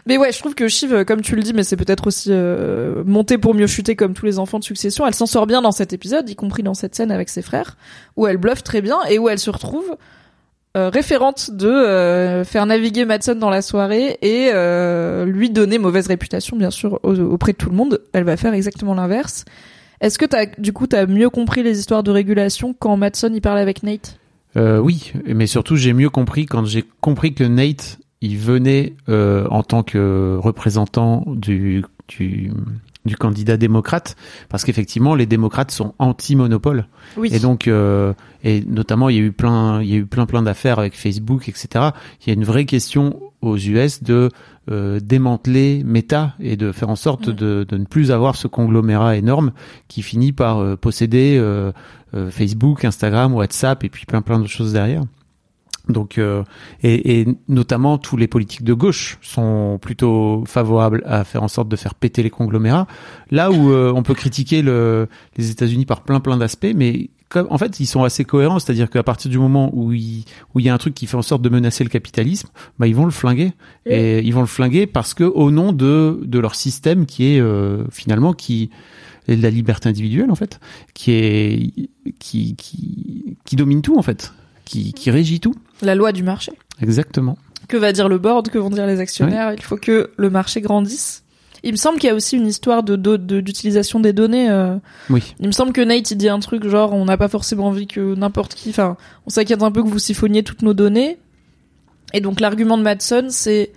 [0.06, 3.04] Mais ouais, je trouve que Shiv, comme tu le dis, mais c'est peut-être aussi euh,
[3.06, 5.06] monté pour mieux chuter comme tous les enfants de succession.
[5.06, 7.76] Elle s'en sort bien dans cet épisode, y compris dans cette scène avec ses frères,
[8.16, 9.98] où elle bluffe très bien et où elle se retrouve
[10.76, 16.08] euh, référente de euh, faire naviguer Madsen dans la soirée et euh, lui donner mauvaise
[16.08, 18.02] réputation, bien sûr, au- auprès de tout le monde.
[18.14, 19.46] Elle va faire exactement l'inverse.
[20.02, 23.42] Est-ce que t'as, du coup, t'as mieux compris les histoires de régulation quand Madsen y
[23.42, 24.20] parlait avec Nate?
[24.58, 29.84] Oui, mais surtout j'ai mieux compris quand j'ai compris que Nate il venait en tant
[29.84, 31.84] que représentant du
[33.06, 34.16] du candidat démocrate
[34.50, 36.88] parce qu'effectivement les démocrates sont anti-monopole
[37.18, 37.30] Oui.
[37.32, 38.14] et donc euh,
[38.44, 40.96] et notamment il y a eu plein il y a eu plein plein d'affaires avec
[40.96, 41.90] Facebook etc
[42.22, 44.30] il y a une vraie question aux US de
[44.72, 49.16] euh, démanteler Meta et de faire en sorte de, de ne plus avoir ce conglomérat
[49.18, 49.52] énorme
[49.88, 51.72] qui finit par euh, posséder euh,
[52.16, 55.04] euh, Facebook, Instagram, WhatsApp et puis plein plein de choses derrière.
[55.90, 56.44] Donc euh,
[56.84, 61.70] et, et notamment tous les politiques de gauche sont plutôt favorables à faire en sorte
[61.70, 62.88] de faire péter les conglomérats.
[63.32, 65.08] Là où euh, on peut critiquer le,
[65.38, 68.90] les États-Unis par plein plein d'aspects, mais comme, en fait ils sont assez cohérents, c'est-à-dire
[68.90, 71.22] qu'à partir du moment où il où il y a un truc qui fait en
[71.22, 72.50] sorte de menacer le capitalisme,
[72.80, 73.54] bah ils vont le flinguer.
[73.86, 77.40] Et ils vont le flinguer parce que au nom de de leur système qui est
[77.40, 78.70] euh, finalement qui
[79.28, 80.60] est de la liberté individuelle en fait,
[80.94, 81.90] qui est
[82.20, 84.34] qui qui qui domine tout en fait,
[84.66, 85.56] qui qui régit tout.
[85.82, 86.52] La loi du marché.
[86.82, 87.38] Exactement.
[87.68, 90.62] Que va dire le board Que vont dire les actionnaires Il faut que le marché
[90.62, 91.24] grandisse.
[91.64, 92.96] Il me semble qu'il y a aussi une histoire de
[93.40, 94.50] d'utilisation des données.
[94.52, 94.76] euh.
[95.10, 95.34] Oui.
[95.40, 97.88] Il me semble que Nate il dit un truc genre on n'a pas forcément envie
[97.88, 98.70] que n'importe qui.
[98.70, 101.18] Enfin, on s'inquiète un peu que vous siphonniez toutes nos données.
[102.14, 103.72] Et donc l'argument de Madsen c'est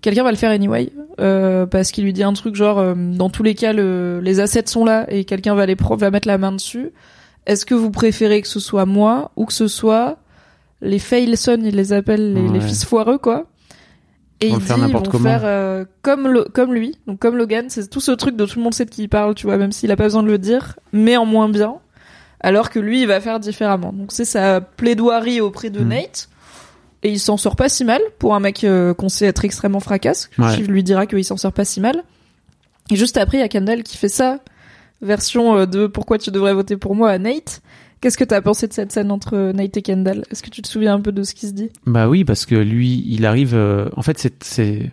[0.00, 3.30] quelqu'un va le faire anyway euh, parce qu'il lui dit un truc genre euh, dans
[3.30, 6.28] tous les cas le- les assets sont là et quelqu'un va les pro- va mettre
[6.28, 6.90] la main dessus.
[7.46, 10.18] Est-ce que vous préférez que ce soit moi ou que ce soit
[10.84, 13.46] les fail sons, il les appelle les, les fils foireux quoi.
[14.40, 15.24] Et Ils il dit ils n'importe vont comment.
[15.30, 18.58] faire euh, comme le, comme lui, donc comme Logan, c'est tout ce truc dont tout
[18.58, 20.28] le monde sait de qui il parle, tu vois, même s'il a pas besoin de
[20.28, 21.76] le dire, mais en moins bien.
[22.40, 23.92] Alors que lui, il va faire différemment.
[23.92, 25.88] Donc c'est sa plaidoirie auprès de Mm.
[25.88, 26.28] Nate.
[27.02, 29.80] Et il s'en sort pas si mal pour un mec euh, qu'on sait être extrêmement
[29.80, 30.30] fracasse.
[30.38, 30.56] Ouais.
[30.58, 32.02] Lui dira qu'il s'en sort pas si mal.
[32.90, 34.40] Et juste après, il y a Kendall qui fait ça,
[35.02, 37.60] version euh, de pourquoi tu devrais voter pour moi à Nate.
[38.04, 40.24] Qu'est-ce que t'as pensé de cette scène entre Nate et Kendall?
[40.30, 41.70] Est-ce que tu te souviens un peu de ce qui se dit?
[41.86, 43.54] Bah oui, parce que lui, il arrive.
[43.54, 44.92] euh, en fait, c'est c'est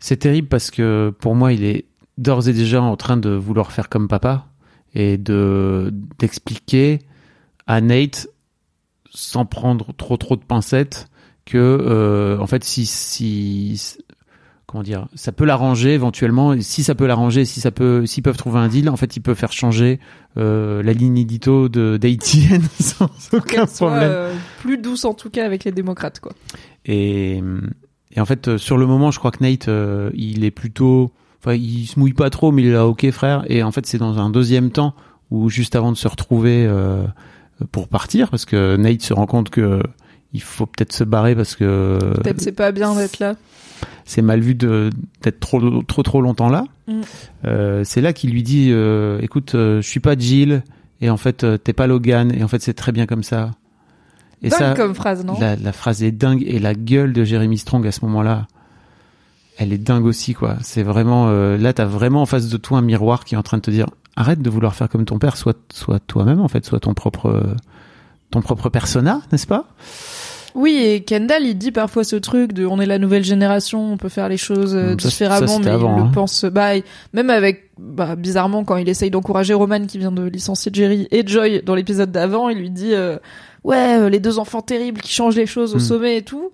[0.00, 1.86] c'est terrible parce que pour moi, il est
[2.18, 4.48] d'ores et déjà en train de vouloir faire comme papa
[4.94, 6.98] et de d'expliquer
[7.66, 8.28] à Nate
[9.08, 11.08] sans prendre trop trop de pincettes
[11.46, 13.80] que euh, en fait si si
[14.66, 18.22] comment dire ça peut l'arranger éventuellement et si ça peut l'arranger si ça peut s'ils
[18.22, 20.00] peuvent trouver un deal en fait il peut faire changer
[20.36, 25.30] euh, la ligne édito de d'ATN sans aucun soit, problème euh, plus douce en tout
[25.30, 26.32] cas avec les démocrates, quoi.
[26.84, 27.42] et,
[28.16, 31.12] et en fait, euh, sur le moment, je crois que Nate, euh, il est plutôt,
[31.40, 33.44] enfin, il se mouille pas trop, mais il est là, ok frère.
[33.48, 34.94] Et en fait, c'est dans un deuxième temps
[35.30, 37.04] où juste avant de se retrouver euh,
[37.72, 39.82] pour partir, parce que Nate se rend compte que
[40.36, 43.34] il faut peut-être se barrer parce que Peut-être c'est pas bien d'être là.
[44.04, 44.90] c'est mal vu de
[45.22, 46.64] d'être trop trop trop longtemps là.
[46.86, 47.00] Mm.
[47.46, 50.62] Euh, c'est là qu'il lui dit, euh, écoute, euh, je suis pas Jill
[51.00, 53.50] et en fait euh, t'es pas Logan et en fait c'est très bien comme ça.
[54.42, 55.36] Et Dingue ça, comme phrase, non?
[55.40, 58.46] la, la phrase est dingue et la gueule de Jeremy Strong à ce moment-là,
[59.56, 60.56] elle est dingue aussi quoi.
[60.62, 63.56] C'est vraiment là t'as vraiment en face de toi un miroir qui est en train
[63.56, 66.64] de te dire arrête de vouloir faire comme ton père, sois sois toi-même en fait,
[66.66, 67.56] sois ton propre
[68.30, 69.66] ton propre persona, n'est-ce pas?
[70.56, 73.96] Oui, et Kendall, il dit parfois ce truc de on est la nouvelle génération, on
[73.98, 76.04] peut faire les choses euh, Mm, ça, différemment, ça, mais avant, il hein.
[76.06, 76.44] le pense.
[76.46, 80.70] Bah, et même avec, bah, bizarrement, quand il essaye d'encourager Roman qui vient de licencier
[80.74, 83.18] Jerry et Joy dans l'épisode d'avant, il lui dit euh,
[83.64, 85.80] ouais, euh, les deux enfants terribles qui changent les choses au Mm.
[85.80, 86.50] sommet et tout.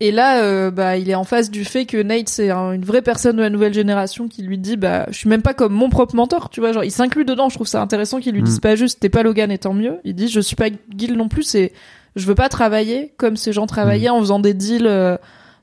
[0.00, 2.84] Et là, euh, bah, il est en face du fait que Nate c'est un- une
[2.84, 5.72] vraie personne de la nouvelle génération qui lui dit bah, je suis même pas comme
[5.72, 7.48] mon propre mentor, tu vois, genre il s'inclut dedans.
[7.48, 8.44] Je trouve ça intéressant qu'il lui Mm.
[8.44, 9.96] dise pas juste t'es pas Logan et tant mieux.
[10.04, 10.66] Il dit je suis pas
[10.96, 11.72] Gil non plus, c'est
[12.16, 15.16] je veux pas travailler comme ces gens travaillaient en faisant des deals euh,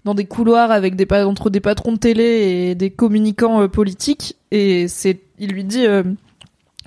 [0.05, 4.35] dans des couloirs avec des entre des patrons de télé et des communicants euh, politiques.
[4.51, 6.03] Et c'est il lui dit euh,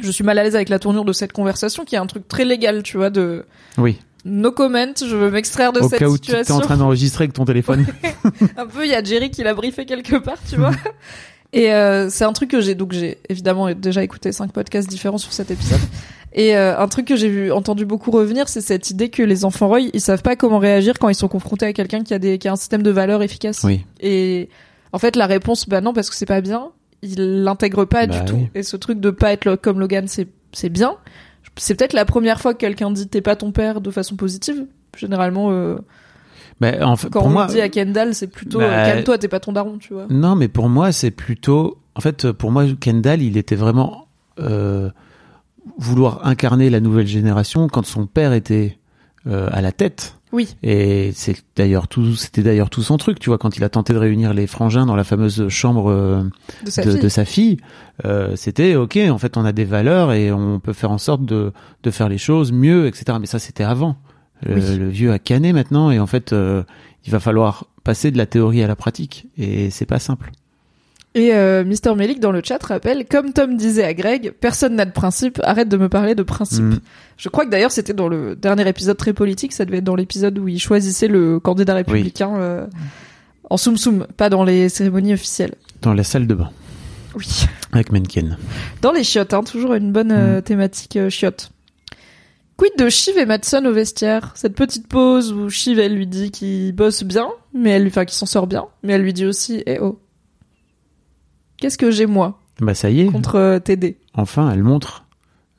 [0.02, 2.26] je suis mal à l'aise avec la tournure de cette conversation qui est un truc
[2.28, 3.44] très légal, tu vois, de
[3.78, 3.98] Oui.
[4.24, 6.76] no comment, je veux m'extraire de Au cette cas où tu es situation en train
[6.76, 7.86] d'enregistrer avec ton téléphone.
[8.56, 10.72] un peu il y a Jerry qui l'a briefé quelque part tu vois
[11.52, 15.18] et euh, c'est un truc que j'ai donc j'ai évidemment déjà écouté cinq podcasts différents
[15.18, 15.80] sur cet épisode
[16.34, 19.44] et euh, un truc que j'ai vu entendu beaucoup revenir c'est cette idée que les
[19.44, 22.18] enfants Roy ils savent pas comment réagir quand ils sont confrontés à quelqu'un qui a
[22.18, 23.84] des qui a un système de valeurs efficace oui.
[24.00, 24.48] et
[24.92, 26.70] en fait la réponse bah non parce que c'est pas bien
[27.02, 28.48] il l'intègre pas Bah du tout oui.
[28.54, 30.96] et ce truc de pas être comme Logan c'est c'est bien
[31.56, 34.66] c'est peut-être la première fois que quelqu'un dit t'es pas ton père de façon positive
[34.96, 35.76] généralement euh,
[36.60, 39.18] Bah, en fait, Quand pour on moi, dit à Kendall, c'est plutôt Bah, euh, calme-toi,
[39.18, 40.06] t'es pas ton daron, tu vois.
[40.08, 41.78] Non, mais pour moi, c'est plutôt.
[41.96, 44.06] En fait, pour moi, Kendall, il était vraiment
[44.38, 44.88] euh,
[45.78, 48.78] vouloir incarner la nouvelle génération quand son père était
[49.26, 50.16] euh, à la tête.
[50.32, 50.56] Oui.
[50.64, 52.14] Et c'est d'ailleurs tout.
[52.16, 54.84] C'était d'ailleurs tout son truc, tu vois, quand il a tenté de réunir les frangins
[54.84, 56.22] dans la fameuse chambre euh,
[56.64, 57.00] De sa de, fille.
[57.00, 57.56] de sa fille.
[58.04, 58.98] euh, c'était ok.
[59.10, 61.52] En fait, on a des valeurs et on peut faire en sorte de
[61.84, 63.18] de faire les choses mieux, etc.
[63.20, 63.96] Mais ça, c'était avant.
[64.42, 64.76] Le, Oui.
[64.76, 66.64] le vieux a canné maintenant et en fait, euh,
[67.06, 70.32] il va falloir passer de la théorie à la pratique et c'est pas simple.
[71.16, 71.94] Et euh, Mr.
[71.94, 75.68] Melik dans le chat rappelle, comme Tom disait à Greg, personne n'a de principe, arrête
[75.68, 76.64] de me parler de principe.
[76.64, 76.80] Mm.
[77.16, 79.94] Je crois que d'ailleurs c'était dans le dernier épisode très politique, ça devait être dans
[79.94, 82.66] l'épisode où il choisissait le candidat républicain euh,
[83.48, 85.54] en soum soum, pas dans les cérémonies officielles.
[85.82, 86.50] Dans la salle de bain
[87.14, 87.46] Oui.
[87.72, 88.36] avec Menken.
[88.82, 91.50] Dans les chiottes, hein, toujours une bonne euh, thématique euh, chiotte.
[92.56, 94.32] Quid de Shiv et Madsen au vestiaire?
[94.34, 98.04] Cette petite pause où Shiv elle lui dit qu'il bosse bien, mais elle lui, enfin
[98.04, 99.98] qu'il s'en sort bien, mais elle lui dit aussi, eh oh,
[101.64, 103.06] qu'est-ce que j'ai moi Bah ça y est.
[103.06, 105.06] contre euh, TD Enfin, elle montre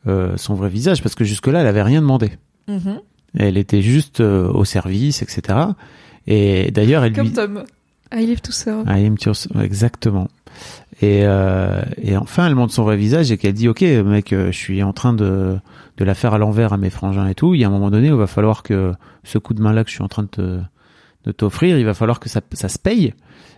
[0.07, 2.29] euh, son vrai visage parce que jusque-là, elle avait rien demandé.
[2.67, 2.99] Mhm.
[3.37, 5.57] Elle était juste euh, au service, etc.
[6.27, 7.33] Et d'ailleurs, elle Comme lui.
[7.33, 7.63] Tom.
[8.13, 8.83] I live to serve.
[8.87, 9.47] I am yours.
[9.61, 10.27] Exactement.
[11.01, 14.51] Et, euh, et enfin, elle montre son vrai visage et qu'elle dit, ok, mec, je
[14.51, 15.57] suis en train de,
[15.97, 17.55] de la faire à l'envers à mes frangins et tout.
[17.55, 19.73] Il y a un moment donné où il va falloir que ce coup de main
[19.73, 20.59] là que je suis en train de te,
[21.25, 23.13] de t'offrir, il va falloir que ça, ça se paye.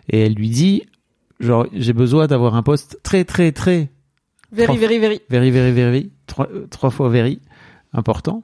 [0.09, 0.83] Et elle lui dit,
[1.39, 3.89] genre, j'ai besoin d'avoir un poste très, très, très
[4.51, 5.21] Very, very, very.
[5.29, 7.39] very, very, very, trois, euh, trois fois very,
[7.93, 8.43] important.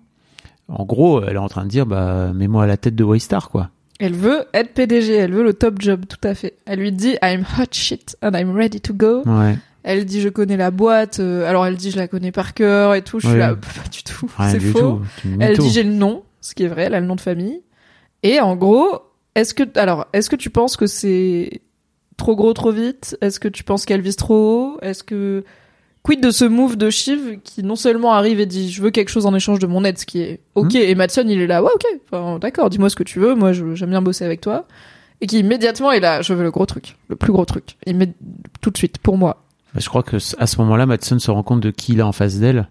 [0.68, 3.50] En gros, elle est en train de dire, bah, mets-moi à la tête de Waystar,
[3.50, 3.70] quoi.
[4.00, 6.58] Elle veut être PDG, elle veut le top job, tout à fait.
[6.66, 9.22] Elle lui dit I'm hot shit and I'm ready to go.
[9.26, 9.58] Ouais.
[9.84, 12.96] Elle dit je connais la boîte, euh, alors elle dit je la connais par cœur
[12.96, 13.20] et tout.
[13.20, 15.02] Je suis là, pas du tout, c'est faux.
[15.22, 15.30] tout.
[15.40, 17.62] Elle dit j'ai le nom, ce qui est vrai, elle a le nom de famille.
[18.24, 19.00] Et en gros,
[19.36, 21.62] est-ce que alors est-ce que tu penses que c'est
[22.18, 23.18] trop gros trop vite?
[23.22, 24.36] Est-ce que tu penses qu'elle vise trop
[24.76, 24.78] haut?
[24.82, 25.44] Est-ce que
[26.04, 29.10] quid de ce move de Shiv qui non seulement arrive et dit je veux quelque
[29.10, 30.78] chose en échange de mon aide, ce qui est ok, Hmm.
[30.78, 33.54] et Madsen il est là ouais ok, enfin, d'accord, dis-moi ce que tu veux, moi
[33.54, 34.66] je- j'aime bien bosser avec toi,
[35.22, 38.14] et qui immédiatement est là je veux le gros truc, le plus gros truc, Immé-
[38.62, 39.44] tout de suite pour moi.
[39.74, 42.06] Bah, je crois que à ce moment-là, Madsen se rend compte de qui il a
[42.08, 42.68] en face d'elle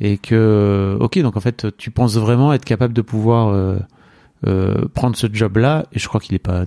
[0.00, 3.78] et que, ok, donc en fait, tu penses vraiment être capable de pouvoir euh,
[4.46, 6.64] euh, prendre ce job-là et je crois qu'il est pas,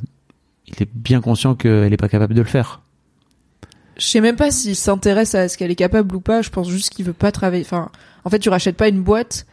[0.68, 2.82] il est bien conscient qu'elle est pas capable de le faire.
[3.98, 6.42] Je sais même pas s'il s'intéresse à ce qu'elle est capable ou pas.
[6.42, 7.64] Je pense juste qu'il veut pas travailler.
[7.66, 7.90] Enfin,
[8.26, 9.48] en fait, tu rachètes pas une boîte.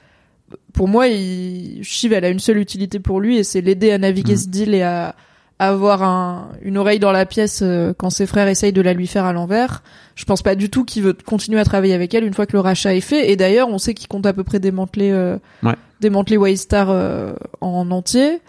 [0.74, 1.80] Pour moi, il...
[1.82, 4.38] Shiv, elle a une seule utilité pour lui et c'est l'aider à naviguer Mhm.
[4.38, 5.14] ce deal et à
[5.58, 6.50] avoir un...
[6.62, 9.32] une oreille dans la pièce euh, quand ses frères essayent de la lui faire à
[9.32, 9.82] l'envers.
[10.14, 12.52] Je pense pas du tout qu'il veut continuer à travailler avec elle une fois que
[12.52, 13.30] le rachat est fait.
[13.30, 15.74] Et d'ailleurs, on sait qu'il compte à peu près démanteler, euh, Ouais.
[16.00, 17.32] démanteler Waystar euh,
[17.62, 18.40] en entier.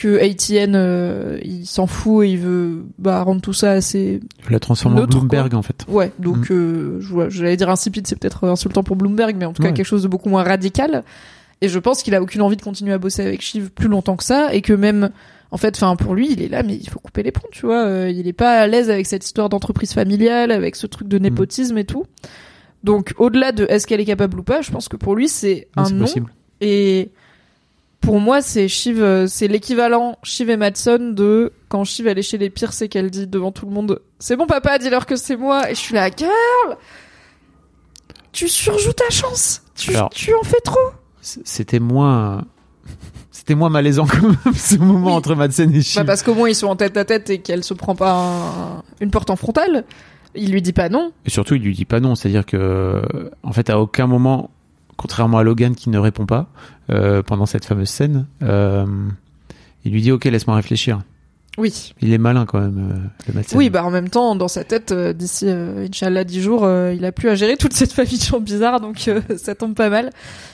[0.00, 4.44] Que ATN, euh, il s'en fout et il veut bah, rendre tout ça assez Il
[4.46, 5.84] veut la transformer en Bloomberg en fait.
[5.88, 6.54] Ouais, donc Mm.
[6.54, 10.02] euh, j'allais dire insipide, c'est peut-être insultant pour Bloomberg, mais en tout cas quelque chose
[10.02, 11.04] de beaucoup moins radical.
[11.60, 14.16] Et je pense qu'il a aucune envie de continuer à bosser avec Shiv plus longtemps
[14.16, 15.10] que ça, et que même,
[15.50, 17.66] en fait, enfin pour lui, il est là, mais il faut couper les ponts, tu
[17.66, 17.84] vois.
[17.84, 21.18] euh, il est pas à l'aise avec cette histoire d'entreprise familiale, avec ce truc de
[21.18, 21.22] Mm.
[21.24, 22.06] népotisme et tout.
[22.84, 25.68] Donc au-delà de est-ce qu'elle est capable ou pas, je pense que pour lui c'est
[25.76, 26.06] un non.
[26.62, 27.10] Et
[28.00, 32.22] pour moi, c'est Shiv, euh, c'est l'équivalent Shiv et Madson de quand Shiv elle est
[32.22, 35.16] chez les pires, c'est qu'elle dit devant tout le monde C'est bon, papa, dis-leur que
[35.16, 35.70] c'est moi.
[35.70, 36.30] Et je suis là, girl
[38.32, 40.78] Tu surjoues ta chance Tu, Alors- tu en fais trop
[41.20, 42.44] C'était moins,
[43.30, 45.12] c'était moins malaisant quand même ce moment Oui.
[45.12, 45.96] entre Madsen et Shiv.
[46.00, 48.12] bah Parce qu'au moins ils sont en tête à tête et qu'elle se prend pas
[48.14, 49.84] un- une porte en frontale.
[50.34, 51.12] Il lui dit pas non.
[51.26, 53.02] Et surtout, il lui dit pas non, c'est-à-dire que,
[53.42, 54.50] en fait, à aucun moment,
[55.00, 56.48] contrairement à Logan qui ne répond pas
[56.90, 58.84] euh, pendant cette fameuse scène, euh,
[59.86, 61.00] il lui dit ok, laisse-moi réfléchir.
[61.58, 61.94] Oui.
[62.02, 62.98] Il est malin quand même, euh,
[63.28, 63.58] le Madsen.
[63.58, 67.04] Oui, bah en même temps, dans sa tête, d'ici, euh, Inch'Allah, 10 jours, euh, il
[67.06, 69.88] a plus à gérer toute cette famille de gens bizarres, donc euh, ça tombe pas
[69.88, 70.10] mal.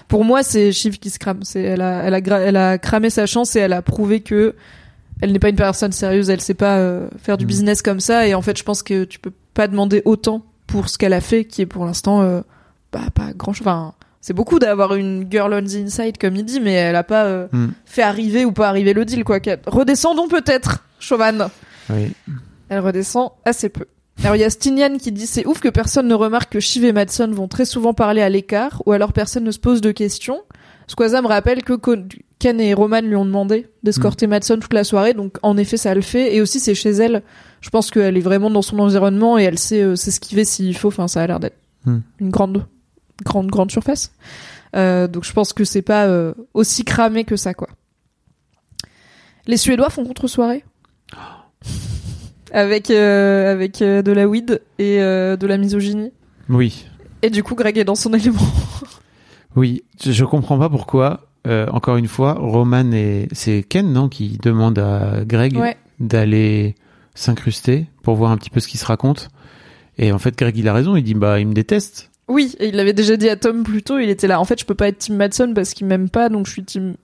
[0.09, 1.41] Pour moi, c'est Shiv qui se crame.
[1.43, 4.21] C'est, elle, a, elle, a gra- elle a cramé sa chance et elle a prouvé
[4.21, 4.55] que
[5.21, 7.49] elle n'est pas une personne sérieuse, elle sait pas euh, faire du Mm.
[7.49, 10.89] business comme ça, et en fait, je pense que tu peux pas demander autant pour
[10.89, 12.43] ce qu'elle a fait, qui est pour l'instant
[12.93, 13.67] bah, pas grand chose.
[13.67, 13.95] Enfin,
[14.27, 17.27] c'est beaucoup d'avoir une girl on the inside, comme il dit, mais elle a pas
[17.27, 17.69] euh, Mm.
[17.85, 19.39] fait arriver ou pas arriver le deal, quoi.
[19.69, 21.49] Redescendons peut-être, Chauvin.
[21.91, 22.13] Oui.
[22.69, 23.85] Elle redescend assez peu.
[24.25, 26.85] Alors il y a Stinian qui dit c'est ouf que personne ne remarque que Shiv
[26.85, 29.93] et Madson vont très souvent parler à l'écart ou alors personne ne se pose de
[29.93, 30.41] questions.
[30.89, 31.75] Squaza me rappelle que
[32.41, 35.95] Ken et Roman lui ont demandé d'escorter Madson toute la soirée donc en effet ça
[35.95, 37.23] le fait et aussi c'est chez elle.
[37.61, 40.89] Je pense qu'elle est vraiment dans son environnement et elle sait euh, s'esquiver s'il faut.
[40.89, 42.01] Enfin ça a l'air d'être Hmm.
[42.19, 42.67] une grande
[43.25, 44.13] grande grande surface.
[44.75, 47.69] Euh, donc je pense que c'est pas euh, aussi cramé que ça quoi.
[49.47, 50.65] Les Suédois font contre-soirée.
[52.53, 56.13] Avec, euh, avec de la weed et de la misogynie.
[56.49, 56.87] Oui,
[57.23, 58.39] Et du coup, Greg est dans son élément.
[59.57, 59.83] oui.
[60.03, 61.29] Je, je comprends pas pourquoi.
[61.73, 65.77] encore une fois, Roman et c'est Ken non qui demande à Greg Ouais.
[66.01, 66.75] d'aller
[67.15, 69.29] s'incruster pour voir un petit peu ce qui se raconte.
[69.99, 70.97] Et en fait, Greg il a raison.
[70.97, 72.11] Il dit bah il me déteste.
[72.29, 74.41] Oui, et il l'avait déjà dit à Tom plus tôt, il était là.
[74.41, 76.65] En fait, je peux pas être Team Madsen parce qu'il m'aime pas, donc je suis
[76.65, 76.95] Team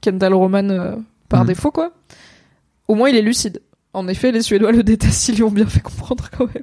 [0.00, 0.96] Kendall Roman euh,
[1.28, 1.46] par Mhm.
[1.48, 1.92] défaut, quoi.
[2.88, 3.60] Au moins, il est lucide.
[3.92, 6.62] En effet, les Suédois le détestent, ils lui ont bien fait comprendre quand même.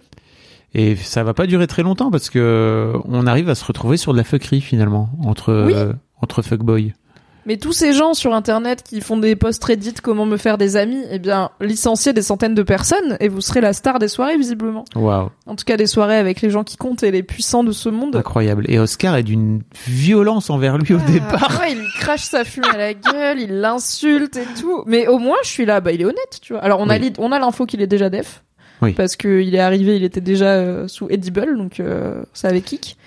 [0.73, 4.11] Et ça va pas durer très longtemps parce que on arrive à se retrouver sur
[4.14, 5.73] de la fuckerie finalement entre Oui.
[5.76, 6.94] euh, entre fuckboys.
[7.48, 10.76] Mais tous ces gens sur Internet qui font des posts Reddit, comment me faire des
[10.76, 14.38] amis, eh bien, licenciez des centaines de personnes et vous serez la star des soirées,
[14.38, 14.84] visiblement.
[14.95, 17.72] Waouh, En tout cas, des soirées avec les gens qui comptent et les puissants de
[17.72, 18.18] ce monde.
[18.18, 18.65] incroyable.
[18.68, 21.60] Et Oscar est d'une violence envers lui au Ah, départ.
[21.61, 24.84] Ouais, il lui crache sa fumée à la gueule, il l'insulte et tout.
[24.86, 26.61] Mais au moins, je suis là, bah, il est honnête, tu vois.
[26.61, 26.99] Alors, on a Oui.
[26.99, 28.44] l'id- on a l'info qu'il est déjà def.
[28.82, 28.91] Oui.
[28.91, 32.61] Parce que il est arrivé, il était déjà euh, sous Edible, donc euh, ça avait
[32.61, 32.98] kick.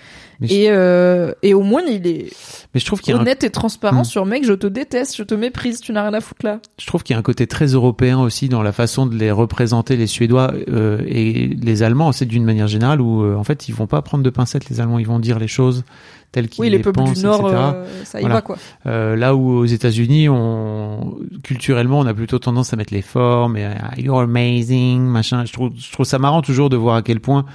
[0.41, 2.25] Je- Et, euh, et au moins, il est
[2.73, 4.05] Mais je trouve qu'il a un honnête et transparent Hmm.
[4.05, 6.59] sur mec, je te déteste, je te méprise, tu n'as rien à foutre là.
[6.79, 9.29] je trouve qu'il y a un côté très européen aussi dans la façon de les
[9.31, 12.11] représenter les Suédois euh, et les Allemands.
[12.11, 14.79] C'est d'une manière générale où euh, en fait ils vont pas prendre de pincettes les
[14.81, 15.83] Allemands, ils vont dire les choses
[16.31, 18.35] telles qu'ils Oui, les, les peuples pensent, du Nord, euh, ça y Voilà.
[18.35, 18.57] va quoi.
[18.87, 23.57] Euh, là où aux États-Unis, on culturellement, on a plutôt tendance à mettre les formes
[23.57, 25.43] et à, you're amazing, machin.
[25.45, 27.45] Je trouve, je trouve ça marrant toujours de voir à quel point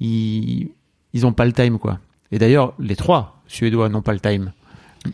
[0.00, 0.68] ils
[1.14, 1.98] ils ont pas le time quoi.
[2.32, 4.52] Et d'ailleurs, les trois Suédois n'ont pas le time.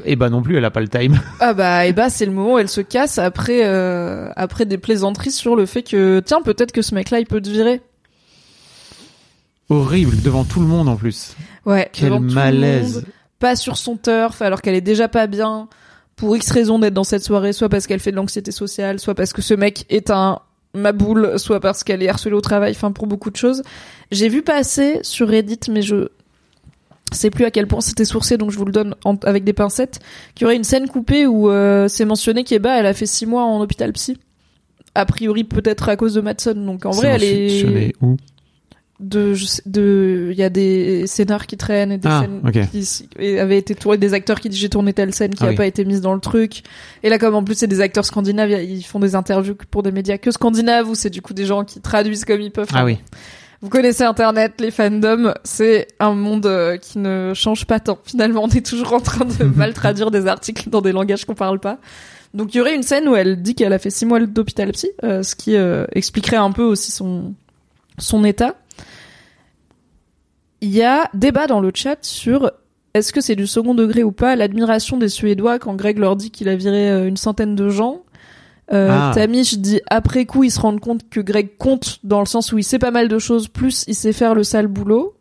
[0.05, 1.21] Et bah non plus, elle a pas le time.
[1.41, 4.79] Ah bah, et bah, c'est le moment où elle se casse après, euh, après des
[4.79, 7.83] plaisanteries sur le fait que, tiens, peut-être que ce mec-là, il peut te virer.
[9.69, 11.37] Horrible devant tout le monde en plus.
[11.67, 11.89] Ouais.
[11.93, 12.97] Quel malaise.
[12.97, 13.05] monde.
[13.39, 15.69] pas sur son turf alors qu'elle est déjà pas bien
[16.17, 19.15] pour X raison d'être dans cette soirée, soit parce qu'elle fait de l'anxiété sociale, soit
[19.15, 20.41] parce que ce mec est un
[20.75, 23.63] maboule, soit parce qu'elle est harcelée au travail, enfin pour beaucoup de choses.
[24.11, 26.09] J'ai vu passer sur Reddit, mais je
[27.19, 29.53] sais plus à quel point c'était sourcé, donc je vous le donne en- avec des
[29.53, 30.01] pincettes,
[30.35, 33.27] qu'il y aurait une scène coupée où euh, c'est mentionné qu'Eba, elle a fait six
[33.27, 34.17] mois en hôpital psy.
[34.95, 38.17] A priori peut-être à cause de Madson, donc en vrai elle est mentionné où
[39.01, 39.35] de
[39.67, 43.59] de il y a des scénars qui traînent et des Ah, scènes qui et avaient
[43.59, 45.57] été tournés des acteurs qui disent j'ai tourné telle scène qui Ah a oui.
[45.57, 46.63] pas été mise dans le truc
[47.03, 49.91] et là comme en plus c'est des acteurs scandinaves ils font des interviews pour des
[49.91, 52.85] médias que scandinaves ou c'est du coup des gens qui traduisent comme ils peuvent Ah
[52.85, 52.99] oui.
[53.63, 57.97] Vous connaissez internet les fandoms c'est un monde euh, qui ne change pas tant.
[58.05, 61.37] Finalement on est toujours en train de mal traduire des articles dans des langages qu'on
[61.37, 61.79] parle pas.
[62.35, 64.73] Donc il y aurait une scène où elle dit qu'elle a fait six mois d'hôpital
[64.73, 67.35] psy euh, ce qui euh, expliquerait un peu aussi son
[67.99, 68.57] son état.
[70.61, 72.51] Il y a débat dans le chat sur
[72.95, 74.35] est-ce que c'est du second degré ou pas?
[74.35, 78.03] L'admiration des Suédois quand Greg leur dit qu'il a viré une centaine de gens.
[78.73, 79.13] Euh, Ah.
[79.15, 82.59] Tamish dit après coup ils se rendent compte que Greg compte dans le sens où
[82.59, 85.15] il sait pas mal de choses plus il sait faire le sale boulot.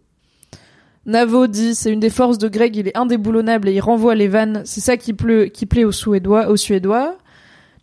[1.05, 4.27] Navo dit c'est une des forces de Greg il est indéboulonnable et il renvoie les
[4.27, 7.17] vannes c'est ça qui plaît qui plaît aux Suédois aux Suédois.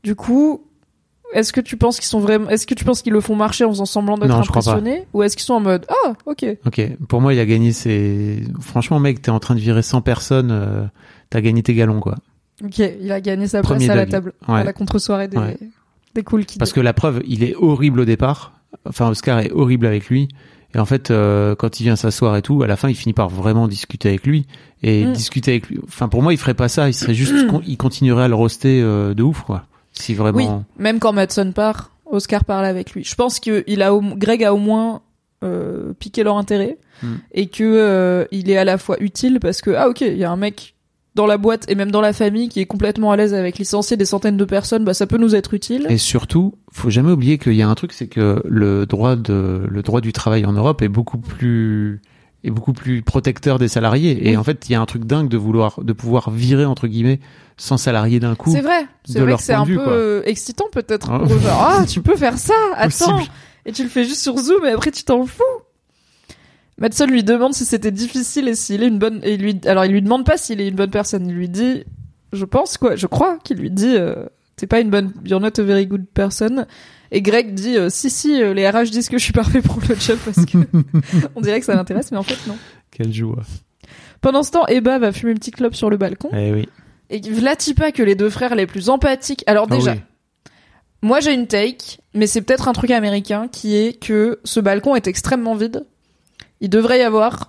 [0.05, 0.63] Du coup
[1.35, 3.65] est-ce que tu penses qu'ils sont vraiment est-ce que tu penses qu'ils le font marcher
[3.65, 4.31] en faisant semblant d'être
[4.79, 5.05] impressionnés?
[5.13, 6.81] Ou est-ce qu'ils sont en mode ah ok Ok.
[7.09, 8.43] Pour moi, il a gagné ses.
[8.61, 10.49] Franchement, mec, t'es en train de virer 100 personnes.
[10.51, 10.85] euh,
[11.29, 12.15] T'as gagné tes galons, quoi.
[12.65, 14.61] Ok, il a gagné sa Premier place à la table, Ouais.
[14.61, 15.57] à la contre-soirée des, Ouais.
[16.15, 16.59] des cool kids.
[16.59, 18.53] Parce que la preuve, il est horrible au départ.
[18.89, 20.29] Enfin, Oscar est horrible avec lui.
[20.75, 23.15] Et en fait, euh, quand il vient s'asseoir et tout, à la fin, il finit
[23.15, 24.47] par vraiment discuter avec lui.
[24.83, 25.13] Et Mm.
[25.13, 25.79] discuter avec lui.
[25.85, 26.89] Enfin, pour moi, il ferait pas ça.
[26.89, 29.65] Il serait juste, con- il continuerait à le roaster euh, de ouf, quoi.
[29.93, 30.65] Si oui, vraiment.
[30.79, 33.03] même quand Madson part, Oscar parle avec lui.
[33.05, 35.01] Je pense que il a, au- Greg a au moins
[35.45, 37.07] euh, piqué leur intérêt Mm.
[37.33, 40.25] et que euh, il est à la fois utile parce que ah ok, il y
[40.25, 40.75] a un mec
[41.15, 43.97] dans la boîte et même dans la famille qui est complètement à l'aise avec licencier
[43.97, 45.87] des centaines de personnes, bah ça peut nous être utile.
[45.89, 49.67] Et surtout, faut jamais oublier qu'il y a un truc, c'est que le droit de
[49.69, 52.01] le droit du travail en Europe est beaucoup plus
[52.45, 54.29] est beaucoup plus protecteur des salariés.
[54.31, 56.87] Et en fait, il y a un truc dingue de vouloir de pouvoir virer entre
[56.87, 57.21] guillemets
[57.57, 58.53] 100 salariés d'un coup.
[58.53, 60.29] C'est vrai, c'est vrai que c'est un peu quoi.
[60.29, 61.11] excitant peut-être.
[61.11, 61.23] Ah.
[61.81, 63.33] ah, tu peux faire ça, attends, Possible.
[63.67, 65.43] et tu le fais juste sur Zoom et après tu t'en fous.
[66.79, 69.21] Madson lui demande si c'était difficile et s'il est une bonne.
[69.25, 71.27] Et lui, alors il lui demande pas s'il est une bonne personne.
[71.29, 71.85] Il lui dit,
[72.33, 74.27] je pense quoi, je crois qu'il lui dit, euh,
[74.57, 76.67] t'es pas une bonne, you're not a very good person.
[77.11, 79.79] Et Greg dit, euh, si si, euh, les RH disent que je suis parfait pour
[79.89, 80.59] le job parce que
[81.35, 82.57] on dirait que ça l'intéresse, mais en fait non.
[82.91, 83.43] Quelle joie.
[84.21, 86.29] Pendant ce temps, Eba va fumer une petite clope sur le balcon.
[86.33, 86.69] Eh oui.
[87.11, 89.43] Et Vlati pas que les deux frères les plus empathiques.
[89.47, 90.01] Alors Ah déjà, oui.
[91.03, 94.95] moi j'ai une take, mais c'est peut-être un truc américain qui est que ce balcon
[94.95, 95.87] est extrêmement vide.
[96.61, 97.49] Il devrait y avoir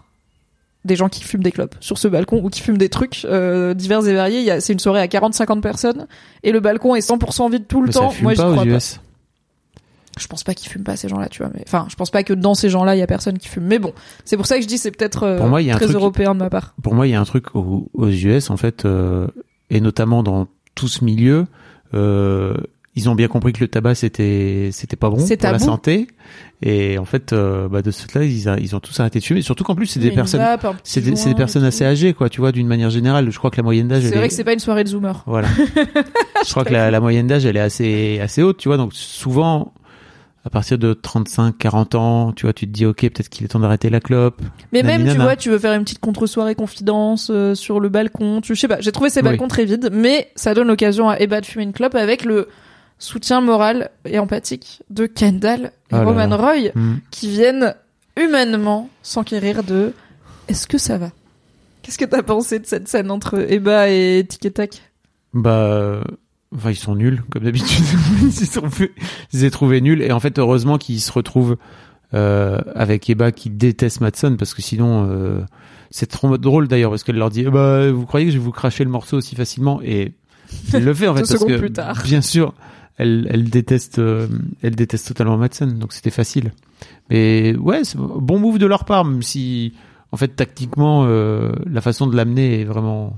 [0.85, 3.73] des gens qui fument des clopes sur ce balcon ou qui fument des trucs euh,
[3.73, 4.39] divers et variés.
[4.39, 6.07] Il y a, c'est une soirée à 40-50 personnes
[6.43, 8.09] et le balcon est 100% vide tout le Mais temps.
[8.09, 8.79] ça fume Moi, pas crois aux pas.
[10.19, 11.51] Je pense pas qu'ils fument pas ces gens-là, tu vois.
[11.53, 13.63] Mais enfin, je pense pas que dans ces gens-là, il y a personne qui fume.
[13.65, 13.93] Mais bon,
[14.25, 16.33] c'est pour ça que je dis c'est peut-être euh, moi, y a très truc- européen
[16.33, 16.73] de ma part.
[16.81, 19.27] Pour moi, il y a un truc aux, aux US, en fait, euh,
[19.69, 21.45] et notamment dans tout ce milieu,
[21.93, 22.53] euh,
[22.95, 26.07] ils ont bien compris que le tabac c'était c'était pas bon pour la santé,
[26.61, 29.41] et en fait, euh, bah, de ce fait-là, ils, ils ont tous arrêté de fumer.
[29.41, 30.41] Surtout qu'en plus, c'est des personnes,
[30.83, 32.29] c'est des, personnes assez âgées, quoi.
[32.29, 34.33] Tu vois, d'une manière générale, je crois que la moyenne d'âge, C'est vrai est- que
[34.33, 35.23] c'est pas une soirée de zoomer.
[35.25, 35.47] Voilà.
[36.45, 38.75] je crois que la, la moyenne d'âge, elle est assez, assez haute, tu vois.
[38.77, 39.73] Donc, souvent,
[40.43, 43.49] à partir de 35, 40 ans, tu vois, tu te dis, OK, peut-être qu'il est
[43.49, 44.41] temps d'arrêter la clope.
[44.73, 48.41] Mais même, tu vois, tu veux faire une petite contre-soirée confidence euh, sur le balcon.
[48.41, 49.25] Tu, je sais pas, j'ai trouvé ces Oui.
[49.29, 52.49] balcons très vides, mais ça donne l'occasion à Eba de fumer une clope avec le
[52.99, 56.35] soutien moral et empathique de Kendall et Oh là Roman là.
[56.37, 56.97] Roy Hmm.
[57.11, 57.73] qui viennent
[58.17, 59.93] humainement s'enquérir de
[60.47, 61.09] est-ce que ça va?
[61.81, 64.81] Qu'est-ce que t'as pensé de cette scène entre Eba et Tic et Tac?
[65.33, 66.01] Bah,
[66.55, 67.85] enfin, ils sont nuls, comme d'habitude.
[68.23, 68.89] ils se trouvent-
[69.33, 70.01] ils les trouvé nuls.
[70.01, 71.55] Et en fait, heureusement qu'ils se retrouvent
[72.13, 75.41] euh, avec Eba qui déteste Madsen, parce que sinon, euh,
[75.91, 78.43] c'est trop drôle d'ailleurs, parce qu'elle leur dit, Eh bah, vous croyez que je vais
[78.43, 79.79] vous cracher le morceau aussi facilement?
[79.83, 80.13] Et
[80.73, 82.01] elle le fait en fait, parce que plus tard.
[82.03, 82.53] bien sûr,
[82.99, 84.27] elle, elle déteste, euh,
[84.61, 86.51] elle déteste totalement Madsen, donc c'était facile.
[87.09, 89.73] Mais ouais, bon move de leur part, même si,
[90.11, 93.17] en fait, tactiquement, euh, la façon de l'amener est vraiment.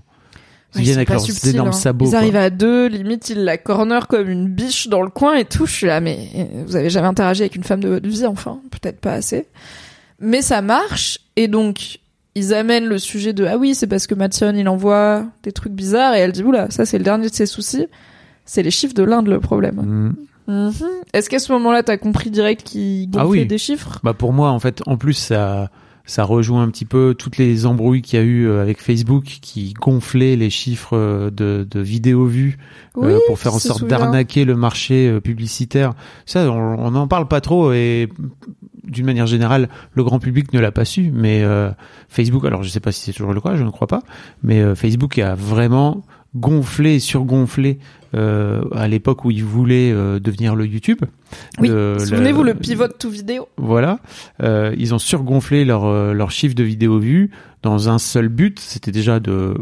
[0.75, 1.71] Ils Ouais, viennent avec leurs énormes hein.
[1.73, 2.05] sabots.
[2.05, 2.19] Ils quoi.
[2.19, 5.65] arrivent à deux, limite ils la corner comme une biche dans le coin et tout.
[5.65, 6.29] Je suis là, mais
[6.65, 9.47] vous avez jamais interagi avec une femme de votre vie, enfin, peut-être pas assez.
[10.21, 11.99] Mais ça marche et donc
[12.35, 15.73] ils amènent le sujet de ah oui c'est parce que Matson il envoie des trucs
[15.73, 17.87] bizarres et elle dit oula ça c'est le dernier de ses soucis.
[18.45, 19.75] C'est les chiffres de l'Inde le problème.
[19.75, 20.15] Mm.
[20.47, 20.73] Mhm.
[21.13, 23.45] Est-ce qu'à ce moment-là t'as compris direct qu'il gonflait Ah oui.
[23.45, 23.99] des chiffres?
[24.03, 25.69] Bah pour moi, en fait, en plus, ça,
[26.05, 29.23] ça rejoint un petit peu toutes les embrouilles qu'il y a eu euh, avec Facebook
[29.41, 32.57] qui gonflaient les chiffres euh, de, de vidéos vues
[32.97, 35.93] euh, pour faire en sorte d'arnaquer le marché publicitaire.
[36.25, 38.09] Ça, on n'en parle pas trop et
[38.83, 41.11] d'une manière générale, le grand public ne l'a pas su.
[41.13, 41.71] Mais euh,
[42.09, 44.01] Facebook, alors je sais pas si c'est toujours le cas, je ne crois pas,
[44.43, 46.03] mais euh, Facebook a vraiment
[46.35, 47.79] gonflé, surgonflé
[48.13, 50.99] euh, à l'époque où il voulait euh, devenir le YouTube.
[51.59, 51.69] Oui.
[51.69, 53.47] Le- Souvenez-vous le pivot tout vidéo.
[53.57, 53.99] voilà,
[54.43, 57.31] euh, ils ont surgonflé leur euh, leur chiffre de vidéos vues
[57.63, 59.53] dans un seul but, c'était déjà de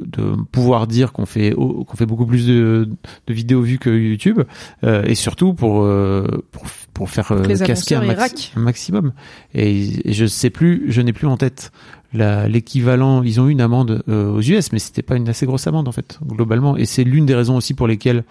[0.00, 2.88] de pouvoir dire qu'on fait qu'on fait beaucoup plus de,
[3.26, 4.42] de vidéos vues que YouTube
[4.84, 6.64] euh, et surtout pour euh, pour
[6.94, 8.52] pour faire euh, casquer un, annonceurs, ils max- raquent.
[8.56, 9.12] un maximum
[9.54, 11.72] et, et je sais plus, je n'ai plus en tête
[12.12, 13.22] l'équivalent.
[13.22, 15.88] Ils ont eu une amende euh, aux US, mais c'était pas une assez grosse amende
[15.88, 18.24] en fait globalement et c'est l'une des raisons aussi pour lesquelles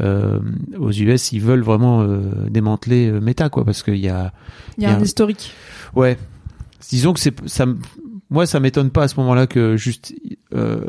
[0.00, 0.38] euh,
[0.78, 4.32] aux US ils veulent vraiment euh, démanteler euh, Meta quoi parce qu'il y a
[4.78, 5.52] Il y a Il y a un un- historique.
[5.94, 6.16] Ouais.
[6.88, 7.66] Disons que c'est ça.
[8.30, 10.14] Moi, ça m'étonne pas à ce moment-là que juste
[10.54, 10.80] euh,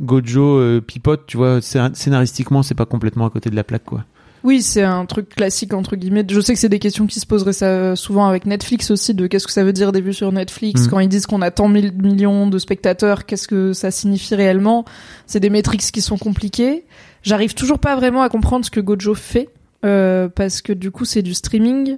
[0.00, 1.24] Gojo euh, pipote.
[1.26, 4.04] Tu vois, scén- scénaristiquement, c'est pas complètement à côté de la plaque, quoi.
[4.44, 6.24] Oui, c'est un truc classique entre guillemets.
[6.28, 9.26] Je sais que c'est des questions qui se poseraient ça souvent avec Netflix aussi de
[9.26, 10.90] qu'est-ce que ça veut dire des vues sur Netflix Mm.
[10.90, 14.84] quand ils disent qu'on a tant mille millions de spectateurs, qu'est-ce que ça signifie réellement?
[15.26, 16.84] C'est des métriques qui sont compliquées.
[17.22, 19.48] J'arrive toujours pas vraiment à comprendre ce que Gojo fait
[19.86, 21.96] euh, parce que du coup c'est du streaming,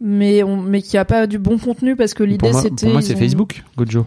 [0.00, 2.92] mais on, mais qu'il n'y a pas du bon contenu parce que l'idée c'était pour
[2.94, 4.06] moi, c'est ont- Facebook, Gojo.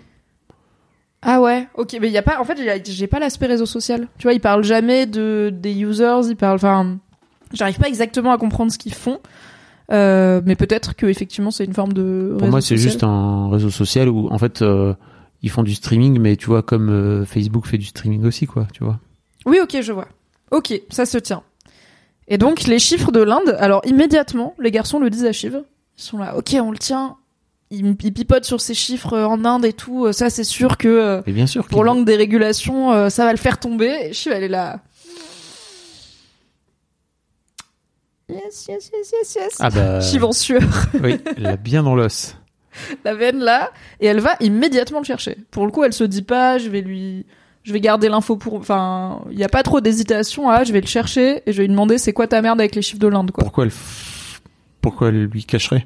[1.28, 2.56] Ah ouais, ok, mais il y a pas, en fait,
[2.86, 4.08] j'ai pas l'aspect réseau social.
[4.20, 7.00] Tu vois, ils parlent jamais de des users, ils parlent, enfin,
[7.56, 9.20] j'arrive pas exactement à comprendre ce qu'ils font.
[9.92, 12.30] Euh, mais peut-être que effectivement c'est une forme de.
[12.32, 12.92] Pour réseau moi, c'est social.
[12.92, 14.94] juste un réseau social où, en fait, euh,
[15.44, 18.68] ils font du streaming, mais tu vois, comme euh, Facebook fait du streaming aussi, quoi.
[18.74, 19.00] Tu vois.
[19.46, 20.08] Oui, ok, je vois.
[20.52, 21.44] Ok, ça se tient.
[22.28, 25.62] Et donc les chiffres de l'Inde, alors immédiatement, les garçons le disent à Shiv.
[25.98, 27.18] Ils sont là, ok, on le tient.
[27.70, 30.12] Ils, ils pipotent sur ces chiffres en Inde et tout.
[30.14, 31.66] Ça, c'est sûr que Et bien sûr.
[31.68, 33.94] pour l'angle des régulations, ça va le faire tomber.
[34.10, 34.80] Et Shiv, elle est là.
[38.30, 39.56] Yes, yes, yes, yes, yes.
[39.60, 40.02] Ah bah.
[40.02, 40.62] Shiv en sueur,
[41.04, 42.36] oui, elle a bien dans l'os.
[43.04, 45.38] la veine là, et elle va immédiatement le chercher.
[45.52, 47.26] Pour le coup, elle se dit pas, je vais lui,
[47.64, 50.82] je vais garder l'info pour, enfin, il y a pas trop d'hésitation à, je vais
[50.82, 53.08] le chercher et je vais lui demander c'est quoi ta merde avec les chiffres de
[53.08, 53.44] l'Inde, quoi.
[53.44, 54.40] Pourquoi elle, f-
[54.82, 55.86] pourquoi elle lui cacherait?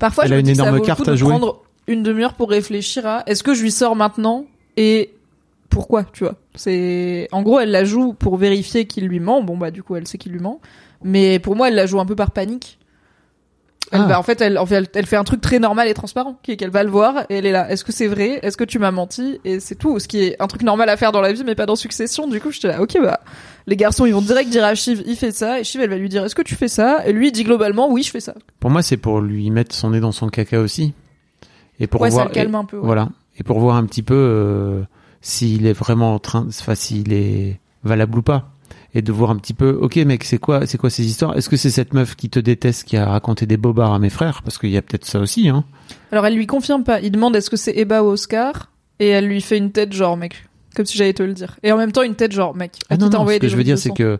[0.00, 1.16] Parfois, Elle je a me une dis que ça énorme le carte coup à de
[1.16, 1.30] jouer.
[1.30, 4.44] prendre une demi-heure pour réfléchir à est-ce que je lui sors maintenant
[4.76, 5.14] et
[5.70, 6.34] pourquoi, tu vois?
[6.54, 9.42] C'est, en gros, elle la joue pour vérifier qu'il lui ment.
[9.42, 10.60] Bon, bah, du coup, elle sait qu'il lui ment.
[11.02, 12.78] Mais pour moi, elle la joue un peu par panique.
[13.90, 14.06] Elle Ah.
[14.06, 16.38] va, en fait, elle, en fait, elle, elle fait un truc très normal et transparent,
[16.42, 17.70] qui est qu'elle va le voir et elle est là.
[17.70, 18.38] Est-ce que c'est vrai?
[18.42, 19.40] Est-ce que tu m'as menti?
[19.46, 19.98] Et c'est tout.
[19.98, 22.26] Ce qui est un truc normal à faire dans la vie, mais pas dans Succession.
[22.28, 22.82] Du coup, j'étais là.
[22.82, 23.20] Ok, bah,
[23.66, 25.96] les garçons, ils vont direct dire à Shiv, il fait ça, et Shiv, elle va
[25.96, 27.06] lui dire, est-ce que tu fais ça?
[27.06, 28.34] Et lui, il dit globalement, oui, je fais ça.
[28.60, 30.92] Pour moi, c'est pour lui mettre son nez dans son caca aussi.
[31.80, 32.28] Et pour ouais, ça voir.
[32.28, 32.76] le calme un peu.
[32.76, 32.84] ouais.
[32.84, 33.08] Voilà.
[33.38, 34.82] et pour voir un petit peu euh,
[35.22, 38.50] s'il est vraiment en train, enfin s'il est valable ou pas,
[38.98, 41.36] et de voir un petit peu, ok mec, c'est quoi, c'est quoi ces histoires?
[41.36, 44.10] Est-ce que c'est cette meuf qui te déteste qui a raconté des bobards à mes
[44.10, 44.42] frères?
[44.42, 45.64] Parce qu'il y a peut-être ça aussi, hein.
[46.10, 47.00] Alors elle lui confirme pas.
[47.00, 48.70] Il demande est-ce que c'est Eba ou Oscar?
[48.98, 50.44] Et elle lui fait une tête genre mec,
[50.74, 51.56] comme si j'allais te le dire.
[51.62, 52.72] Et en même temps une tête genre mec.
[52.90, 54.18] à Ah non, non, ce que je veux dire, c'est que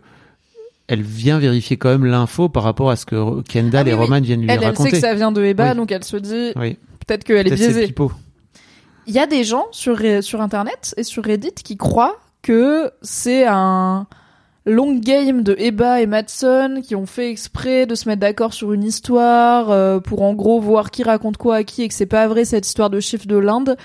[0.87, 3.93] elle vient vérifier quand même l'info par rapport à ce que Kendall Ah oui, et
[3.93, 3.99] oui.
[3.99, 4.89] Roman viennent lui elle, elle raconter.
[4.91, 5.75] sait que ça vient de Eba, Oui.
[5.75, 7.93] donc elle se dit Oui, peut-être qu'elle est peut-être c'est biaisée.
[9.07, 13.45] Il y a des gens sur, sur Internet et sur Reddit qui croient que c'est
[13.45, 14.07] un
[14.69, 18.71] long game de Eba et Madsen qui ont fait exprès de se mettre d'accord sur
[18.73, 22.05] une histoire euh, pour en gros voir qui raconte quoi à qui et que c'est
[22.05, 23.75] pas vrai cette histoire de chiffre de l'Inde.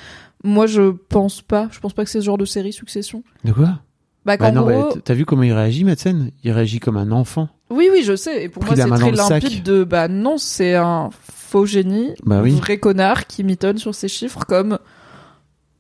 [0.45, 1.69] Moi, je pense pas.
[1.73, 3.23] Je pense pas que c'est ce genre de série Succession.
[3.45, 3.81] De quoi?
[4.27, 4.93] Bah, Bah non, gros...
[5.05, 6.31] t'as vu comment il réagit, Madsen?
[6.45, 7.49] Il réagit comme un enfant.
[7.71, 8.45] Oui, oui, je sais.
[8.45, 9.63] Et pour Pris moi, c'est très limpide sac.
[9.63, 12.51] de, bah non, c'est un faux génie, Bah oui.
[12.53, 14.79] vrai connard qui mitonne sur ses chiffres comme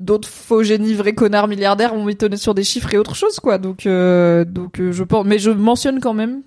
[0.00, 3.58] d'autres faux génies, vrais connards milliardaires vont mitonner sur des chiffres et autre chose, quoi.
[3.58, 6.42] Donc, euh, donc, euh, je pense, mais je mentionne quand même.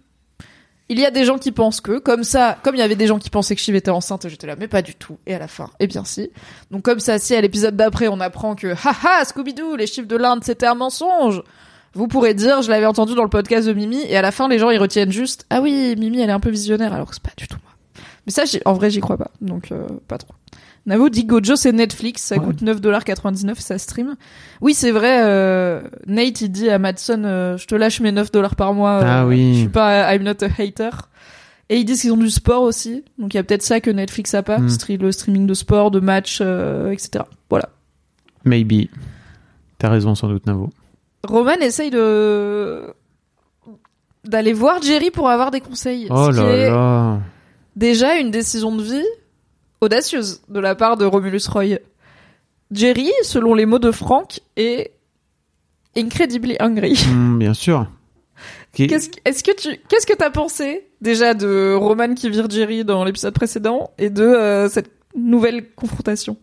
[0.89, 3.07] Il y a des gens qui pensent que, comme ça, comme il y avait des
[3.07, 5.17] gens qui pensaient que Shiv était enceinte, j'étais là, mais pas du tout.
[5.25, 6.31] Et à la fin, eh bien si.
[6.71, 10.15] Donc comme ça, si à l'épisode d'après, on apprend que, haha, Scooby-Doo, les chiffres de
[10.15, 11.43] l'Inde, c'était un mensonge.
[11.93, 14.47] Vous pourrez dire, je l'avais entendu dans le podcast de Mimi, et à la fin,
[14.47, 17.15] les gens, ils retiennent juste, ah oui, Mimi, elle est un peu visionnaire, alors que
[17.15, 17.73] c'est pas du tout moi.
[18.25, 19.31] Mais ça, en vrai, j'y crois pas.
[19.41, 20.35] Donc, euh, pas trop.
[20.88, 22.43] Navo dit Gojo, c'est Netflix, ça Ouais.
[22.45, 24.15] coûte 9,99$, ça stream.
[24.61, 28.55] Oui, c'est vrai, euh, Nate, il dit à Madson, euh, je te lâche mes 9$
[28.55, 28.99] par mois.
[28.99, 29.53] euh, Ah oui.
[29.53, 30.89] Je suis pas, I'm not a hater.
[31.69, 33.03] Et ils disent qu'ils ont du sport aussi.
[33.19, 34.57] Donc, il y a peut-être ça que Netflix a pas.
[34.59, 34.69] Hmm.
[35.01, 37.26] Le streaming de sport, de matchs, euh, etc.
[37.49, 37.68] Voilà.
[38.45, 38.88] Maybe.
[39.77, 40.69] T'as raison sans doute, Navo.
[41.26, 42.84] Roman essaye de,
[44.23, 46.07] d'aller voir Jerry pour avoir des conseils.
[46.09, 47.19] Oh ce qui là est là.
[47.76, 49.03] déjà une décision de vie
[49.81, 51.79] audacieuse de la part de Romulus Roy.
[52.71, 54.91] Jerry, selon les mots de Frank, est
[55.95, 56.99] incredibly hungry.
[57.09, 57.87] Hmm, bien sûr.
[58.73, 62.83] Qu'est-ce que- est-ce que tu, qu'est-ce que t'as pensé déjà de Roman qui vire Jerry
[62.85, 66.37] dans l'épisode précédent et de euh, cette nouvelle confrontation?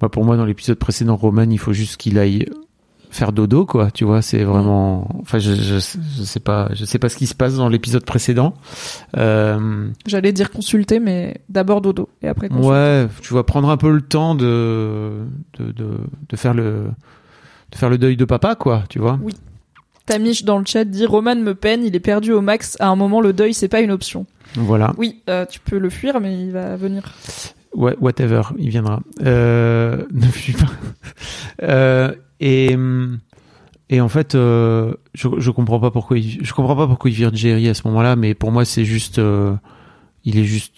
[0.00, 2.46] Bah, pour moi, dans l'épisode précédent, Roman, il faut juste qu'il aille
[3.10, 3.90] faire dodo, quoi.
[3.90, 5.08] Tu vois, c'est vraiment.
[5.20, 8.04] Enfin, je, je, je sais pas, je sais pas ce qui se passe dans l'épisode
[8.04, 8.54] précédent.
[9.16, 12.68] Euh, J'allais dire consulter, mais d'abord dodo et après consulter.
[12.68, 15.24] ouais, tu vas prendre un peu le temps de
[15.58, 15.88] de, de,
[16.28, 16.86] de faire le
[17.72, 18.84] de faire le deuil de papa, quoi.
[18.88, 19.18] Tu vois.
[20.06, 22.76] Tamish dans le chat dit Roman me peine, il est perdu au max.
[22.80, 24.26] À un moment, le deuil c'est pas une option.
[24.54, 24.92] Voilà.
[24.96, 27.14] Oui, euh, tu peux le fuir, mais il va venir.
[27.74, 29.00] Ouais, whatever, il viendra.
[29.24, 30.66] Euh, ne fuis pas.
[31.62, 32.76] Euh, et
[33.92, 37.16] et en fait, euh, je je comprends pas pourquoi il, je comprends pas pourquoi il
[37.16, 39.52] vire Jerry à ce moment-là, mais pour moi c'est juste, euh,
[40.24, 40.74] il est juste.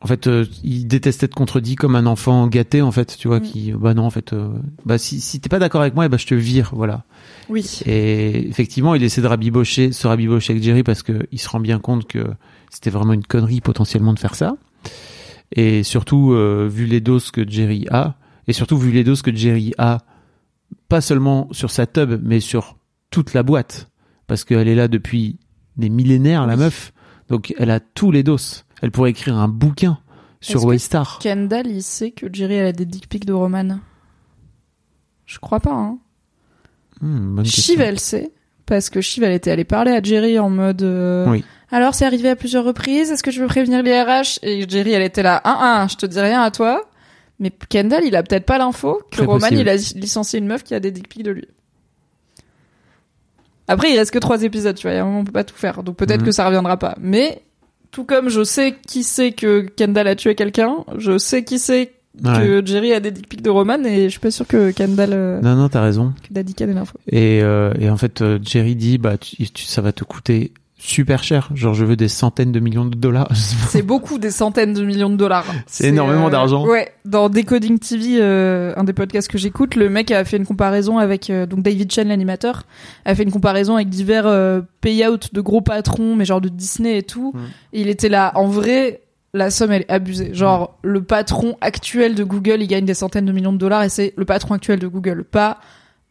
[0.00, 3.38] En fait, euh, il déteste être contredit comme un enfant gâté, en fait, tu vois,
[3.38, 4.48] qui, bah non, en fait, euh,
[4.84, 7.04] bah si, si t'es pas d'accord avec moi, eh bah je te vire, voilà.
[7.48, 7.80] Oui.
[7.86, 11.60] Et effectivement, il essaie de rabibocher, se rabibocher avec Jerry parce que il se rend
[11.60, 12.24] bien compte que
[12.70, 14.56] c'était vraiment une connerie potentiellement de faire ça.
[15.54, 18.14] Et surtout, euh, vu les doses que Jerry a,
[18.48, 19.98] et surtout vu les doses que Jerry a,
[20.92, 22.76] pas seulement sur sa tub, mais sur
[23.10, 23.88] toute la boîte,
[24.26, 25.38] parce qu'elle est là depuis
[25.78, 26.60] des millénaires, la Oui.
[26.60, 26.92] meuf.
[27.28, 28.64] Donc elle a tous les doses.
[28.82, 29.98] Elle pourrait écrire un bouquin
[30.42, 31.18] sur Waystar.
[31.20, 33.78] Kendall, il sait que Jerry elle a des dick pics de Roman?
[35.24, 35.98] Je crois pas, hein.
[37.00, 38.32] Hmm, Shiv, elle sait.
[38.66, 40.82] Parce que Shiv, elle était allée parler à Jerry en mode.
[40.82, 41.42] euh, Oui.
[41.70, 43.10] Alors, c'est arrivé à plusieurs reprises.
[43.10, 45.40] Est-ce que tu veux prévenir les RH Et Jerry, elle était là.
[45.44, 46.82] Un, un, je te dis rien à toi.
[47.38, 49.60] Mais Kendall, il a peut-être pas l'info que Roman, possible.
[49.60, 51.46] il a licencié une meuf qui a des dick pics de lui.
[53.68, 54.96] Après, il reste que trois épisodes, tu vois.
[54.98, 55.82] Un moment, on peut pas tout faire.
[55.82, 56.26] Donc peut-être Mhm.
[56.26, 56.94] que ça reviendra pas.
[57.00, 57.42] Mais,
[57.90, 61.92] tout comme je sais qui c'est que Kendall a tué quelqu'un, je sais qui c'est
[62.22, 62.32] Ouais.
[62.60, 65.10] que Jerry a des dick pics de Roman et je suis pas sûr que Kendall,
[65.14, 66.12] euh, Non, non, t'as raison.
[66.22, 66.98] que Daddy Ken ait l'info.
[67.10, 70.52] Et, euh, et en fait, euh, Jerry dit, bah, tu- tu- ça va te coûter
[70.82, 71.48] super cher.
[71.54, 73.28] Genre, je veux des centaines de millions de dollars.
[73.68, 75.46] C'est beaucoup des centaines de millions de dollars.
[75.66, 76.66] C'est énormément d'argent.
[76.66, 80.46] Ouais, dans Decoding TV, euh, un des podcasts que j'écoute, le mec a fait une
[80.46, 82.64] comparaison avec euh, donc David Chen l'animateur,
[83.04, 86.98] a fait une comparaison avec divers euh, payouts de gros patrons, mais genre de Disney
[86.98, 87.32] et tout.
[87.32, 87.40] Mm.
[87.74, 89.02] Et il était là, en vrai,
[89.34, 90.34] la somme elle est abusée.
[90.34, 90.88] Genre Mm.
[90.88, 94.14] le patron actuel de Google, il gagne des centaines de millions de dollars et c'est
[94.16, 95.58] le patron actuel de Google, pas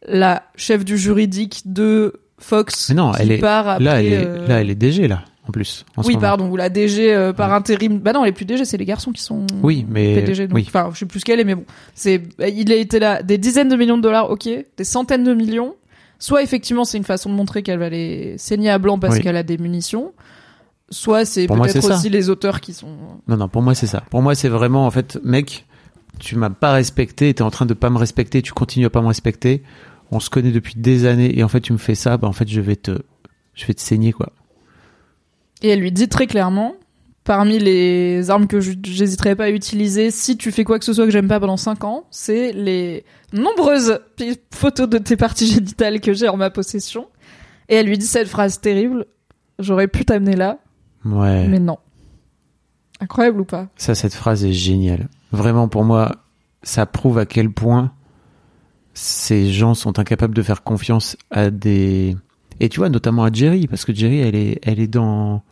[0.08, 4.12] la chef du juridique de Fox Mais non, qui elle est- part après, là, elle
[4.12, 5.84] est, euh, là, elle est DG, là, en plus.
[5.96, 7.98] en oui, pardon, ou la DG euh, par intérim.
[7.98, 10.46] Bah non, les plus DG, c'est les garçons qui sont Oui, mais- PDG.
[10.48, 10.64] Donc, oui.
[10.66, 11.64] enfin, je sais plus ce qu'elle est, mais bon,
[11.94, 15.34] c'est, il a été là des dizaines de millions de dollars, ok, des centaines de
[15.34, 15.74] millions.
[16.18, 19.22] Soit effectivement, c'est une façon de montrer qu'elle va les saigner à blanc parce Oui.
[19.22, 20.12] qu'elle a des munitions.
[20.90, 21.96] Soit c'est peut-être ça.
[21.96, 22.88] aussi les auteurs qui sont.
[23.26, 24.02] Non, non, pour moi, c'est ça.
[24.10, 25.64] Pour moi, c'est vraiment, en fait, mec,
[26.18, 29.00] tu m'as pas respecté, t'es en train de pas me respecter, tu continues à pas
[29.00, 29.62] me respecter.
[30.12, 32.32] On se connaît depuis des années et en fait tu me fais ça, bah en
[32.32, 32.98] fait je vais te,
[33.54, 34.30] je vais te saigner quoi.
[35.62, 36.74] Et elle lui dit très clairement,
[37.24, 40.92] parmi les armes que je- j'hésiterais pas à utiliser si tu fais quoi que ce
[40.92, 44.00] soit que j'aime pas pendant 5 ans, c'est les nombreuses
[44.52, 47.06] photos de tes parties génitales que j'ai en ma possession.
[47.68, 49.06] Et elle lui dit cette phrase terrible,
[49.58, 50.58] j'aurais pu t'amener là,
[51.06, 51.46] Ouais.
[51.48, 51.78] mais non.
[53.00, 53.68] Incroyable ou pas?
[53.76, 55.08] Ça, cette phrase est géniale.
[55.32, 56.12] Vraiment, pour moi,
[56.62, 57.92] ça prouve à quel point
[58.94, 62.16] ces gens sont incapables de faire confiance à des.
[62.60, 65.42] Et tu vois, notamment à Jerry, parce que Jerry, elle est, elle est dans,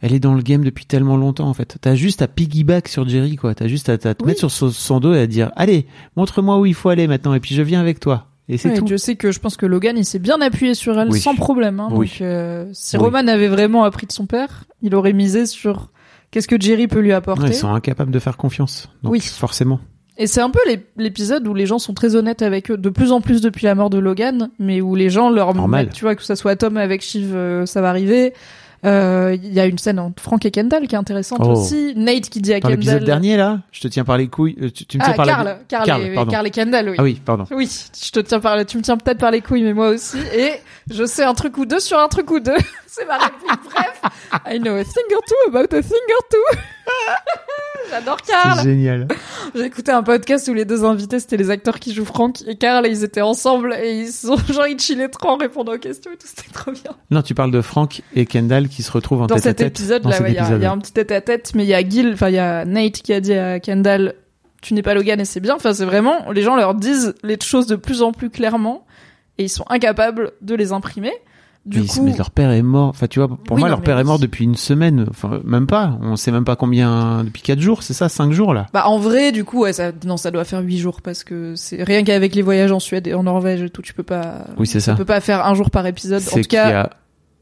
[0.00, 1.76] elle est dans le game depuis tellement longtemps en fait.
[1.80, 3.54] T'as juste à piggyback sur Jerry, quoi.
[3.54, 4.28] T'as juste à, à te Oui.
[4.28, 5.86] mettre sur son, son dos et à dire, allez,
[6.16, 8.26] montre-moi où il faut aller maintenant, et puis je viens avec toi.
[8.50, 8.84] Et c'est tout.
[8.84, 11.20] Dieu sait que je pense que Logan il s'est bien appuyé sur elle Oui.
[11.20, 11.80] sans problème.
[11.80, 11.90] hein.
[11.90, 12.96] Donc, euh, si.
[12.96, 15.90] Roman avait vraiment appris de son père, il aurait misé sur
[16.30, 17.42] qu'est-ce que Jerry peut lui apporter.
[17.42, 18.88] Ouais, ils sont incapables de faire confiance.
[19.02, 19.20] Donc, Oui.
[19.20, 19.80] Forcément.
[20.20, 20.58] Et c'est un peu
[20.96, 23.74] l'épisode où les gens sont très honnêtes avec eux, de plus en plus depuis la
[23.76, 25.86] mort de Logan, mais où les gens leur Normal.
[25.86, 28.34] mettent, tu vois, que ça soit Tom avec Shiv, euh, ça va arriver.
[28.84, 31.50] Euh, Il y a une scène entre Frank et Kendall qui est intéressante Oh.
[31.52, 31.94] aussi.
[31.96, 33.06] Nate qui dit à Dans l'épisode Kendall.
[33.06, 34.56] dernier, là, je te tiens par les couilles.
[34.62, 36.30] euh, Tu, tu me tiens ah, par la- Carl, Carl, Carl, et.
[36.30, 36.96] Carl et Kendall, oui.
[36.98, 37.44] Ah oui, pardon.
[37.50, 37.68] Oui,
[38.04, 40.18] je te tiens par, tu me tiens peut-être par les couilles, mais moi aussi.
[40.36, 40.50] Et
[40.92, 42.56] je sais un truc ou deux sur un truc ou deux.
[42.98, 43.50] C'est ma réplique.
[43.64, 44.00] Bref,
[44.46, 46.58] I know a thing or two about a thing or two.
[47.90, 48.58] J'adore Carl.
[48.58, 49.08] C'est génial.
[49.54, 52.56] J'ai écouté un podcast où les deux invités c'était les acteurs qui jouent Frank et
[52.56, 55.78] Carl et ils étaient ensemble et ils sont genre ils chillaient trop en répondant aux
[55.78, 56.92] questions et tout c'était trop bien.
[57.10, 59.66] Non, tu parles de Frank et Kendall qui se retrouvent en Dans tête à tête.
[59.68, 60.60] épisode dans là, cet ouais, épisode.
[60.60, 62.34] il y a un petit tête à tête mais il y a Gil, enfin il
[62.34, 64.14] y a Nate qui a dit à Kendall
[64.60, 65.54] tu n'es pas Logan et c'est bien.
[65.54, 68.84] Enfin c'est vraiment les gens leur disent les choses de plus en plus clairement
[69.38, 71.12] et ils sont incapables de les imprimer.
[71.66, 72.88] Du mais, coup, mais leur père est mort.
[72.88, 75.06] Enfin, tu vois, pour Oui, moi, non, leur mais père est mort depuis une semaine.
[75.10, 75.98] Enfin, même pas.
[76.00, 77.24] On sait même pas combien.
[77.24, 78.66] Depuis quatre jours, c'est ça, cinq jours là.
[78.72, 81.54] Bah en vrai du coup ouais, ça non ça doit faire huit jours parce que
[81.56, 84.46] c'est rien qu'avec les voyages en Suède et en Norvège et tout tu peux pas
[84.56, 84.94] Oui, c'est tu ça.
[84.94, 86.22] peux pas faire un jour par épisode.
[86.26, 86.90] En tout y cas a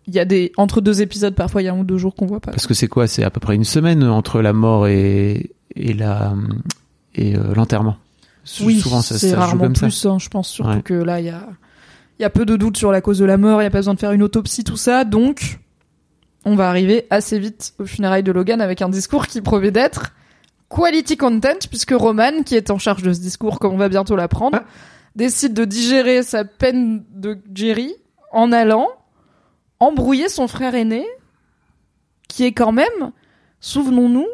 [0.09, 2.15] il y a des entre deux épisodes parfois il y a un ou deux jours
[2.15, 2.51] qu'on voit pas.
[2.53, 3.07] parce que c'est quoi?
[3.07, 6.33] C'est à peu près une semaine entre la mort et et la
[7.15, 7.97] et euh, l'enterrement.
[8.63, 10.09] Oui, souvent ça, c'est ça se joue rarement comme plus, ça.
[10.11, 10.83] hein, je pense surtout Ouais.
[10.83, 11.43] que là il y a
[12.19, 13.71] il y a peu de doutes sur la cause de la mort, il y a
[13.71, 15.59] pas besoin de faire une autopsie tout ça, donc
[16.45, 20.13] on va arriver assez vite au funérailles de Logan avec un discours qui promet d'être
[20.69, 24.17] quality content puisque Roman qui est en charge de ce discours comme on va bientôt
[24.17, 24.67] l'apprendre Ah.
[25.17, 27.95] décide de digérer sa peine de Jerry
[28.33, 28.89] en allant
[29.81, 31.05] embrouiller son frère aîné
[32.29, 33.13] qui est quand même
[33.61, 34.27] souvenons-nous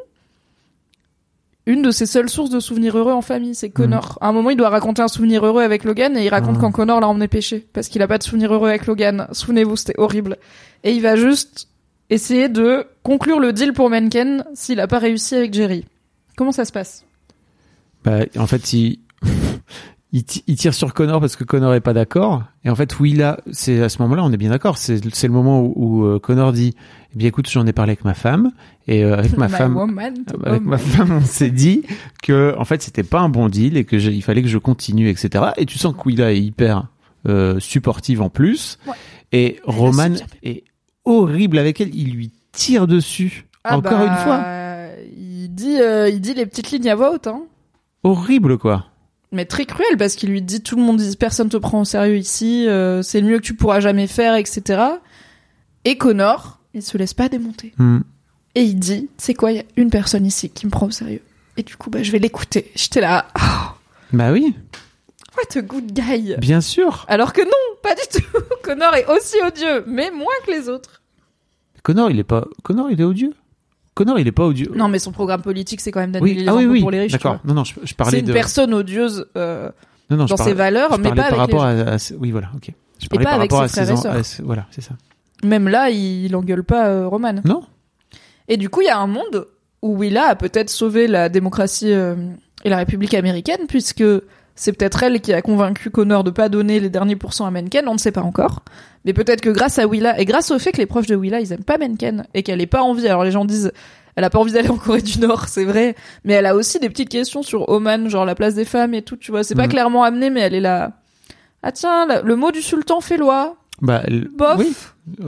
[1.67, 4.19] une de ses seules sources de souvenirs heureux en famille, c'est Connor.
[4.21, 6.61] À un moment, il doit raconter un souvenir heureux avec Logan et il raconte Mhm.
[6.61, 9.29] quand Connor l'a emmené pêcher parce qu'il a pas de souvenir heureux avec Logan.
[9.33, 10.39] Souvenez-vous, c'était horrible.
[10.83, 11.69] Et il va juste
[12.11, 15.85] essayer de conclure le deal pour Menken s'il a pas réussi avec Jerry.
[16.37, 17.05] Comment ça se passe?
[18.05, 18.99] Bah, en fait, il,
[20.13, 22.43] il, ti- il tire sur Connor parce que Connor est pas d'accord.
[22.65, 24.77] Et en fait, là, c'est à ce moment-là, on est bien d'accord.
[24.79, 26.75] C'est, c'est le moment où, où, euh, Connor dit,
[27.15, 28.53] eh bien, écoute, j'en ai parlé avec ma femme
[28.87, 30.65] et euh, avec ma My femme, woman to avec woman.
[30.71, 31.83] ma femme, on s'est dit
[32.23, 34.59] que en fait, c'était pas un bon deal et que j'ai- il fallait que je
[34.59, 35.45] continue, etc.
[35.57, 36.89] Et tu sens que Willa est hyper
[37.29, 38.79] euh, supportive en plus.
[38.87, 38.93] Ouais.
[39.33, 40.65] Et Elle Roman est
[41.05, 41.95] horrible avec elle.
[41.95, 43.47] Il lui tire dessus.
[43.65, 44.45] Ah Encore bah, une fois.
[45.17, 47.43] Il dit, euh, il dit les petites lignes à voix haute, hein.
[48.05, 48.87] Horrible, quoi.
[49.33, 51.85] Mais très cruel parce qu'il lui dit tout le monde dit personne te prend au
[51.85, 54.83] sérieux ici, euh, c'est le mieux que tu pourras jamais faire, etc.
[55.85, 57.73] Et Connor, il se laisse pas démonter.
[57.79, 58.01] Hmm.
[58.55, 60.91] Et il dit, c'est quoi, il y a une personne ici qui me prend au
[60.91, 61.23] sérieux?
[61.57, 62.71] Et du coup, bah, je vais l'écouter.
[62.75, 63.73] J'étais là, oh,
[64.13, 64.55] Bah oui,
[65.37, 66.35] what a good guy.
[66.39, 67.07] bien sûr.
[67.09, 68.39] Alors que non, pas du tout.
[68.63, 71.01] Connor est aussi odieux, mais moins que les autres.
[71.83, 72.47] Connor, il est pas.
[72.63, 73.33] Connor, il est odieux.
[73.95, 74.73] Connor, il est pas odieux.
[74.75, 76.81] Non, mais son programme politique, c'est quand même d'annuler oui, les ah oui, impôts oui.
[76.81, 77.13] pour les riches.
[77.13, 77.39] D'accord.
[77.45, 78.33] Non, non, je, je C'est parlais une de.
[78.33, 79.71] personne odieuse euh,
[80.11, 82.51] non, non, dans parlais, ses valeurs, mais pas par avec rapport à, à Oui, voilà,
[82.57, 82.71] ok.
[83.01, 84.41] Je parlais pas par avec rapport ses à frères et ses en- sœurs.
[84.41, 84.95] à Voilà, c'est ça.
[85.45, 87.35] Même là, il engueule pas euh, Roman.
[87.45, 87.63] Non.
[88.49, 89.47] Et du coup, il y a un monde
[89.83, 92.15] où Willa a peut-être sauvé la démocratie euh,
[92.65, 94.05] et la République américaine, puisque
[94.55, 97.87] c'est peut-être elle qui a convaincu Connor de pas donner les derniers pourcents à Mencken,
[97.89, 98.61] on ne sait pas encore.
[99.05, 101.41] Mais peut-être que grâce à Willa, et grâce au fait que les proches de Willa,
[101.41, 103.73] ils aiment pas Mencken, et qu'elle ait pas envie, alors les gens disent,
[104.15, 106.79] elle a pas envie d'aller en Corée du Nord, c'est vrai, mais elle a aussi
[106.79, 109.55] des petites questions sur Oman, genre la place des femmes et tout, tu vois, c'est
[109.55, 109.71] pas Mhm.
[109.71, 110.93] clairement amené, mais elle est là.
[111.63, 113.57] Ah tiens, le mot du sultan fait loi.
[113.81, 114.03] Bah,
[114.37, 114.59] Bof.
[114.59, 114.75] oui.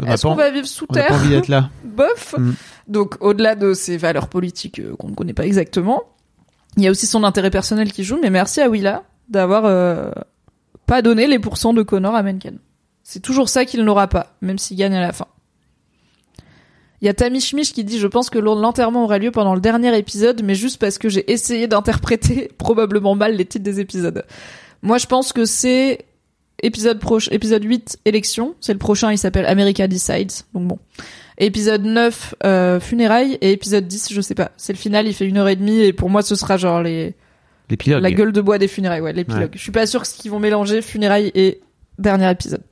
[0.07, 1.71] Est-ce qu'on va vivre sous on terre pas envie d'être là.
[1.85, 2.35] bof.
[2.39, 2.53] Mm.
[2.87, 6.03] Donc au-delà de ses valeurs politiques euh, qu'on ne connaît pas exactement,
[6.77, 8.19] il y a aussi son intérêt personnel qui joue.
[8.23, 10.11] Mais merci à Willa d'avoir euh,
[10.87, 12.59] pas donné les pourcents de Connor à Mencken.
[13.03, 15.27] C'est toujours ça qu'il n'aura pas, même s'il gagne à la fin.
[17.01, 19.61] Il y a Tammy Schmich qui dit je pense que l'enterrement aura lieu pendant le
[19.61, 24.25] dernier épisode, mais juste parce que j'ai essayé d'interpréter probablement mal les titres des épisodes.
[24.83, 26.07] Moi, je pense que c'est
[26.63, 28.55] épisode 8, élection.
[28.61, 30.33] C'est le prochain, il s'appelle America Decides.
[30.55, 30.79] Donc bon.
[31.37, 33.39] Épisode 9, euh, funérailles.
[33.41, 34.53] Et épisode 10, je sais pas.
[34.57, 35.81] C'est le final, il fait une heure et demie.
[35.81, 37.15] Et pour moi, ce sera genre les,
[37.71, 38.03] L'épilogue.
[38.03, 39.51] la gueule de bois des funérailles, ouais, l'épilogue.
[39.55, 41.61] Je suis pas sûr qu'ils vont mélanger funérailles et
[41.99, 42.63] dernier épisode.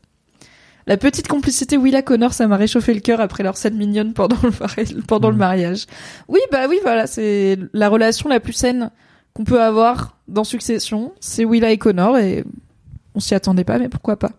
[0.86, 4.36] La petite complicité Willa Connor, ça m'a réchauffé le cœur après leur scène mignonne pendant
[4.42, 5.38] le, mari- pendant le Mhm.
[5.40, 5.86] mariage.
[6.28, 8.90] Oui, bah oui, voilà, c'est la relation la plus saine
[9.32, 11.12] qu'on peut avoir dans Succession.
[11.20, 12.44] C'est Willa et Connor et
[13.14, 14.32] on s'y attendait pas, mais pourquoi pas.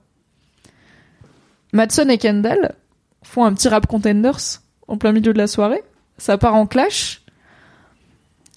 [1.72, 2.76] Madson et Kendall
[3.24, 5.82] font un petit rap contenders en plein milieu de la soirée.
[6.18, 7.23] Ça part en clash.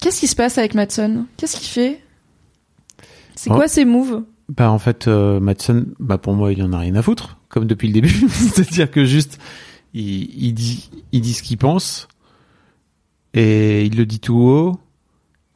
[0.01, 2.01] Qu'est-ce qui se passe avec Madson Qu'est-ce qu'il fait?
[3.35, 3.55] C'est Oh.
[3.55, 4.23] quoi ses moves?
[4.49, 7.65] Bah en fait, euh, Madsen, bah pour moi, il en a rien à foutre, comme
[7.65, 8.09] depuis le début.
[8.29, 9.39] C'est-à-dire que juste,
[9.93, 12.07] il, il dit, il dit ce qu'il pense
[13.33, 14.79] et il le dit tout haut.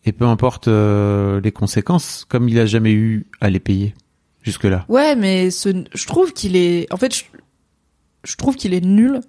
[0.04, 3.94] Et peu importe euh, les conséquences, comme il a jamais eu à les payer
[4.42, 4.84] jusque là.
[4.90, 6.92] Ouais, mais ce, je trouve qu'il est.
[6.92, 7.24] En fait, je,
[8.24, 9.22] je trouve qu'il est nul.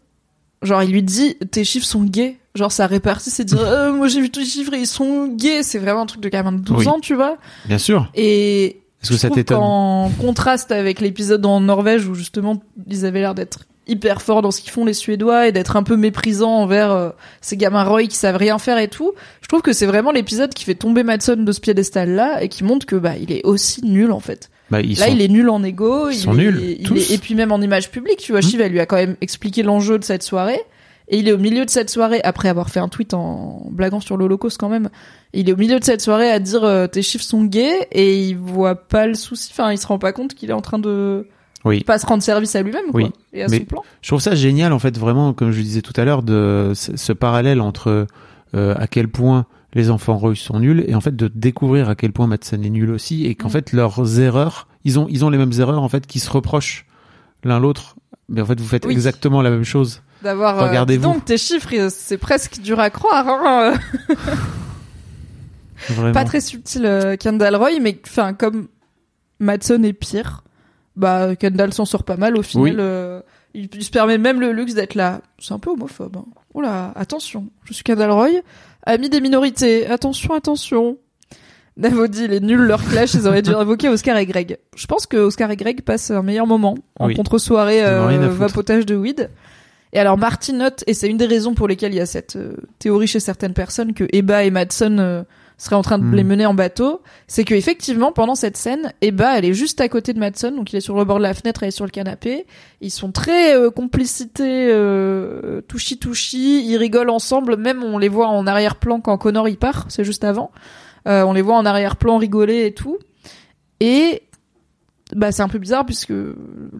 [0.62, 2.36] Genre, il lui dit tes chiffres sont gays.
[2.54, 5.26] Genre, ça répartit, c'est dire Euh, moi j'ai vu tous les chiffres et ils sont
[5.28, 5.62] gays.
[5.62, 6.88] C'est vraiment un truc de gamin de 12 Oui.
[6.88, 7.36] ans, tu vois.
[7.66, 8.10] Bien sûr.
[8.14, 13.20] Et Est-ce que ça t'étonne qu'en contraste avec l'épisode en Norvège où justement ils avaient
[13.20, 16.58] l'air d'être hyper forts dans ce qu'ils font les Suédois et d'être un peu méprisants
[16.58, 17.10] envers euh,
[17.40, 19.12] ces gamins Roy qui savent rien faire et tout.
[19.40, 22.48] Je trouve que c'est vraiment l'épisode qui fait tomber Madson de ce piédestal là et
[22.48, 24.50] qui montre que bah il est aussi nul en fait.
[24.72, 26.08] Bah, ils Là, sont- il est nul en ego.
[26.08, 26.96] ils il sont est- nuls, il tous.
[26.96, 28.46] est- et puis même en image publique, tu vois, Mhm.
[28.48, 30.58] Shiv, elle lui a quand même expliqué l'enjeu de cette soirée.
[31.08, 34.00] Et il est au milieu de cette soirée, après avoir fait un tweet en blaguant
[34.00, 34.88] sur l'Holocauste quand même,
[35.34, 38.28] il est au milieu de cette soirée à dire euh, tes chiffres sont gays et
[38.28, 39.50] il voit pas le souci.
[39.52, 41.26] Enfin, il se rend pas compte qu'il est en train de
[41.66, 41.84] Oui.
[41.84, 43.06] pas se rendre service à lui-même Oui.
[43.34, 43.82] et à Mais- son plan.
[44.00, 46.96] Je trouve ça génial en fait vraiment comme je disais tout à l'heure de ce,
[46.96, 48.06] ce parallèle entre
[48.54, 49.44] euh, à quel point
[49.74, 52.70] les enfants Roy sont nuls et en fait de découvrir à quel point Madsen est
[52.70, 53.52] nul aussi et qu'en Mm.
[53.52, 56.86] fait leurs erreurs ils ont ils ont les mêmes erreurs en fait qui se reprochent
[57.44, 57.96] l'un l'autre
[58.28, 58.92] mais en fait vous faites Oui.
[58.92, 60.58] exactement la même chose D'avoir.
[60.60, 61.06] euh, Regardez-vous.
[61.08, 63.26] dis donc tes chiffres, c'est presque dur à croire.
[63.28, 63.74] Hein
[66.12, 68.68] pas très subtil euh, Kendall Roy, mais enfin comme
[69.40, 70.44] Madson est pire,
[70.96, 72.64] bah Kendall s'en sort pas mal au final.
[72.64, 72.74] Oui.
[72.78, 73.20] euh,
[73.54, 75.20] il, il se permet même le luxe d'être là.
[75.38, 76.16] C'est un peu homophobe.
[76.16, 76.24] Hein.
[76.54, 78.28] Oula, attention, je suis Kendall Roy,
[78.84, 79.86] ami des minorités.
[79.86, 80.98] Attention, attention.
[81.76, 84.58] Navo dit les nuls leur clash, ils auraient dû invoquer Oscar et Greg.
[84.76, 87.14] Je pense que Oscar et Greg passent un meilleur moment en Oui.
[87.14, 89.30] contre-soirée euh, vapotage de weed.
[89.94, 92.36] Et alors Martin note, et c'est une des raisons pour lesquelles il y a cette
[92.36, 95.24] euh, théorie chez certaines personnes que Eba et Madson
[95.62, 96.14] seraient en train de Hmm.
[96.14, 99.88] les mener en bateau, c'est que effectivement pendant cette scène, Eba elle est juste à
[99.88, 101.84] côté de Madson, donc il est sur le bord de la fenêtre, elle est sur
[101.84, 102.46] le canapé.
[102.80, 108.26] Ils sont très euh, complicités, euh, touchy touchy, ils rigolent ensemble, même on les voit
[108.26, 110.50] en arrière-plan quand Connor y part, c'est juste avant.
[111.06, 112.98] Euh, on les voit en arrière-plan rigoler et tout.
[113.78, 114.22] Et
[115.14, 116.12] bah c'est un peu bizarre puisque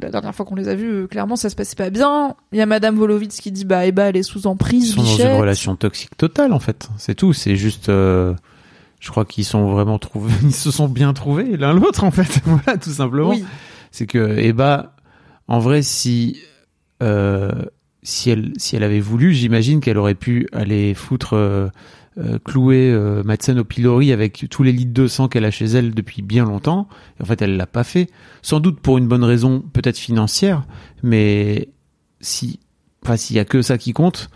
[0.01, 2.35] la dernière fois qu'on les a vus, euh, clairement ça se passait pas bien.
[2.51, 5.03] Il y a Madame Volovitz qui dit bah Eba elle est sous ils emprise, sont
[5.03, 8.35] dans une relation toxique totale en fait c'est tout c'est juste euh,
[9.03, 12.41] je crois qu'ils sont vraiment trouvés ils se sont bien trouvés l'un l'autre en fait
[12.45, 13.45] voilà tout simplement Oui,
[13.91, 14.95] c'est que Eba,
[15.49, 16.39] en vrai, si
[17.03, 17.51] euh,
[18.03, 21.69] si elle si elle avait voulu, j'imagine qu'elle aurait pu aller foutre euh,
[22.19, 25.65] euh, clouer euh, Madsen au pilori avec tous les litres de sang qu'elle a chez
[25.67, 26.87] elle depuis bien longtemps.
[27.19, 28.09] Et en fait, elle l'a pas fait,
[28.43, 30.65] sans doute pour une bonne raison, peut-être financière,
[31.03, 31.69] mais
[32.21, 32.61] si
[33.05, 34.31] enfin s'il y a que ça qui compte,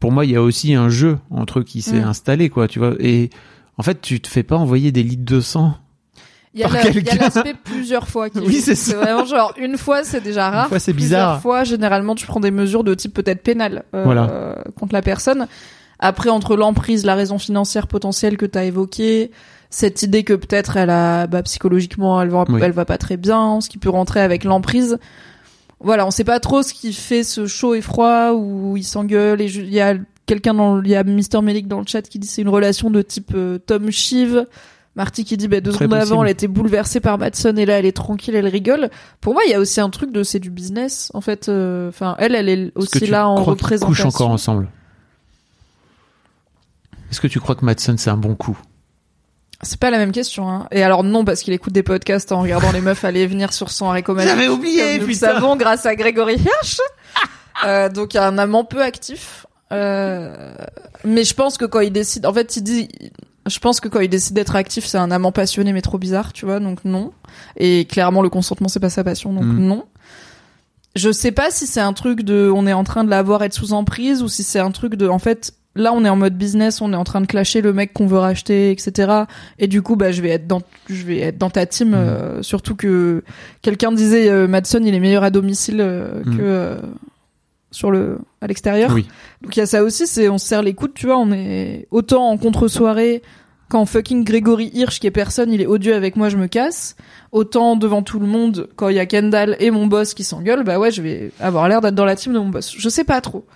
[0.00, 2.08] pour moi, il y a aussi un jeu entre eux qui s'est Mm.
[2.08, 2.94] installé, quoi, tu vois.
[2.98, 3.30] Et
[3.78, 5.74] en fait, tu te fais pas envoyer des litres de sang.
[6.54, 6.82] il y a la-
[7.18, 8.96] l'aspect plusieurs fois qui Oui, c'est ça.
[8.96, 10.68] vraiment genre une fois c'est déjà rare.
[10.68, 11.40] fois, c'est Plusieurs bizarre.
[11.40, 14.28] fois généralement tu prends des mesures de type peut-être pénal euh, Voilà.
[14.30, 15.46] euh, contre la personne.
[15.98, 19.30] Après entre l'emprise, la raison financière potentielle que tu as évoquée,
[19.70, 22.60] cette idée que peut-être elle a bah, psychologiquement elle va Oui.
[22.62, 24.98] elle va pas très bien, ce qui peut rentrer avec l'emprise.
[25.80, 29.40] Voilà, on sait pas trop ce qui fait ce chaud et froid où il s'engueule
[29.40, 29.94] et il y a
[30.32, 32.48] quelqu'un dans le- il y a Mister Melik dans le chat qui dit c'est une
[32.48, 34.46] relation de type euh, Tom Shiv.
[34.94, 37.78] Marty qui dit bah, deux Très secondes avant elle était bouleversée par Madson et là
[37.78, 38.90] elle est tranquille elle rigole.
[39.22, 41.48] Pour moi il y a aussi un truc de c'est du business en fait.
[41.48, 44.08] euh, Enfin elle elle est aussi tu là en couchent représentation.
[44.08, 44.68] encore ensemble?
[47.10, 48.58] Est-ce que tu crois que Madsen c'est un bon coup?
[49.62, 50.48] C'est pas la même question.
[50.50, 50.66] Hein.
[50.72, 53.52] Et alors non parce qu'il écoute des podcasts en regardant les meufs aller et venir
[53.52, 54.06] sur son magique.
[54.18, 55.26] J'avais oublié, comme nous le putain.
[55.34, 56.78] savons grâce à Grégory Hirsch.
[57.64, 59.46] Euh, donc il y a un amant peu actif.
[59.72, 60.54] Euh,
[61.04, 62.88] mais je pense que quand il décide, en fait, il dit,
[63.48, 66.32] je pense que quand il décide d'être actif, c'est un amant passionné mais trop bizarre,
[66.32, 66.60] tu vois.
[66.60, 67.12] Donc non.
[67.56, 69.58] Et clairement, le consentement c'est pas sa passion, donc Mm.
[69.66, 69.84] non.
[70.94, 73.42] je sais pas si c'est un truc de on est en train de la voir
[73.42, 76.16] être sous emprise ou si c'est un truc de en fait là on est en
[76.16, 79.22] mode business, on est en train de clasher le mec qu'on veut racheter, etc.
[79.58, 81.94] Et du coup bah je vais être dans je vais être dans ta team, Mm.
[81.94, 83.24] euh, surtout que
[83.62, 86.36] quelqu'un disait euh, Madsen il est meilleur à domicile euh, Mm.
[86.36, 86.76] que euh,
[87.72, 88.92] sur le à l'extérieur.
[88.94, 89.08] Oui.
[89.42, 91.32] Donc il y a ça aussi, c'est on se serre les coudes, tu vois, on
[91.32, 93.22] est autant en contre-soirée
[93.68, 96.94] quand fucking Grégory Hirsch qui est personne, il est odieux avec moi, je me casse.
[97.32, 100.62] Autant devant tout le monde, quand il y a Kendall et mon boss qui s'engueulent,
[100.62, 102.74] bah ouais, je vais avoir l'air d'être dans la team de mon boss.
[102.76, 103.46] Je sais pas trop.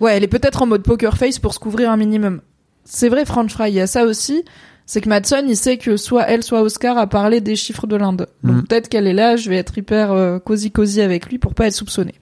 [0.00, 2.40] Ouais, elle est peut-être en mode poker face pour se couvrir un minimum.
[2.84, 4.44] C'est vrai, French Fry, il y a ça aussi.
[4.86, 7.94] C'est que Madson, il sait que soit elle, soit Oscar a parlé des chiffres de
[7.94, 8.26] l'Inde.
[8.42, 8.62] Donc Mhm.
[8.66, 11.68] peut-être qu'elle est là, je vais être hyper euh, cosy cosy avec lui pour pas
[11.68, 12.14] être soupçonnée.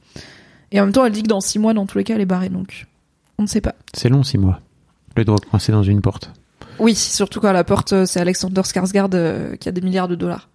[0.73, 2.21] Et en même temps, elle dit que dans six mois, dans tous les cas, elle
[2.21, 2.87] est barrée, donc
[3.39, 3.75] on ne sait pas.
[3.95, 4.61] C'est long, six mois.
[5.17, 6.31] Le doigt coincé dans une porte.
[6.79, 10.15] Oui, surtout quand la porte, euh, c'est Alexander Skarsgård euh, qui a des milliards de
[10.15, 10.49] dollars.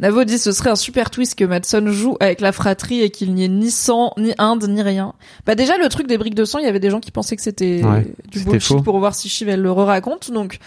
[0.00, 3.34] Navo dit ce serait un super twist que Madson joue avec la fratrie et qu'il
[3.34, 5.12] n'y ait ni sang, ni Inde, ni rien.
[5.44, 7.36] Bah déjà le truc des briques de sang, il y avait des gens qui pensaient
[7.36, 10.30] que c'était Ouais, du bullshit pour voir si Shiv elle le raconte.
[10.32, 10.58] Donc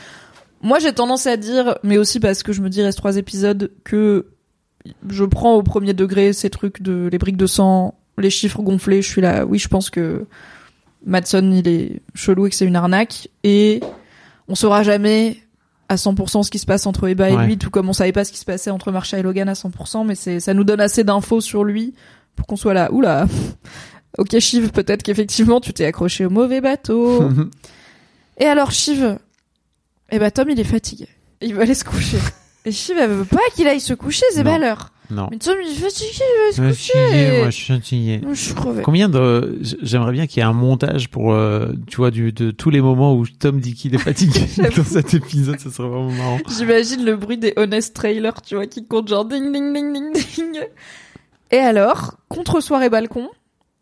[0.62, 3.72] moi j'ai tendance à dire, mais aussi parce que je me dis reste trois épisodes
[3.84, 4.28] que
[5.10, 9.02] je prends au premier degré ces trucs de les briques de sang, les chiffres gonflés.
[9.02, 10.26] Je suis là, oui je pense que
[11.06, 13.82] Madson il est chelou et que c'est une arnaque et
[14.48, 15.38] on saura jamais
[15.90, 17.46] à 100% ce qui se passe entre Eba et Ouais.
[17.46, 19.54] lui, tout comme on savait pas ce qui se passait entre Marsha et Logan à
[19.54, 21.94] 100%, mais c'est, ça nous donne assez d'infos sur lui
[22.36, 22.92] pour qu'on soit là.
[22.92, 23.26] Oula.
[24.20, 27.28] Ok, Shiv, peut-être qu'effectivement tu t'es accroché au mauvais bateau.
[28.38, 29.18] et alors, Shiv,
[30.12, 31.08] eh ben, Tom, il est fatigué.
[31.42, 32.20] Il veut aller se coucher.
[32.66, 34.93] Et Shiv, elle veut pas qu'il aille se coucher, c'est pas l'heure.
[35.10, 35.28] Non.
[35.32, 36.24] Mais Tom, il est fatigué,
[36.56, 37.04] il veut Je se suis coucher.
[37.04, 38.22] fatigué, moi, je suis fatigué.
[38.30, 38.82] Je suis crevé.
[38.84, 42.52] Combien de j'aimerais bien qu'il y ait un montage pour euh, tu vois du de
[42.52, 44.42] tous les moments où Tom dit qu'il est fatigué
[44.78, 46.40] dans cet épisode, ça serait vraiment marrant.
[46.58, 50.14] J'imagine le bruit des honest trailers, tu vois, qui comptent genre ding ding ding ding
[50.14, 50.60] ding.
[51.52, 53.30] Et alors, contre soirée balcon,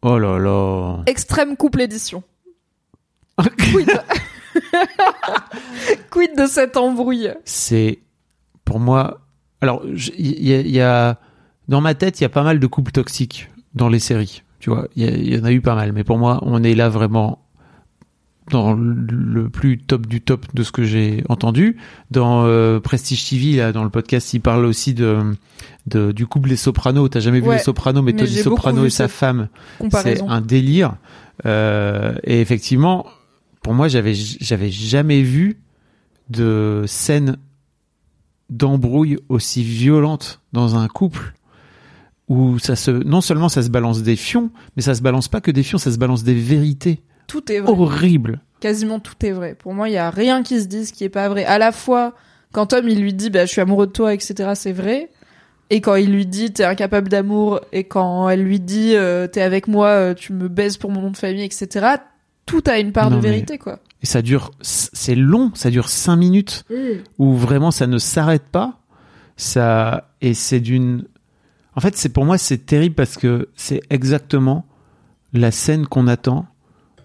[0.01, 1.03] Oh là là.
[1.05, 2.23] extrême couple édition.
[3.71, 3.91] Quid
[6.09, 7.31] Quid de cette embrouille?
[7.45, 7.99] C'est
[8.65, 9.21] pour moi.
[9.61, 11.19] Alors il y, y a
[11.67, 14.43] dans ma tête il y a pas mal de couples toxiques dans les séries.
[14.59, 16.89] Tu vois, il y, en a eu pas mal, mais pour moi on est là
[16.89, 17.39] vraiment
[18.51, 21.77] dans le plus top du top de ce que j'ai entendu.
[22.11, 25.19] Dans euh, Prestige TV, là, dans le podcast, il parle aussi de,
[25.87, 27.09] de du couple des Sopranos.
[27.09, 29.47] T'as jamais vu Ouais, les Sopranos, mais, mais Tony Soprano et sa femme,
[29.89, 30.95] c'est un délire.
[31.45, 33.07] Euh, et effectivement,
[33.63, 35.57] pour moi, j'avais j'avais jamais vu
[36.29, 37.37] de scène
[38.51, 41.33] d'embrouille aussi violente dans un couple
[42.27, 45.41] où ça se non seulement ça se balance des fions, mais ça se balance pas
[45.41, 47.71] que des fions, ça se balance des vérités Tout est vrai.
[47.71, 48.41] horribles.
[48.59, 49.55] Quasiment tout est vrai.
[49.55, 51.45] Pour moi, il y a rien qui se dise qui est pas vrai.
[51.45, 52.13] À la fois,
[52.51, 54.51] quand Tom il lui dit bah je suis amoureux de toi, etc.
[54.55, 55.09] C'est vrai.
[55.69, 59.41] Et quand il lui dit t'es incapable d'amour, et quand elle lui dit euh, t'es
[59.41, 61.95] avec moi, euh, tu me baises pour mon nom de famille, etc.
[62.51, 63.79] Tout a une part Non, de mais- vérité, quoi.
[64.03, 66.65] Et ça dure, c'est long, ça dure cinq minutes
[67.17, 68.79] où vraiment ça ne s'arrête pas.
[69.37, 71.05] Ça et c'est d'une.
[71.75, 74.65] En fait, c'est pour moi c'est terrible parce que c'est exactement
[75.33, 76.45] la scène qu'on attend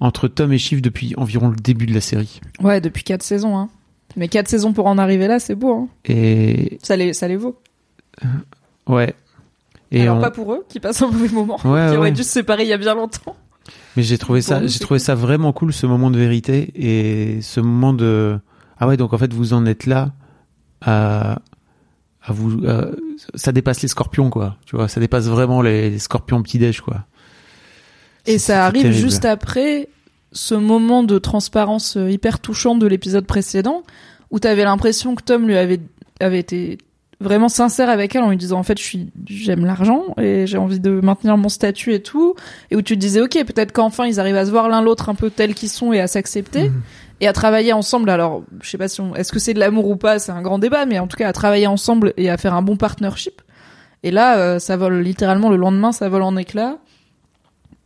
[0.00, 2.40] entre Tom et Shiv depuis environ le début de la série.
[2.60, 3.68] Ouais, depuis quatre saisons, hein.
[4.16, 5.88] Mais quatre saisons pour en arriver là, c'est beau, hein.
[6.06, 7.58] Et Ça les, ça les vaut.
[8.88, 9.14] ouais.
[9.92, 12.10] Et Alors on- pas pour eux, qui passent un mauvais moment, Ouais, qui auraient ouais.
[12.12, 13.36] dû se séparer il y a bien longtemps.
[13.96, 17.60] Mais j'ai trouvé ça, j'ai trouvé ça vraiment cool ce moment de vérité et ce
[17.60, 18.38] moment de
[18.78, 20.12] ah ouais donc en fait vous en êtes là
[20.82, 21.38] à
[22.22, 22.88] à vous à-
[23.34, 26.80] ça dépasse les scorpions quoi tu vois ça dépasse vraiment les, les scorpions petit déj
[26.80, 27.04] quoi.
[28.26, 29.00] Et ça arrive terrible.
[29.00, 29.88] juste après
[30.32, 33.82] ce moment de transparence euh, hyper touchant de l'épisode précédent,
[34.30, 35.80] où t'avais l'impression que Tom lui avait,
[36.20, 36.78] avait été
[37.20, 40.58] vraiment sincère avec elle en lui disant en fait je suis j'aime l'argent et j'ai
[40.58, 42.34] envie de maintenir mon statut et tout.
[42.70, 45.08] Et où tu te disais ok peut-être qu'enfin ils arrivent à se voir l'un l'autre
[45.08, 46.82] un peu tels qu'ils sont et à s'accepter Mhm.
[47.20, 48.10] et à travailler ensemble.
[48.10, 50.42] Alors je sais pas si on, est-ce que c'est de l'amour ou pas c'est un
[50.42, 53.40] grand débat mais en tout cas à travailler ensemble et à faire un bon partnership.
[54.02, 56.78] Et là euh, ça vole littéralement le lendemain ça vole en éclats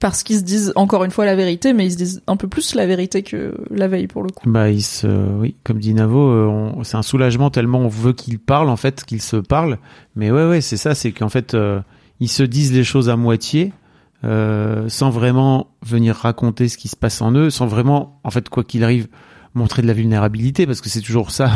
[0.01, 2.49] parce qu'ils se disent encore une fois la vérité mais ils se disent un peu
[2.49, 4.49] plus la vérité que la veille pour le coup.
[4.51, 8.39] Bah il se oui comme dit Navo euh, c'est un soulagement tellement on veut qu'ils
[8.39, 9.79] parlent en fait qu'ils se parlent.
[10.17, 11.81] Mais ouais ouais c'est ça c'est qu'en fait euh,
[12.19, 13.73] ils se disent les choses à moitié
[14.25, 18.49] euh, sans vraiment venir raconter ce qui se passe en eux sans vraiment en fait
[18.49, 19.09] quoi qu'il arrive
[19.55, 21.51] montrer de la vulnérabilité parce que c'est toujours ça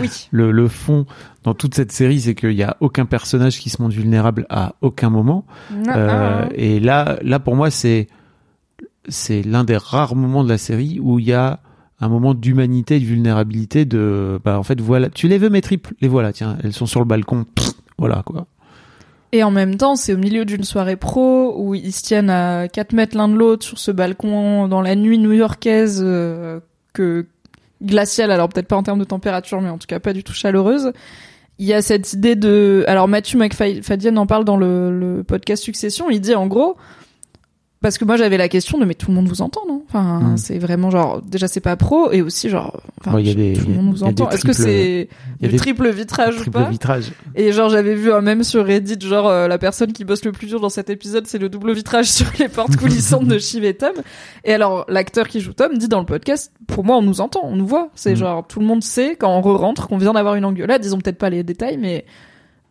[0.00, 0.28] oui.
[0.30, 1.06] Le, le fond
[1.44, 4.74] dans toute cette série, c'est qu'il y a aucun personnage qui se montre vulnérable à
[4.80, 5.44] aucun moment.
[5.88, 8.08] Ah, Euh, et là, là pour moi, c'est
[9.08, 11.60] c'est l'un des rares moments de la série où il y a
[12.00, 15.94] un moment d'humanité, de vulnérabilité, de bah en fait voilà, tu les veux mes triples,
[16.00, 18.46] les voilà, tiens, elles sont sur le balcon, Pff, voilà quoi.
[19.32, 22.66] Et en même temps, c'est au milieu d'une soirée pro où ils se tiennent à
[22.66, 26.58] 4 mètres l'un de l'autre sur ce balcon dans la nuit new-yorkaise euh,
[26.92, 27.26] que
[27.82, 30.32] glaciale, alors peut-être pas en termes de température, mais en tout cas pas du tout
[30.32, 30.92] chaleureuse.
[31.58, 32.84] Il y a cette idée de...
[32.88, 36.76] Alors Matthew McFadden en parle dans le podcast Succession, il dit en gros,
[37.82, 39.82] parce que moi j'avais la question de mais tout le monde vous entend non?
[39.88, 40.36] Enfin Mm.
[40.36, 43.34] c'est vraiment genre déjà c'est pas pro et aussi genre enfin, Ouais, il y a
[43.34, 45.08] des- tout le monde des entend est-ce que c'est
[45.40, 46.68] du des triple vitrage ou Triple pas?
[46.68, 47.12] vitrage.
[47.34, 50.32] et genre j'avais vu un même sur Reddit genre euh, la personne qui bosse le
[50.32, 53.64] plus dur dans cet épisode c'est le double vitrage sur les portes coulissantes de Shiv
[53.64, 53.94] et Tom
[54.44, 57.40] et alors l'acteur qui joue Tom dit dans le podcast pour moi on nous entend
[57.44, 58.16] on nous voit c'est Mm.
[58.16, 60.98] genre tout le monde sait quand on re-rentre qu'on vient d'avoir une engueulade ils ont
[60.98, 62.04] peut-être pas les détails mais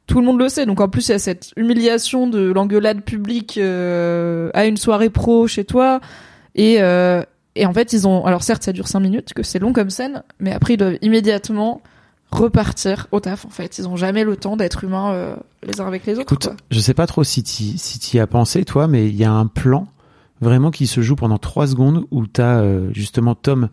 [0.10, 0.66] tout le monde le sait.
[0.66, 5.10] Donc en plus il y a cette humiliation de l'engueulade publique euh, à une soirée
[5.10, 6.02] pro chez toi.
[6.56, 7.24] Et euh,
[7.56, 9.90] et en fait ils ont alors certes ça dure cinq minutes que c'est long comme
[9.90, 11.82] scène mais après ils doivent immédiatement
[12.32, 13.78] repartir au taf en fait.
[13.78, 16.56] Ils ont jamais le temps d'être humains euh, les uns avec les autres Écoute, quoi.
[16.72, 19.32] je sais pas trop si tu si t'y as pensé toi, mais il y a
[19.32, 19.88] un plan
[20.42, 23.70] vraiment qui se joue pendant trois secondes où t'as euh, justement Tom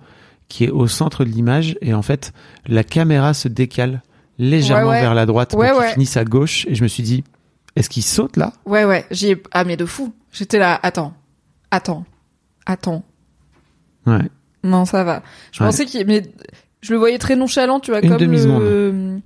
[0.48, 2.32] qui est au centre de l'image et en fait
[2.66, 4.02] la caméra se décale
[4.38, 5.00] légèrement Ouais, ouais.
[5.00, 5.92] vers la droite Ouais, pour qu'il ouais.
[5.94, 6.66] finisse à gauche.
[6.68, 7.24] Et je me suis dit
[7.76, 8.52] est-ce qu'il saute là?
[8.64, 9.04] Ouais ouais.
[9.10, 10.12] J'y ai ah mais de fou.
[10.32, 11.12] J'étais là attends.
[11.70, 12.04] Attends.
[12.66, 13.02] Attends.
[14.06, 14.18] Ouais.
[14.64, 15.22] non ça va.
[15.52, 16.22] Je pensais qu'il mais
[16.80, 19.20] je le voyais très nonchalant tu vois Une comme le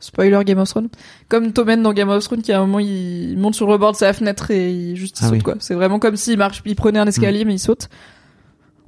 [0.00, 0.88] spoiler Game of Thrones.
[1.28, 3.92] Comme Tommen dans Game of Thrones qui à un moment il monte sur le bord
[3.92, 5.42] de sa fenêtre et il juste il Ah saute oui.
[5.42, 5.54] quoi.
[5.58, 7.88] C'est vraiment comme s'il marche il prenait un escalier mais il saute.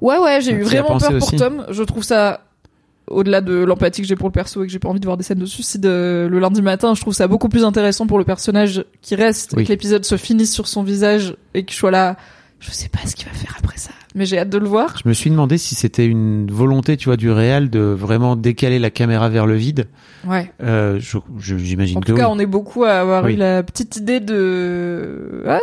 [0.00, 1.36] Ouais ouais j'ai eu vraiment peur pour aussi.
[1.36, 1.66] Tom.
[1.70, 2.44] Je trouve ça
[3.10, 5.16] au-delà de l'empathie que j'ai pour le perso et que j'ai pas envie de voir
[5.16, 8.18] des scènes de suicide euh, le lundi matin, je trouve ça beaucoup plus intéressant pour
[8.18, 9.64] le personnage qui reste, Oui.
[9.64, 12.16] que l'épisode se finisse sur son visage et que je sois là,
[12.60, 14.96] je sais pas ce qu'il va faire après ça, mais j'ai hâte de le voir.
[15.02, 18.78] Je me suis demandé si c'était une volonté, tu vois, du réel de vraiment décaler
[18.80, 19.86] la caméra vers le vide.
[20.26, 20.50] Ouais.
[20.62, 20.98] Euh,
[21.38, 22.34] J'imagine En que tout cas, oui.
[22.34, 23.34] on est beaucoup à avoir Oui.
[23.34, 25.60] eu la petite idée de ah,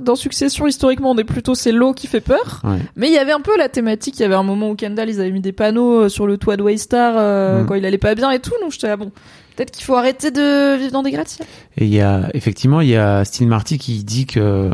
[0.00, 2.60] dans Succession historiquement, on est plutôt c'est l'eau qui fait peur.
[2.64, 2.78] Ouais.
[2.96, 4.18] Mais il y avait un peu la thématique.
[4.18, 6.38] Il y avait un moment où Kendall, ils avaient mis des panneaux euh, sur le
[6.38, 7.66] toit de Waystar euh, Mhm.
[7.66, 8.52] quand il allait pas bien et tout.
[8.62, 9.10] Donc j'étais là bon.
[9.56, 11.46] Peut-être qu'il faut arrêter de vivre dans des gratte-ciels.
[11.78, 14.70] Et il y a effectivement il y a Steve Marty qui dit que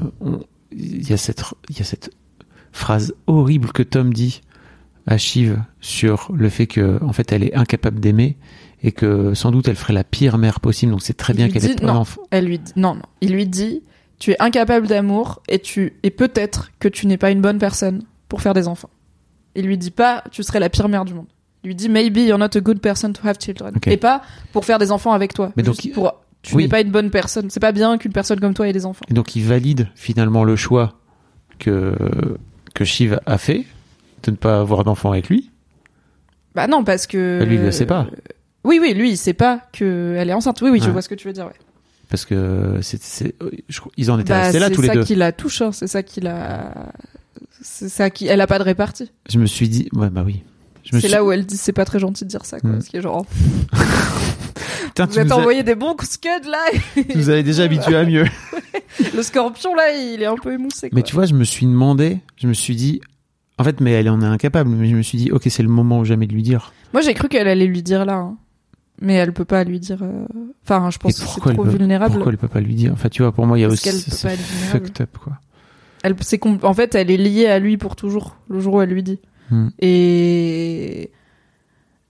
[0.72, 2.10] il y a cette il y a cette
[2.72, 4.40] phrase horrible que Tom dit
[5.06, 8.36] à Shiv sur le fait que en fait elle est incapable d'aimer
[8.82, 11.48] et que sans doute elle ferait la pire mère possible donc c'est très Il bien
[11.48, 12.22] qu'elle ait pas d'enfant.
[12.30, 13.02] Elle lui dit non non.
[13.20, 13.82] Il lui dit
[14.23, 18.05] tu es incapable d'amour et tu et peut-être que tu n'es pas une bonne personne
[18.28, 18.90] pour faire des enfants.
[19.57, 21.27] Il lui dit pas tu serais la pire mère du monde.
[21.65, 24.23] Il lui dit maybe you're not a good person to have children et pas
[24.53, 25.53] pour faire des enfants avec toi.
[25.57, 26.62] Mais donc, il- pour tu oui.
[26.62, 27.51] n'es pas une bonne personne.
[27.51, 29.05] C'est pas bien qu'une personne comme toi ait des enfants.
[29.11, 30.94] Et donc il valide finalement le choix
[31.59, 31.97] que
[32.74, 33.65] que Shiv a fait
[34.23, 35.51] de ne pas avoir d'enfant avec lui.
[36.55, 38.07] Bah non parce que Bah, lui, il le sait pas.
[38.62, 40.62] Oui oui lui il sait pas que elle est enceinte.
[40.62, 40.93] Oui oui je Ouais.
[40.93, 41.47] vois ce que tu veux dire.
[41.47, 41.53] Ouais.
[42.12, 43.34] Parce que c'est, c'est,
[43.70, 45.02] je ils en étaient Bah, restés là c'est tous les ça deux.
[45.05, 45.62] qui la touche.
[45.62, 45.72] hein.
[45.72, 46.93] C'est ça qui la
[47.62, 49.10] c'est ça qui elle a pas de répartie.
[49.30, 50.43] Je me suis dit, ouais, bah oui.
[50.84, 51.14] Je me C'est suis...
[51.16, 52.68] là où elle dit c'est pas très gentil de dire ça quoi.
[52.70, 52.80] Mm.
[52.82, 53.24] Ce qui est genre
[54.86, 56.59] Putain, vous êtes envoyé des bons coups de scud là.
[56.94, 58.24] tu nous avais déjà habitués à mieux.
[59.14, 60.90] Le scorpion là il est un peu émoussé.
[60.90, 60.97] Quoi.
[60.97, 63.01] Mais tu vois, je me suis demandé, je me suis dit,
[63.59, 65.68] en fait, mais elle en est incapable, mais je me suis dit, ok, c'est le
[65.70, 66.74] moment ou jamais de lui dire.
[66.93, 68.16] Moi j'ai cru qu'elle allait lui dire là.
[68.16, 68.36] hein.
[69.02, 70.02] Mais elle peut pas lui dire.
[70.02, 70.24] euh,
[70.64, 72.14] Enfin je pense que c'est trop peut- vulnérable.
[72.14, 72.92] Pourquoi elle peut pas lui dire?
[72.92, 75.34] Enfin, tu vois, pour moi, il y a Parce aussi, c'est fucked up, quoi.
[76.04, 78.90] Elle, c'est en fait, elle est liée à lui pour toujours, le jour où elle
[78.90, 79.20] lui dit.
[79.50, 79.68] Hmm.
[79.80, 81.10] Et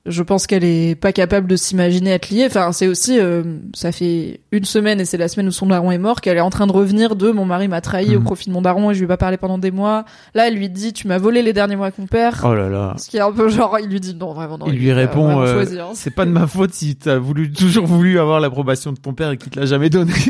[0.04, 2.44] je pense qu'elle est pas capable de s'imaginer être liée.
[2.46, 3.42] Enfin, c'est aussi, euh,
[3.72, 6.40] ça fait une semaine et c'est la semaine où son daron est mort qu'elle est
[6.40, 8.24] en train de revenir de mon mari m'a trahi au Hmm.
[8.24, 10.04] profit de mon daron et je lui ai pas parlé pendant des mois.
[10.34, 12.42] Là, elle lui dit, tu m'as volé les derniers mois avec mon père.
[12.44, 12.94] Oh là là.
[12.98, 14.66] Ce qui est un peu genre, il lui dit non, vraiment, non.
[14.66, 15.90] Il lui répond, euh, hein.
[15.94, 19.30] c'est pas de ma faute si t'as voulu, toujours voulu avoir l'approbation de ton père
[19.30, 20.12] et qu'il te l'a jamais donné.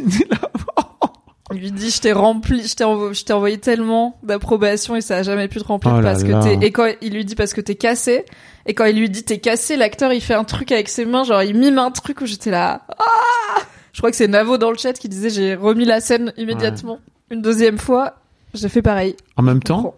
[1.55, 5.23] Il lui dit, je t'ai rempli, je t'ai envo- envoyé tellement d'approbation et ça a
[5.23, 6.41] jamais pu te remplir Oh parce là.
[6.41, 8.25] que t'es, et quand il lui dit parce que t'es cassé,
[8.67, 11.25] et quand il lui dit t'es cassé, l'acteur il fait un truc avec ses mains,
[11.25, 13.61] genre il mime un truc où j'étais là, ah!
[13.93, 16.99] Je crois que c'est Navo dans le chat qui disait j'ai remis la scène immédiatement.
[17.31, 18.17] Une deuxième fois,
[18.55, 19.17] j'ai fait pareil.
[19.37, 19.95] en même temps,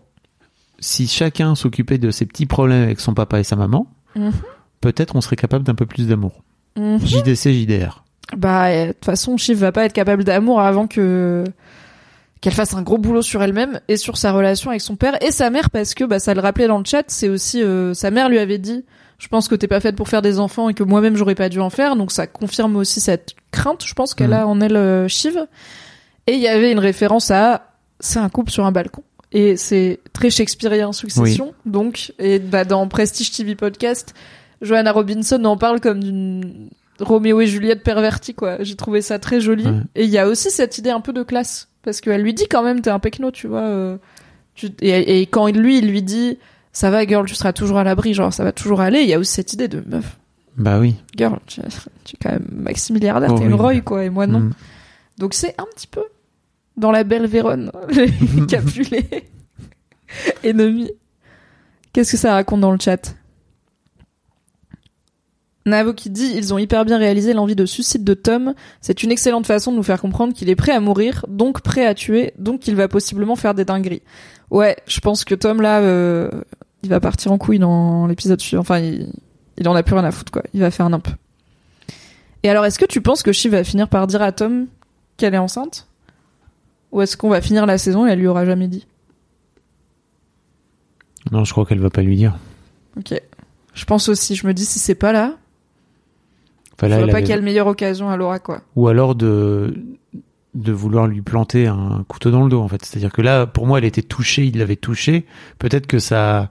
[0.80, 3.86] si chacun s'occupait de ses petits problèmes avec son papa et sa maman,
[4.16, 4.32] Mhm.
[4.80, 6.42] peut-être on serait capable d'un peu plus d'amour.
[6.76, 6.98] Mhm.
[7.04, 8.04] JDC, JDR.
[8.36, 11.44] Bah, de toute façon, Shiv va pas être capable d'amour avant que
[12.44, 15.30] qu'elle fasse un gros boulot sur elle-même et sur sa relation avec son père et
[15.30, 18.10] sa mère parce que bah ça le rappelait dans le chat, c'est aussi euh, sa
[18.10, 18.84] mère lui avait dit
[19.16, 21.48] je pense que t'es pas faite pour faire des enfants et que moi-même j'aurais pas
[21.48, 24.32] dû en faire donc ça confirme aussi cette crainte je pense qu'elle Mhm.
[24.34, 25.38] a en elle euh, Shiv
[26.26, 29.02] et il y avait une référence à c'est un couple sur un balcon
[29.32, 34.12] et c'est très shakespearien succession donc et bah dans Prestige TV podcast
[34.60, 36.68] Joanna Robinson en parle comme d'une
[37.00, 38.58] Roméo et Juliette pervertis quoi.
[38.60, 39.64] J'ai trouvé ça très joli.
[39.64, 39.72] Ouais.
[39.96, 42.46] Et il y a aussi cette idée un peu de classe parce qu'elle lui dit
[42.48, 43.62] quand même t'es un pecno, tu vois.
[43.62, 43.98] euh,
[44.54, 46.38] tu- et, et quand lui il lui dit
[46.72, 49.00] ça va girl, tu seras toujours à l'abri, genre ça va toujours aller.
[49.02, 50.18] Il y a aussi cette idée de meuf,
[50.56, 50.96] Bah oui.
[51.16, 51.60] girl, tu,
[52.04, 53.54] tu es quand même maximilliardaire, Oh t'es une.
[53.54, 54.40] Roy quoi, et moi non.
[54.40, 54.52] Mm.
[55.18, 56.02] Donc c'est un petit peu
[56.76, 59.06] dans la belle Vérone, les Capulet
[60.42, 60.90] ennemis.
[61.92, 63.14] Qu'est-ce que ça raconte dans le chat?
[65.66, 68.54] Navo qui dit ils ont hyper bien réalisé l'envie de suicide de Tom.
[68.80, 71.86] C'est une excellente façon de nous faire comprendre qu'il est prêt à mourir, donc prêt
[71.86, 74.02] à tuer, donc qu'il va possiblement faire des dingueries.
[74.50, 76.30] Ouais, je pense que Tom là, euh,
[76.82, 78.60] il va partir en couille dans l'épisode suivant.
[78.60, 79.10] Enfin, il,
[79.56, 80.42] il en a plus rien à foutre quoi.
[80.52, 81.08] Il va faire nimp.
[82.42, 84.66] Et alors, est-ce que tu penses que Shiv va finir par dire à Tom
[85.16, 85.88] qu'elle est enceinte?
[86.92, 88.86] Ou est-ce qu'on va finir la saison et elle lui aura jamais dit?
[91.32, 92.36] Non, je crois qu'elle va pas lui dire.
[92.98, 93.18] Ok.
[93.72, 95.36] Je pense aussi, je me dis si c'est pas là,
[96.74, 98.60] Enfin, je là, vois elle pas avait- quelle meilleure occasion elle aura quoi.
[98.76, 99.74] Ou alors de
[100.54, 102.84] de vouloir lui planter un couteau dans le dos en fait.
[102.84, 105.26] C'est-à-dire que là, pour moi, elle était touchée, il l'avait touchée.
[105.58, 106.50] Peut-être que ça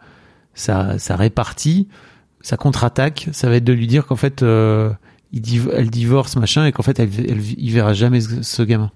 [0.54, 1.88] ça ça répartit,
[2.42, 3.30] ça contre-attaque.
[3.32, 4.92] Ça va être de lui dire qu'en fait, euh,
[5.32, 8.62] il div- elle divorce machin et qu'en fait, elle, elle il verra jamais ce, ce
[8.64, 8.92] gamin.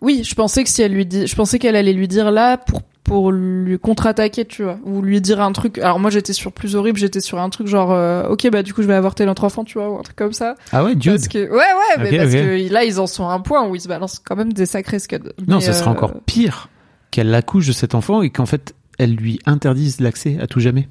[0.00, 2.56] Oui, je pensais que si elle lui dit, je pensais qu'elle allait lui dire là
[2.56, 5.78] pour pour lui contre-attaquer, tu vois, ou lui dire un truc.
[5.78, 8.74] Alors moi j'étais sur plus horrible, j'étais sur un truc genre euh, OK bah du
[8.74, 10.54] coup je vais avorter notre enfant, tu vois, ou un truc comme ça.
[10.72, 11.12] Ah ouais, Dieu.
[11.12, 13.74] Parce que ouais ouais, mais parce que là ils en sont à un point où
[13.74, 15.18] ils se balancent quand même des sacrés scuds.
[15.48, 16.68] Non, Mais, ça sera euh, encore pire
[17.10, 20.88] qu'elle accouche de cet enfant et qu'en fait, elle lui interdise l'accès à tout jamais.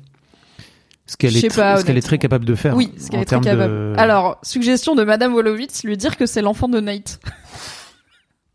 [1.06, 2.76] Ce qu'elle est, sais tr- pas, ce qu'elle est très capable de faire.
[2.76, 3.72] Oui, ce qu'elle est très capable.
[3.74, 7.20] de- Alors, suggestion de Madame Wolowitz, lui dire que c'est l'enfant de Nate.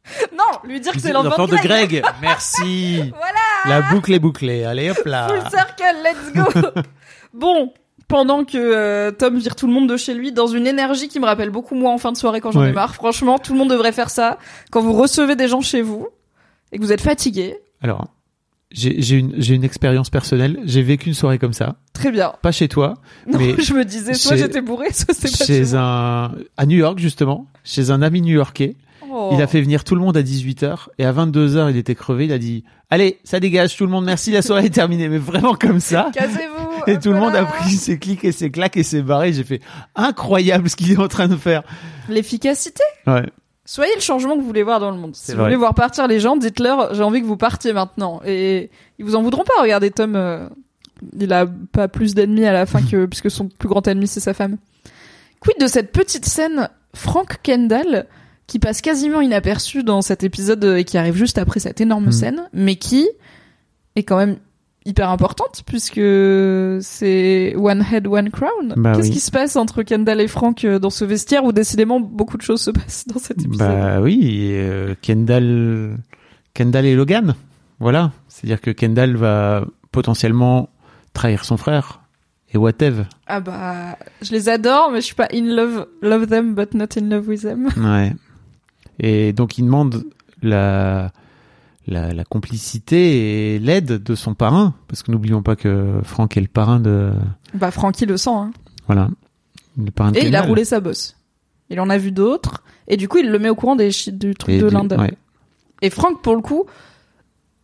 [0.33, 1.91] non, lui dire que c'est l'enfant de Greg.
[1.91, 2.05] Greg.
[2.21, 3.03] Merci.
[3.17, 3.81] Voilà.
[3.81, 4.65] La boucle est bouclée.
[4.65, 5.29] Allez hop là.
[5.29, 6.83] Full circle, let's go.
[7.33, 7.73] bon,
[8.09, 11.21] pendant que euh, Tom vire tout le monde de chez lui dans une énergie qui
[11.21, 12.73] me rappelle beaucoup moi en fin de soirée quand j'en ai Ouais.
[12.73, 12.95] marre.
[12.95, 14.39] Franchement, tout le monde devrait faire ça
[14.71, 16.09] quand vous recevez des gens chez vous
[16.73, 17.57] et que vous êtes fatigué.
[17.81, 18.09] Alors,
[18.75, 20.59] j'ai une, expérience personnelle.
[20.65, 21.77] J'ai vécu une soirée comme ça.
[21.93, 22.33] Très bien.
[22.43, 22.95] Pas chez toi,
[23.27, 26.67] Non, Mais je me disais soit j'étais bourré, soit c'était pas chez chez un, à
[26.67, 28.77] New York justement, chez un ami new-yorkais.
[29.17, 29.31] Oh.
[29.33, 32.25] Il a fait venir tout le monde à 18h et à 22h il était crevé.
[32.25, 34.05] Il a dit, allez, ça dégage tout le monde.
[34.05, 35.09] Merci, la soirée est terminée.
[35.09, 36.11] Mais vraiment comme ça.
[36.13, 36.91] Cassez-vous.
[36.91, 39.33] Et tout le monde a pris ses clics et ses claques et s'est barré.
[39.33, 39.61] J'ai fait
[39.95, 41.63] incroyable ce qu'il est en train de faire.
[42.09, 42.83] L'efficacité.
[43.07, 43.25] Ouais.
[43.67, 45.15] Soyez le changement que vous voulez voir dans le monde.
[45.15, 45.47] Si vous vrai.
[45.47, 48.21] voulez voir partir les gens, dites-leur j'ai envie que vous partiez maintenant.
[48.27, 49.63] Et ils vous en voudront pas.
[49.63, 50.49] Regardez Tom, euh,
[51.19, 54.21] il a pas plus d'ennemis à la fin que puisque son plus grand ennemi c'est
[54.21, 54.59] sa femme.
[55.41, 58.07] Quid de cette petite scène Frank Kendall
[58.47, 62.13] qui passe quasiment inaperçu dans cet épisode et qui arrive juste après cette énorme Mm.
[62.13, 63.09] scène, mais qui
[63.97, 64.37] est quand même
[64.87, 66.01] hyper importante puisque
[66.83, 68.75] c'est One Head One Crown.
[68.77, 69.15] Bah Qu'est-ce oui.
[69.15, 72.43] qui se passe entre Kendall et Frank euh, dans ce vestiaire où décidément beaucoup de
[72.43, 73.67] choses se passent dans cet épisode?
[73.67, 75.97] Bah oui, euh, Kendall,
[76.53, 77.35] Kendall et Logan.
[77.81, 78.13] Voilà.
[78.29, 80.69] C'est-à-dire que Kendall va potentiellement
[81.15, 82.01] trahir son frère
[82.53, 83.05] et whatever.
[83.27, 86.89] Ah bah, je les adore, mais je suis pas in love, love them, but not
[87.01, 87.69] in love with them.
[87.79, 88.13] Ouais.
[89.01, 90.05] Et donc il demande
[90.43, 91.11] la,
[91.87, 96.41] la, la complicité et l'aide de son parrain, parce que n'oublions pas que Franck est
[96.41, 97.13] le parrain de,
[97.55, 98.53] Bah, Frankie le sent, hein.
[98.87, 99.09] voilà,
[99.83, 101.17] le parrain de Et il a roulé sa bosse.
[101.71, 104.35] Il en a vu d'autres, et du coup, il le met au courant des du
[104.35, 104.97] truc Et de l'Inde.
[104.99, 105.15] ouais.
[105.83, 106.65] Et Franck, pour le coup,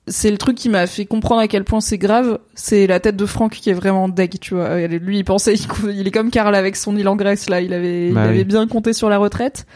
[0.07, 2.39] c'est le truc qui m'a fait comprendre à quel point c'est grave.
[2.55, 4.87] C'est la tête de Franck qui est vraiment deg, tu vois.
[4.89, 7.61] Lui, il pensait, il, il est comme Karl avec son île en Grèce, là.
[7.61, 8.35] Il avait, Bah il oui.
[8.35, 9.67] avait bien compté sur la retraite.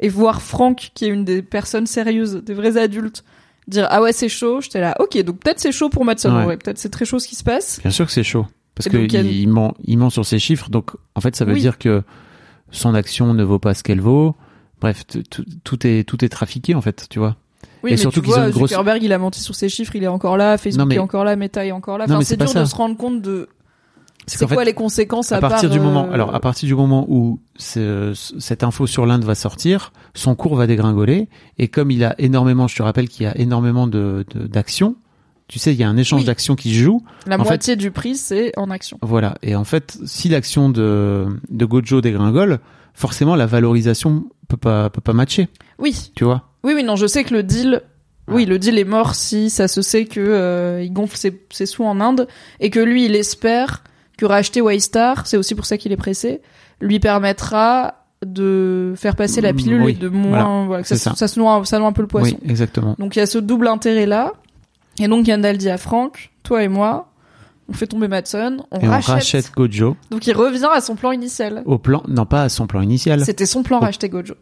[0.00, 3.22] Et voir Franck, qui est une des personnes sérieuses, des vrais adultes,
[3.68, 4.60] dire, ah ouais, c'est chaud.
[4.60, 6.44] J'étais là, ok, donc peut-être c'est chaud pour Madsen, Ouais.
[6.46, 6.56] ouais.
[6.56, 7.80] Peut-être c'est très chaud ce qui se passe.
[7.82, 8.46] Bien sûr que c'est chaud.
[8.74, 11.52] Parce donc, il a- ment, il ment sur ses chiffres, donc en fait ça veut
[11.52, 11.60] Oui.
[11.60, 12.02] dire que
[12.70, 14.34] son action ne vaut pas ce qu'elle vaut.
[14.80, 15.04] Bref,
[15.64, 17.36] tout est tout est trafiqué en fait, tu vois.
[17.82, 19.68] Oui, Et mais surtout tu qu'ils ont vois, grosse- Zuckerberg, il a menti sur ses
[19.68, 22.04] chiffres, il est encore là, Facebook Non, mais- est encore là, Meta est encore là.
[22.06, 22.60] Enfin, c'est dur ça.
[22.60, 23.48] de se rendre compte de
[24.26, 26.34] C'est c'est qu'en fait, quoi les conséquences à, à partir part, du moment, euh, alors
[26.34, 30.66] à partir du moment où ce- cette info sur l'Inde va sortir, son cours va
[30.66, 31.28] dégringoler.
[31.58, 34.96] Et comme il a énormément, je te rappelle qu'il y a énormément de d'actions.
[35.48, 36.26] Tu sais, il y a un échange Oui.
[36.26, 37.02] d'actions qui joue.
[37.26, 38.98] la en fait- moitié du prix, c'est en action.
[39.02, 39.34] Voilà.
[39.42, 42.60] Et en fait, si l'action de de Gojo dégringole,
[42.94, 45.48] forcément la valorisation peut pas peut pas matcher.
[45.80, 46.44] Oui, Tu vois?
[46.62, 47.82] oui, oui, non, je sais que le deal,
[48.28, 51.66] oui, le deal est mort si ça se sait que euh, il gonfle ses, ses
[51.66, 52.28] sous en Inde
[52.60, 53.82] et que lui, il espère
[54.20, 56.42] que racheter Waystar, c'est aussi pour ça qu'il est pressé,
[56.80, 57.94] lui permettra
[58.24, 61.14] de faire passer la Mm, pilule oui, et de moins, voilà, voilà, que ça, ça.
[61.16, 62.36] ça se noie, ça noie un peu le poisson.
[62.42, 62.94] Oui, exactement.
[62.98, 64.34] Donc il y a ce double intérêt là.
[64.98, 67.08] Et donc Gandalf dit à Franck, toi et moi,
[67.70, 69.14] on fait tomber Madsen, on Et on rachète.
[69.14, 71.62] rachète Gojo Donc il revient à son plan initial.
[71.64, 73.24] au plan, non pas à son plan initial.
[73.24, 74.34] C'était son plan racheter Gojo.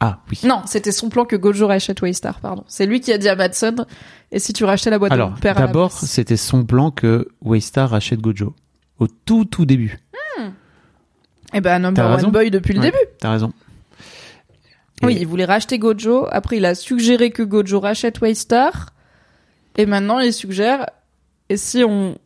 [0.00, 0.40] Ah oui.
[0.44, 2.64] Non, c'était son plan que Gojo rachète Waystar, pardon.
[2.66, 3.86] C'est lui qui a dit à Madsen,
[4.32, 7.28] et si tu rachetais la boîte de Alors, mon père d'abord, c'était son plan que
[7.40, 8.54] Waystar rachète Gojo.
[8.98, 9.98] Au tout, tout début.
[11.54, 12.28] Eh ben, number one raison.
[12.28, 13.04] boy depuis le Ouais, début.
[13.18, 13.52] T'as raison.
[15.02, 16.26] Et- Oui, il voulait racheter Gojo.
[16.30, 18.94] Après, il a suggéré que Gojo rachète Waystar.
[19.76, 20.86] Et maintenant, il suggère,
[21.48, 22.16] et si on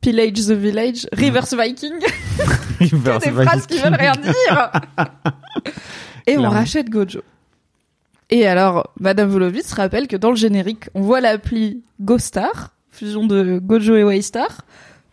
[0.00, 1.94] pillage the village, reverse Viking,
[2.80, 4.70] Il des phrases qui veulent rien dire.
[6.26, 7.20] et on rachète Gojo.
[8.30, 13.60] Et alors, Madame Volovitz rappelle que dans le générique, on voit l'appli GoStar, fusion de
[13.62, 14.62] Gojo et Waystar.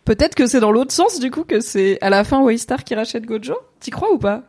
[0.04, 2.94] Peut-être que c'est dans l'autre sens, du coup, que c'est à la fin Waystar qui
[2.94, 3.54] rachète Gojo.
[3.80, 4.42] T'y crois ou pas?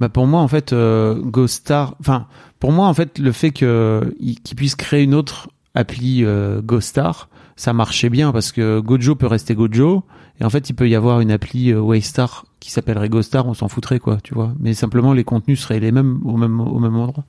[0.00, 2.26] Bah pour moi en fait euh, GoStar enfin
[2.58, 6.60] pour moi en fait le fait que il- qu'il puisse créer une autre appli euh,
[6.60, 10.02] GoStar ça marchait bien parce que Gojo peut rester Gojo.
[10.40, 13.54] Et en fait il peut y avoir une appli euh, Waystar qui s'appellerait GoStar on
[13.54, 14.52] s'en foutrait quoi tu vois.
[14.58, 17.24] Mais simplement les contenus seraient les mêmes au même au même endroit.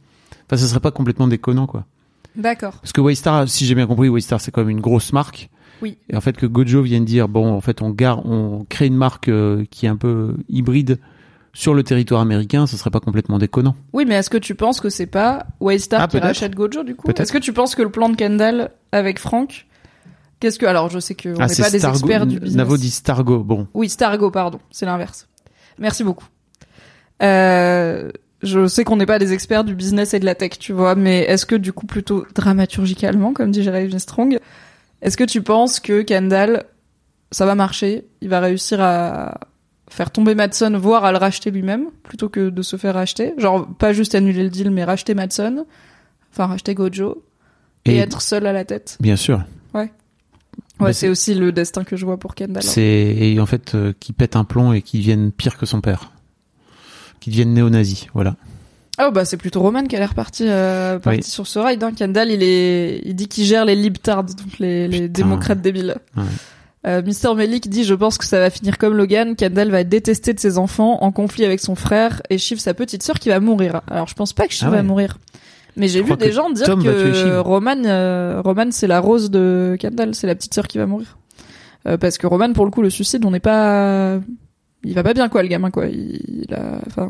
[0.48, 1.86] Enfin ce serait pas complètement déconnant quoi.
[2.36, 2.78] D'accord.
[2.82, 5.52] parce que Waystar si j'ai bien compris Waystar c'est quand même une grosse marque
[5.84, 5.98] Oui.
[6.10, 7.96] et en fait que Gojo vienne dire bon en fait on
[8.26, 10.98] on crée une marque euh, qui est un peu hybride
[11.54, 13.76] sur le territoire américain, ce serait pas complètement déconnant.
[13.94, 16.96] Oui, mais est-ce que tu penses que c'est pas Waystar Ah, qui rachète Gojo du
[16.96, 17.08] coup?
[17.12, 19.68] Est-ce que tu penses que le plan de Kendall avec Franck,
[20.40, 22.58] qu'est-ce que alors je sais que on ah, n'est pas des experts du business.
[22.58, 23.44] Navo dit Stargo.
[23.44, 25.28] Bon, Oui, Stargo, pardon, c'est l'inverse.
[25.78, 26.26] Merci beaucoup.
[27.22, 28.10] Euh,
[28.42, 30.96] je sais qu'on n'est pas des experts du business et de la tech, tu vois,
[30.96, 34.40] mais est-ce que du coup plutôt dramaturgicalement, comme dit Jeremy Strong,
[35.04, 36.64] est-ce que tu penses que Kendall,
[37.32, 39.40] ça va marcher, il va réussir à
[39.90, 43.68] faire tomber Madsen, voire à le racheter lui-même, plutôt que de se faire racheter, genre
[43.78, 45.66] pas juste annuler le deal, mais racheter Madsen,
[46.32, 47.24] enfin racheter Gojo
[47.86, 48.98] et, et, être seul à la tête.
[49.00, 49.44] bien sûr,
[50.80, 52.58] Ouais, Mais c'est aussi le destin que je vois pour Kendall.
[52.58, 52.68] hein.
[52.68, 55.82] c'est et en fait euh, qui pète un plomb et qui devienne pire que son
[55.82, 56.12] père,
[57.20, 58.08] qui devienne néo-nazi.
[58.14, 58.36] Voilà.
[59.02, 61.24] Oh bah c'est plutôt Roman qui a l'air parti, euh, parti Oui.
[61.24, 61.84] sur ce ride.
[61.84, 61.94] Hein.
[61.96, 65.96] Kendall, il est, il dit qu'il gère les libtards, donc les, les démocrates débiles.
[66.16, 66.24] Ouais.
[66.86, 69.36] Euh, Mister Melik dit je pense que ça va finir comme Logan.
[69.36, 72.74] Kendall va être détesté de ses enfants, en conflit avec son frère et Shiv sa
[72.76, 73.82] petite sœur qui va mourir.
[73.90, 74.78] Alors je pense pas que Shiv Ah ouais.
[74.78, 75.18] va mourir.
[75.76, 79.76] Mais j'ai vu des gens dire Tom que Roman, euh, Roman c'est la rose de
[79.80, 81.18] Kendall, c'est la petite sœur qui va mourir.
[81.88, 84.20] Euh, parce que Roman pour le coup le suicide on n'est pas,
[84.84, 85.88] il va pas bien quoi le gamin quoi.
[85.88, 87.10] Il, il a, enfin,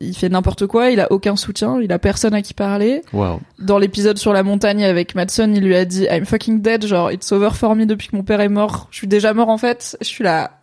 [0.00, 3.02] il fait n'importe quoi, il a aucun soutien, il a personne à qui parler.
[3.58, 7.10] Dans l'épisode sur la montagne avec Madsen, il lui a dit I'm fucking dead, genre
[7.12, 8.88] it's over for me depuis que mon père est mort.
[8.90, 9.96] Je suis déjà mort en fait.
[10.00, 10.58] Je suis là.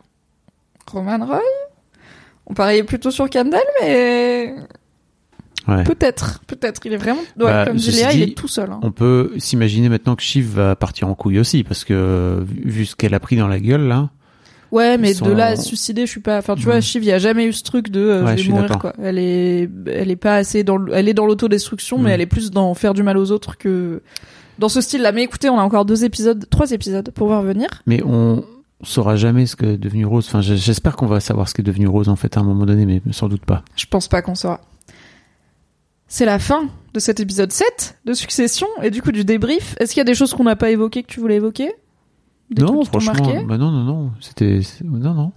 [0.92, 1.42] Roman Roy
[2.48, 4.56] On pariait plutôt sur Kendall, mais
[5.68, 5.84] Ouais.
[5.84, 6.82] peut-être, peut-être.
[6.86, 8.72] Il est vraiment, ouais, Bah, comme Léa, il est tout seul.
[8.72, 8.80] hein.
[8.82, 12.96] On peut s'imaginer maintenant que Shiv va partir en couille aussi parce que vu ce
[12.96, 14.10] qu'elle a pris dans la gueule là.
[14.72, 16.38] Ouais, mais sont- de là à se suicider, je suis pas.
[16.38, 16.82] Enfin, tu vois, Mhm.
[16.82, 18.52] Shiv, il y a jamais eu ce truc de euh, Ouais, je je vais suis
[18.52, 18.94] mourir quoi.
[19.02, 20.78] Elle est, elle est pas assez dans.
[20.78, 22.10] le- Elle est dans l'autodestruction, mais Mhm.
[22.10, 24.02] elle est plus dans faire du mal aux autres que
[24.60, 25.12] dans ce style-là.
[25.12, 27.68] Mais écoutez, on a encore deux épisodes, trois épisodes pour voir venir.
[27.88, 28.44] Mais on
[28.84, 30.26] saura jamais ce que est devenu Rose.
[30.28, 32.86] Enfin, j'espère qu'on va savoir ce qu'est devenu Rose en fait à un moment donné,
[32.86, 33.64] mais sans doute pas.
[33.76, 34.62] Je pense pas qu'on saura.
[36.08, 39.76] C'est la fin de cet épisode 7 de Succession et du coup du débrief.
[39.80, 41.72] Est-ce qu'il y a des choses qu'on n'a pas évoquées que tu voulais évoquer?
[42.52, 43.14] Des non, franchement,
[43.46, 44.12] bah non, non, non.
[44.22, 45.32] C'était, non, non.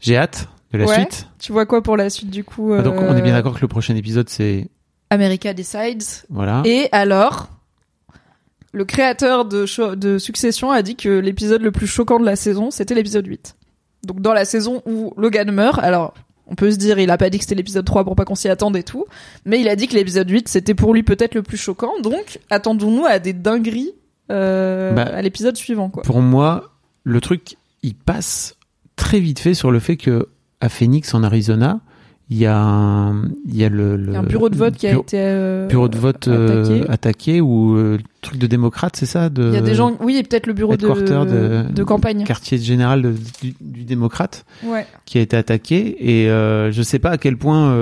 [0.00, 0.94] J'ai hâte de la Ouais.
[0.94, 1.28] suite.
[1.38, 3.54] Tu vois quoi pour la suite du coup Ah, Donc, on est bien euh, d'accord
[3.54, 4.68] que le prochain épisode, c'est
[5.10, 6.02] America Decides.
[6.30, 6.62] voilà.
[6.64, 7.48] Et alors,
[8.72, 12.36] le créateur de, cho- de Succession a dit que l'épisode le plus choquant de la
[12.36, 13.56] saison, c'était l'épisode 8.
[14.04, 16.14] Donc dans la saison où Logan meurt, alors
[16.46, 18.34] on peut se dire il a pas dit que c'était l'épisode 3 pour pas qu'on
[18.34, 19.04] s'y attende et tout,
[19.44, 22.40] mais il a dit que l'épisode 8 c'était pour lui peut-être le plus choquant, donc
[22.50, 23.92] attendons-nous à des dingueries
[24.32, 26.02] euh, Bah, à l'épisode suivant quoi.
[26.02, 26.70] Pour moi,
[27.04, 28.56] le truc, il passe
[28.96, 30.26] très vite fait sur le fait que
[30.60, 31.80] à Phoenix, en Arizona,
[32.30, 34.56] il y a un, il y a le, le Il y a un bureau de
[34.56, 36.90] vote qui a bureau, été euh, bureau de vote euh, attaqué.
[36.90, 40.16] attaqué ou euh, truc de démocrate, c'est ça de Il y a des gens, oui,
[40.16, 42.24] et peut-être le bureau de, de- de campagne.
[42.24, 44.86] quartier général de- du, du démocrate Ouais.
[45.04, 47.72] qui a été attaqué et euh, je sais pas à quel point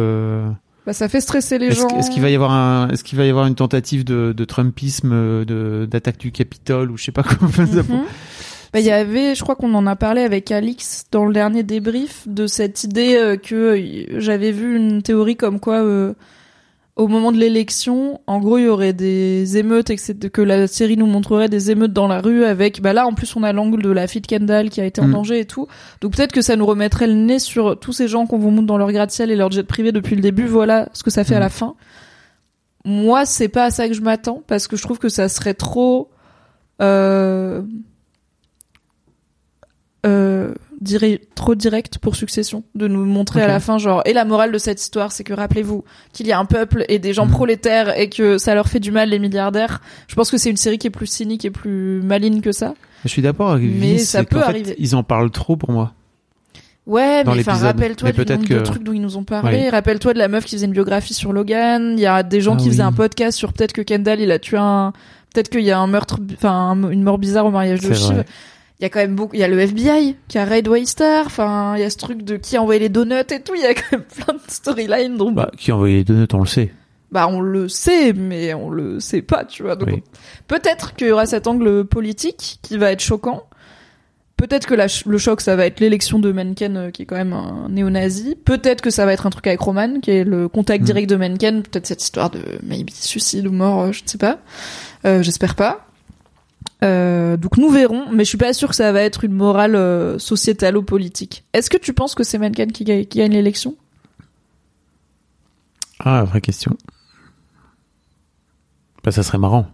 [0.91, 1.99] Bah, ça fait stresser les est-ce gens.
[2.01, 4.45] est-ce qu'il va y avoir un est-ce qu'il va y avoir une tentative de, de
[4.45, 8.03] Trumpisme euh, de d'attaque du Capitole ou je sais pas comment Mhm.
[8.73, 11.63] Bah, il y avait, je crois qu'on en a parlé avec Alix dans le dernier
[11.63, 16.15] débrief de cette idée euh, que euh, j'avais vu une théorie comme quoi euh,
[16.97, 20.97] au moment de l'élection, en gros, il y aurait des émeutes et que, la série
[20.97, 23.81] nous montrerait des émeutes dans la rue avec, bah là, en plus, on a l'angle
[23.83, 25.13] de la fille de Kendall qui a été en Mm.
[25.13, 25.67] danger et tout.
[26.01, 28.67] Donc peut-être que ça nous remettrait le nez sur tous ces gens qu'on vous montre
[28.67, 30.47] dans leur gratte-ciel et leur jet privé depuis le début.
[30.47, 31.43] Voilà ce que ça fait à Mm.
[31.43, 31.75] la fin.
[32.85, 35.55] Moi, c'est pas à ça que je m'attends parce que je trouve que ça serait
[35.55, 36.11] trop,
[36.83, 37.63] euh,
[40.07, 40.55] euh,
[41.35, 44.59] trop direct pour Succession, de nous montrer à la fin genre et la morale de
[44.59, 47.33] cette histoire, c'est que rappelez-vous qu'il y a un peuple et des gens Mhm.
[47.33, 49.81] prolétaires et que ça leur fait du mal les milliardaires.
[50.09, 52.75] Je pense que c'est une série qui est plus cynique et plus maligne que ça.
[53.05, 54.75] Je suis d'accord avec Mais ça peut fait, arriver.
[54.79, 55.93] Ils en parlent trop pour moi.
[56.87, 59.69] Ouais, Dans mais enfin rappelle-toi du nombre de trucs dont ils nous ont parlé.
[59.69, 61.95] Rappelle-toi de la meuf qui faisait une biographie sur Logan.
[61.97, 64.31] Il y a des gens Ah qui faisaient un podcast sur peut-être que Kendall il
[64.33, 64.93] a tué un,
[65.33, 68.25] peut-être qu'il y a un meurtre, enfin un- une mort bizarre au mariage de Shiv.
[68.81, 71.27] Il y a quand même beaucoup, il y a le FBI qui a raid Waystar.
[71.27, 73.55] Enfin, il y a ce truc de qui a envoyé les donuts et tout.
[73.55, 76.27] Il y a quand même plein de storylines dont Bah, qui a envoyé les donuts,
[76.33, 76.73] on le sait.
[77.13, 79.77] bah on le sait, mais on le sait pas, tu vois.
[79.77, 80.03] Donc Oui.
[80.49, 83.43] peut-être qu'il y aura cet angle politique qui va être choquant.
[84.39, 87.17] Peut-être que la le choc, ça va être l'élection de Mencken, euh, qui est quand
[87.17, 88.37] même un néo-nazi.
[88.43, 90.87] Peut-être que ça va être un truc avec Roman, qui est le contact Mm.
[90.87, 91.63] direct de Mencken.
[91.63, 94.39] Peut-être cette histoire de maybe suicide ou mort, euh, je ne sais pas.
[95.05, 95.87] Euh, J'espère pas.
[96.83, 99.75] Euh, donc nous verrons, mais je suis pas sûre que ça va être une morale
[99.77, 101.45] euh, sociétalo-politique.
[101.53, 103.77] Est-ce que tu penses que c'est Mencken qui, ga- qui gagne l'élection?
[105.99, 106.77] Ah, vraie question.
[109.05, 109.67] Bah, ça serait marrant.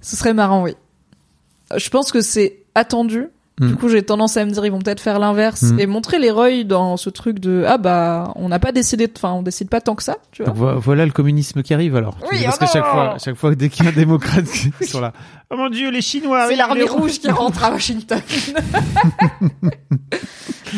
[0.00, 0.74] Ce serait marrant, oui.
[1.76, 3.28] Je pense que c'est attendu.
[3.60, 3.76] Du Mm.
[3.76, 5.78] coup, j'ai tendance à me dire ils vont peut-être faire l'inverse Mm.
[5.80, 9.12] et montrer les Roy dans ce truc de ah bah on n'a pas décidé, de-
[9.16, 10.52] enfin on décide pas tant que ça, tu vois.
[10.52, 12.16] Donc, vo- voilà le communisme qui arrive alors.
[12.32, 14.46] Oui, Parce oh que chaque fois, chaque fois dès qu'il y a un démocrate
[14.88, 15.12] sont là.
[15.50, 16.46] Oh mon dieu, les Chinois.
[16.48, 18.20] C'est l'armée rouge qui rentre à Washington.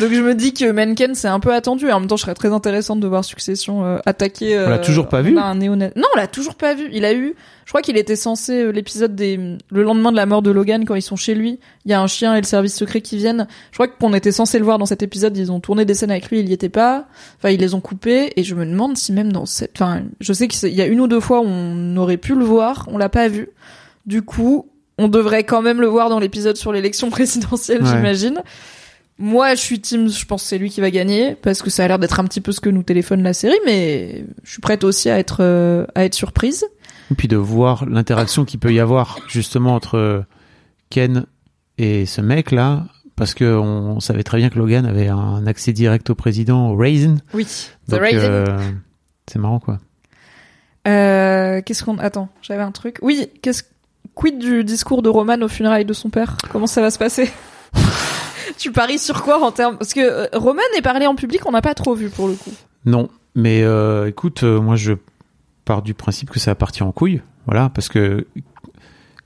[0.01, 2.23] Donc je me dis que Mencken c'est un peu attendu et en même temps je
[2.23, 4.59] serais très intéressante de voir Succession euh, attaquer.
[4.59, 6.91] On l'a toujours pas vu on a un Non, on l'a toujours pas vu.
[6.93, 7.35] Il a eu,
[7.65, 9.39] je crois qu'il était censé euh, l'épisode des
[9.71, 11.59] le lendemain de la mort de Logan quand ils sont chez lui.
[11.87, 13.47] Il y a un chien et le service secret qui viennent.
[13.71, 15.35] Je crois qu'on était censé le voir dans cet épisode.
[15.39, 17.07] Ils ont tourné des scènes avec lui, il y était pas.
[17.39, 20.33] Enfin ils les ont coupés et je me demande si même dans cette, enfin je
[20.35, 22.99] sais qu'il y a une ou deux fois où on aurait pu le voir, on
[22.99, 23.49] l'a pas vu.
[24.07, 27.89] Du coup, on devrait quand même le voir dans l'épisode sur l'élection présidentielle, Ouais.
[27.89, 28.43] j'imagine.
[29.19, 31.85] Moi, je suis team, je pense que c'est lui qui va gagner parce que ça
[31.85, 34.61] a l'air d'être un petit peu ce que nous téléphone la série, mais je suis
[34.61, 36.67] prête aussi à être euh, à être surprise.
[37.11, 40.25] Et puis de voir l'interaction qu'il peut y avoir justement entre
[40.91, 41.25] Ken
[41.79, 42.85] et ce mec là,
[43.17, 46.77] parce que on savait très bien que Logan avait un accès direct au président, au
[46.77, 47.17] Raisin.
[47.33, 47.47] Oui.
[47.89, 48.45] Donc, euh,
[49.27, 49.79] c'est marrant quoi.
[50.87, 52.99] Euh, qu'est-ce qu'on attends J'avais un truc.
[53.03, 53.29] Oui.
[53.43, 53.63] Qu'est-ce
[54.17, 56.37] quid du discours de Roman aux funérailles de son père?
[56.51, 57.31] Comment ça va se passer?
[58.59, 59.77] Tu paries sur quoi en termes?
[59.77, 62.35] Parce que euh, Roman est parlé en public, on n'a pas trop vu pour le
[62.35, 62.53] coup.
[62.87, 64.95] Non, mais euh, écoute, euh, moi je
[65.67, 68.27] pars du principe que ça va partir en couille, voilà, parce que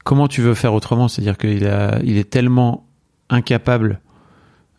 [0.04, 1.06] comment tu veux faire autrement?
[1.06, 2.86] C'est-à-dire qu'il a, il est tellement
[3.28, 4.00] incapable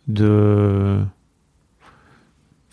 [0.08, 1.00] de,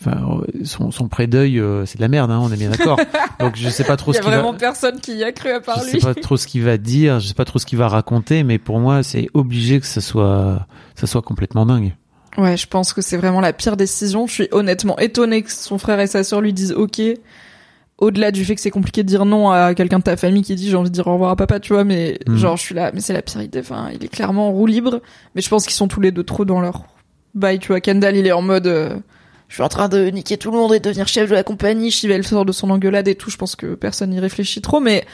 [0.01, 2.99] enfin, son, son pré-deuil, euh, c'est de la merde, hein, on est bien d'accord.
[3.39, 5.49] Donc je sais pas trop Il y a vraiment va, personne qui y a cru
[5.51, 5.99] à part je lui.
[6.01, 8.43] sais pas trop ce qu'il va dire, je sais pas trop ce qu'il va raconter,
[8.43, 10.65] mais pour moi c'est obligé que ça soit,
[10.95, 11.95] ça soit complètement dingue.
[12.37, 14.27] Ouais, je pense que c'est vraiment la pire décision.
[14.27, 17.01] Je suis honnêtement étonnée que son frère et sa sœur lui disent OK.
[17.97, 20.55] Au-delà du fait que c'est compliqué de dire non à quelqu'un de ta famille qui
[20.55, 22.37] dit j'ai envie de dire au revoir à papa, tu vois, mais Mhm.
[22.37, 23.59] genre je suis là, mais c'est la pire idée.
[23.59, 25.01] Enfin, il est clairement en roue libre,
[25.35, 26.83] mais je pense qu'ils sont tous les deux trop dans leur
[27.35, 27.81] bail, tu vois.
[27.81, 28.95] Kendall, il est en mode euh,
[29.49, 31.89] je suis en train de niquer tout le monde et devenir chef de la compagnie.
[31.91, 33.31] Chivel sort de son engueulade et tout.
[33.31, 35.05] Je pense que personne n'y réfléchit trop, mais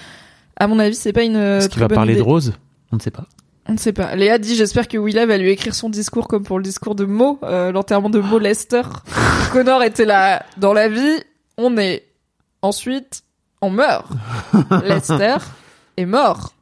[0.57, 2.22] à mon avis, c'est pas une euh, Est-ce qu'il très va parler idée.
[2.22, 2.53] de Rose?
[2.91, 3.26] On ne sait pas.
[3.68, 4.14] On ne sait pas.
[4.16, 7.06] Léa dit j'espère que Willa va lui écrire son discours comme pour le discours de
[7.06, 8.84] Mo, euh, l'enterrement de Mo Lester.
[9.53, 11.24] Connor était là dans la vie,
[11.57, 12.06] on est.
[12.62, 13.24] Ensuite,
[13.62, 14.06] on meurt.
[14.84, 15.38] Lester
[15.98, 16.53] est mort.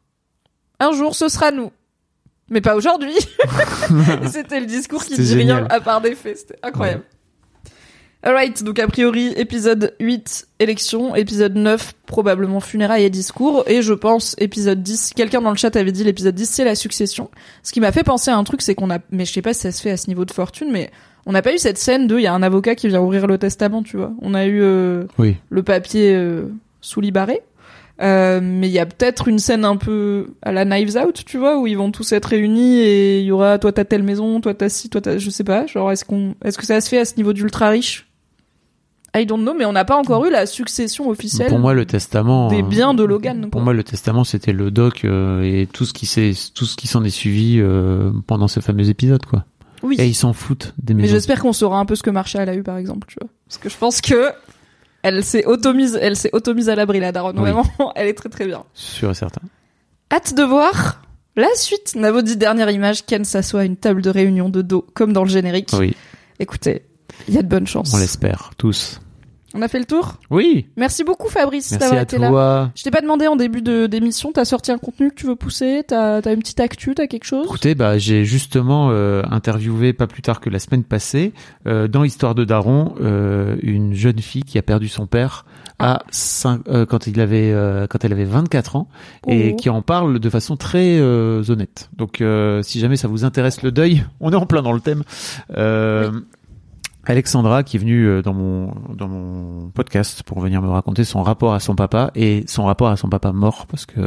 [0.79, 1.71] Un jour, ce sera nous.
[2.49, 3.15] Mais pas aujourd'hui.
[4.27, 6.37] C'était le discours qui dit rien à part des faits.
[6.37, 7.03] C'était incroyable.
[8.25, 13.91] Alright, donc a priori, épisode 8, élection, épisode 9, probablement funérailles et discours, et je
[13.93, 17.29] pense épisode 10, quelqu'un dans le chat avait dit l'épisode 10 c'est la succession.
[17.63, 19.53] Ce qui m'a fait penser à un truc, c'est qu'on a, mais je sais pas
[19.53, 20.89] si ça se fait à ce niveau de fortune, mais
[21.25, 23.27] on n'a pas eu cette scène de, il y a un avocat qui vient ouvrir
[23.27, 24.13] le testament, tu vois.
[24.21, 25.35] On a eu euh, Oui.
[25.49, 26.43] le papier euh,
[26.79, 27.41] sous libaré.
[28.01, 31.37] Euh, mais il y a peut-être une scène un peu à la Knives Out, tu
[31.37, 34.39] vois, où ils vont tous être réunis et il y aura toi t'as telle maison,
[34.41, 36.89] toi t'as ci, toi t'as, je sais pas, genre est-ce qu'on, est-ce que ça se
[36.89, 38.07] fait à ce niveau d'ultra riche?
[39.15, 41.85] I don't know, mais on n'a pas encore eu la succession officielle Pour moi, le
[41.85, 42.47] testament.
[42.49, 43.41] des euh, biens de Logan.
[43.41, 43.61] Pour quoi.
[43.61, 46.87] moi, le testament, c'était le doc euh, et tout ce qui s'est, tout ce qui
[46.87, 49.45] s'en est suivi euh, pendant ce fameux épisode, quoi.
[49.83, 49.97] oui.
[49.99, 51.13] Et ils s'en foutent des Mais maisons.
[51.13, 53.29] j'espère qu'on saura un peu ce que Marshall a eu, par exemple, tu vois.
[53.47, 54.31] Parce que je pense que
[55.03, 57.37] elle s'est automise, elle s'est automise à l'abri, la daronne.
[57.37, 57.43] Oui.
[57.51, 58.63] Vraiment, elle est très très bien.
[58.73, 59.41] Sûr et certain.
[60.11, 61.01] Hâte de voir
[61.35, 61.93] la suite.
[61.95, 65.23] Navo dit dernière image, Ken s'assoit à une table de réunion de dos, comme dans
[65.23, 65.69] le générique.
[65.77, 65.95] Oui,
[66.39, 66.83] Écoutez,
[67.27, 67.93] il y a de bonnes chances.
[67.93, 68.99] on l'espère tous.
[69.55, 70.65] On a fait le tour Oui.
[70.77, 72.29] Merci beaucoup Fabrice d'avoir été là.
[72.29, 72.71] toi.
[72.75, 75.35] Je t'ai pas demandé en début de d'émission, t'as sorti un contenu que tu veux
[75.35, 77.45] pousser T'as as une petite actu T'as quelque chose?
[77.45, 81.33] Écoutez, bah, j'ai justement euh, interviewé pas plus tard que la semaine passée
[81.67, 85.45] euh, dans Histoire de Daron euh, une jeune fille qui a perdu son père
[85.79, 88.87] à cinq- euh, quand il avait euh, quand elle avait 24 ans
[89.27, 89.55] et Oh.
[89.55, 91.89] qui en parle de façon très euh, honnête.
[91.97, 94.79] Donc euh, si jamais ça vous intéresse le deuil, on est en plein dans le
[94.79, 95.03] thème.
[95.57, 96.11] Euh,
[97.05, 101.21] Alexandra qui est venue euh, dans mon dans mon podcast pour venir me raconter son
[101.23, 103.99] rapport à son papa et son rapport à son papa mort parce que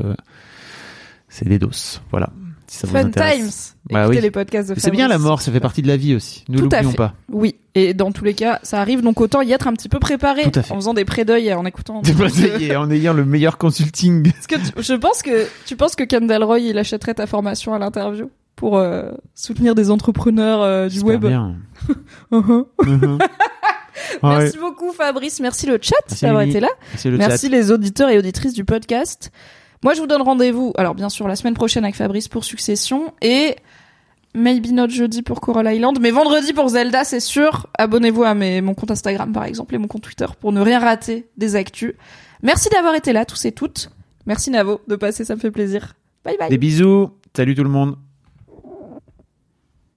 [1.28, 2.00] c'est des doses.
[2.10, 2.30] Voilà.
[2.68, 3.76] Si ça vous Fun intéresse.
[3.86, 4.22] Times Bah Écoutez oui.
[4.22, 6.44] les podcasts de C'est bien la mort, ça fait partie de la vie aussi.
[6.48, 7.14] À l'oublions pas.
[7.30, 10.00] Oui, et dans tous les cas, ça arrive, donc autant y être un petit peu
[10.00, 12.02] préparé en faisant des pré-deuils et en écoutant.
[12.60, 14.32] Et en ayant le meilleur consulting.
[14.32, 17.72] Parce que tu- je pense que tu penses que Kendall Roy il achèterait ta formation
[17.72, 18.30] à l'interview?
[18.56, 21.24] Pour euh, soutenir des entrepreneurs euh, du web.
[21.24, 21.56] bien.
[22.32, 22.66] Uh-huh.
[24.22, 24.38] Ouais.
[24.38, 26.68] Merci beaucoup Fabrice, merci le chat d'avoir été là.
[26.92, 29.30] Merci le Merci les auditeurs et auditrices du podcast.
[29.82, 33.12] Moi, je vous donne rendez-vous, alors bien sûr, la semaine prochaine avec Fabrice pour Succession
[33.22, 33.56] et
[34.34, 37.66] maybe not jeudi pour Coral Island, mais vendredi pour Zelda, c'est sûr.
[37.78, 40.78] Abonnez-vous à mes, mon compte Instagram, par exemple, et mon compte Twitter pour ne rien
[40.78, 41.94] rater des actus.
[42.42, 43.90] Merci d'avoir été là, tous et toutes.
[44.26, 45.94] Merci Navo de passer, ça me fait plaisir.
[46.24, 46.50] Bye bye.
[46.50, 47.10] Des bisous.
[47.34, 47.96] Salut tout le monde.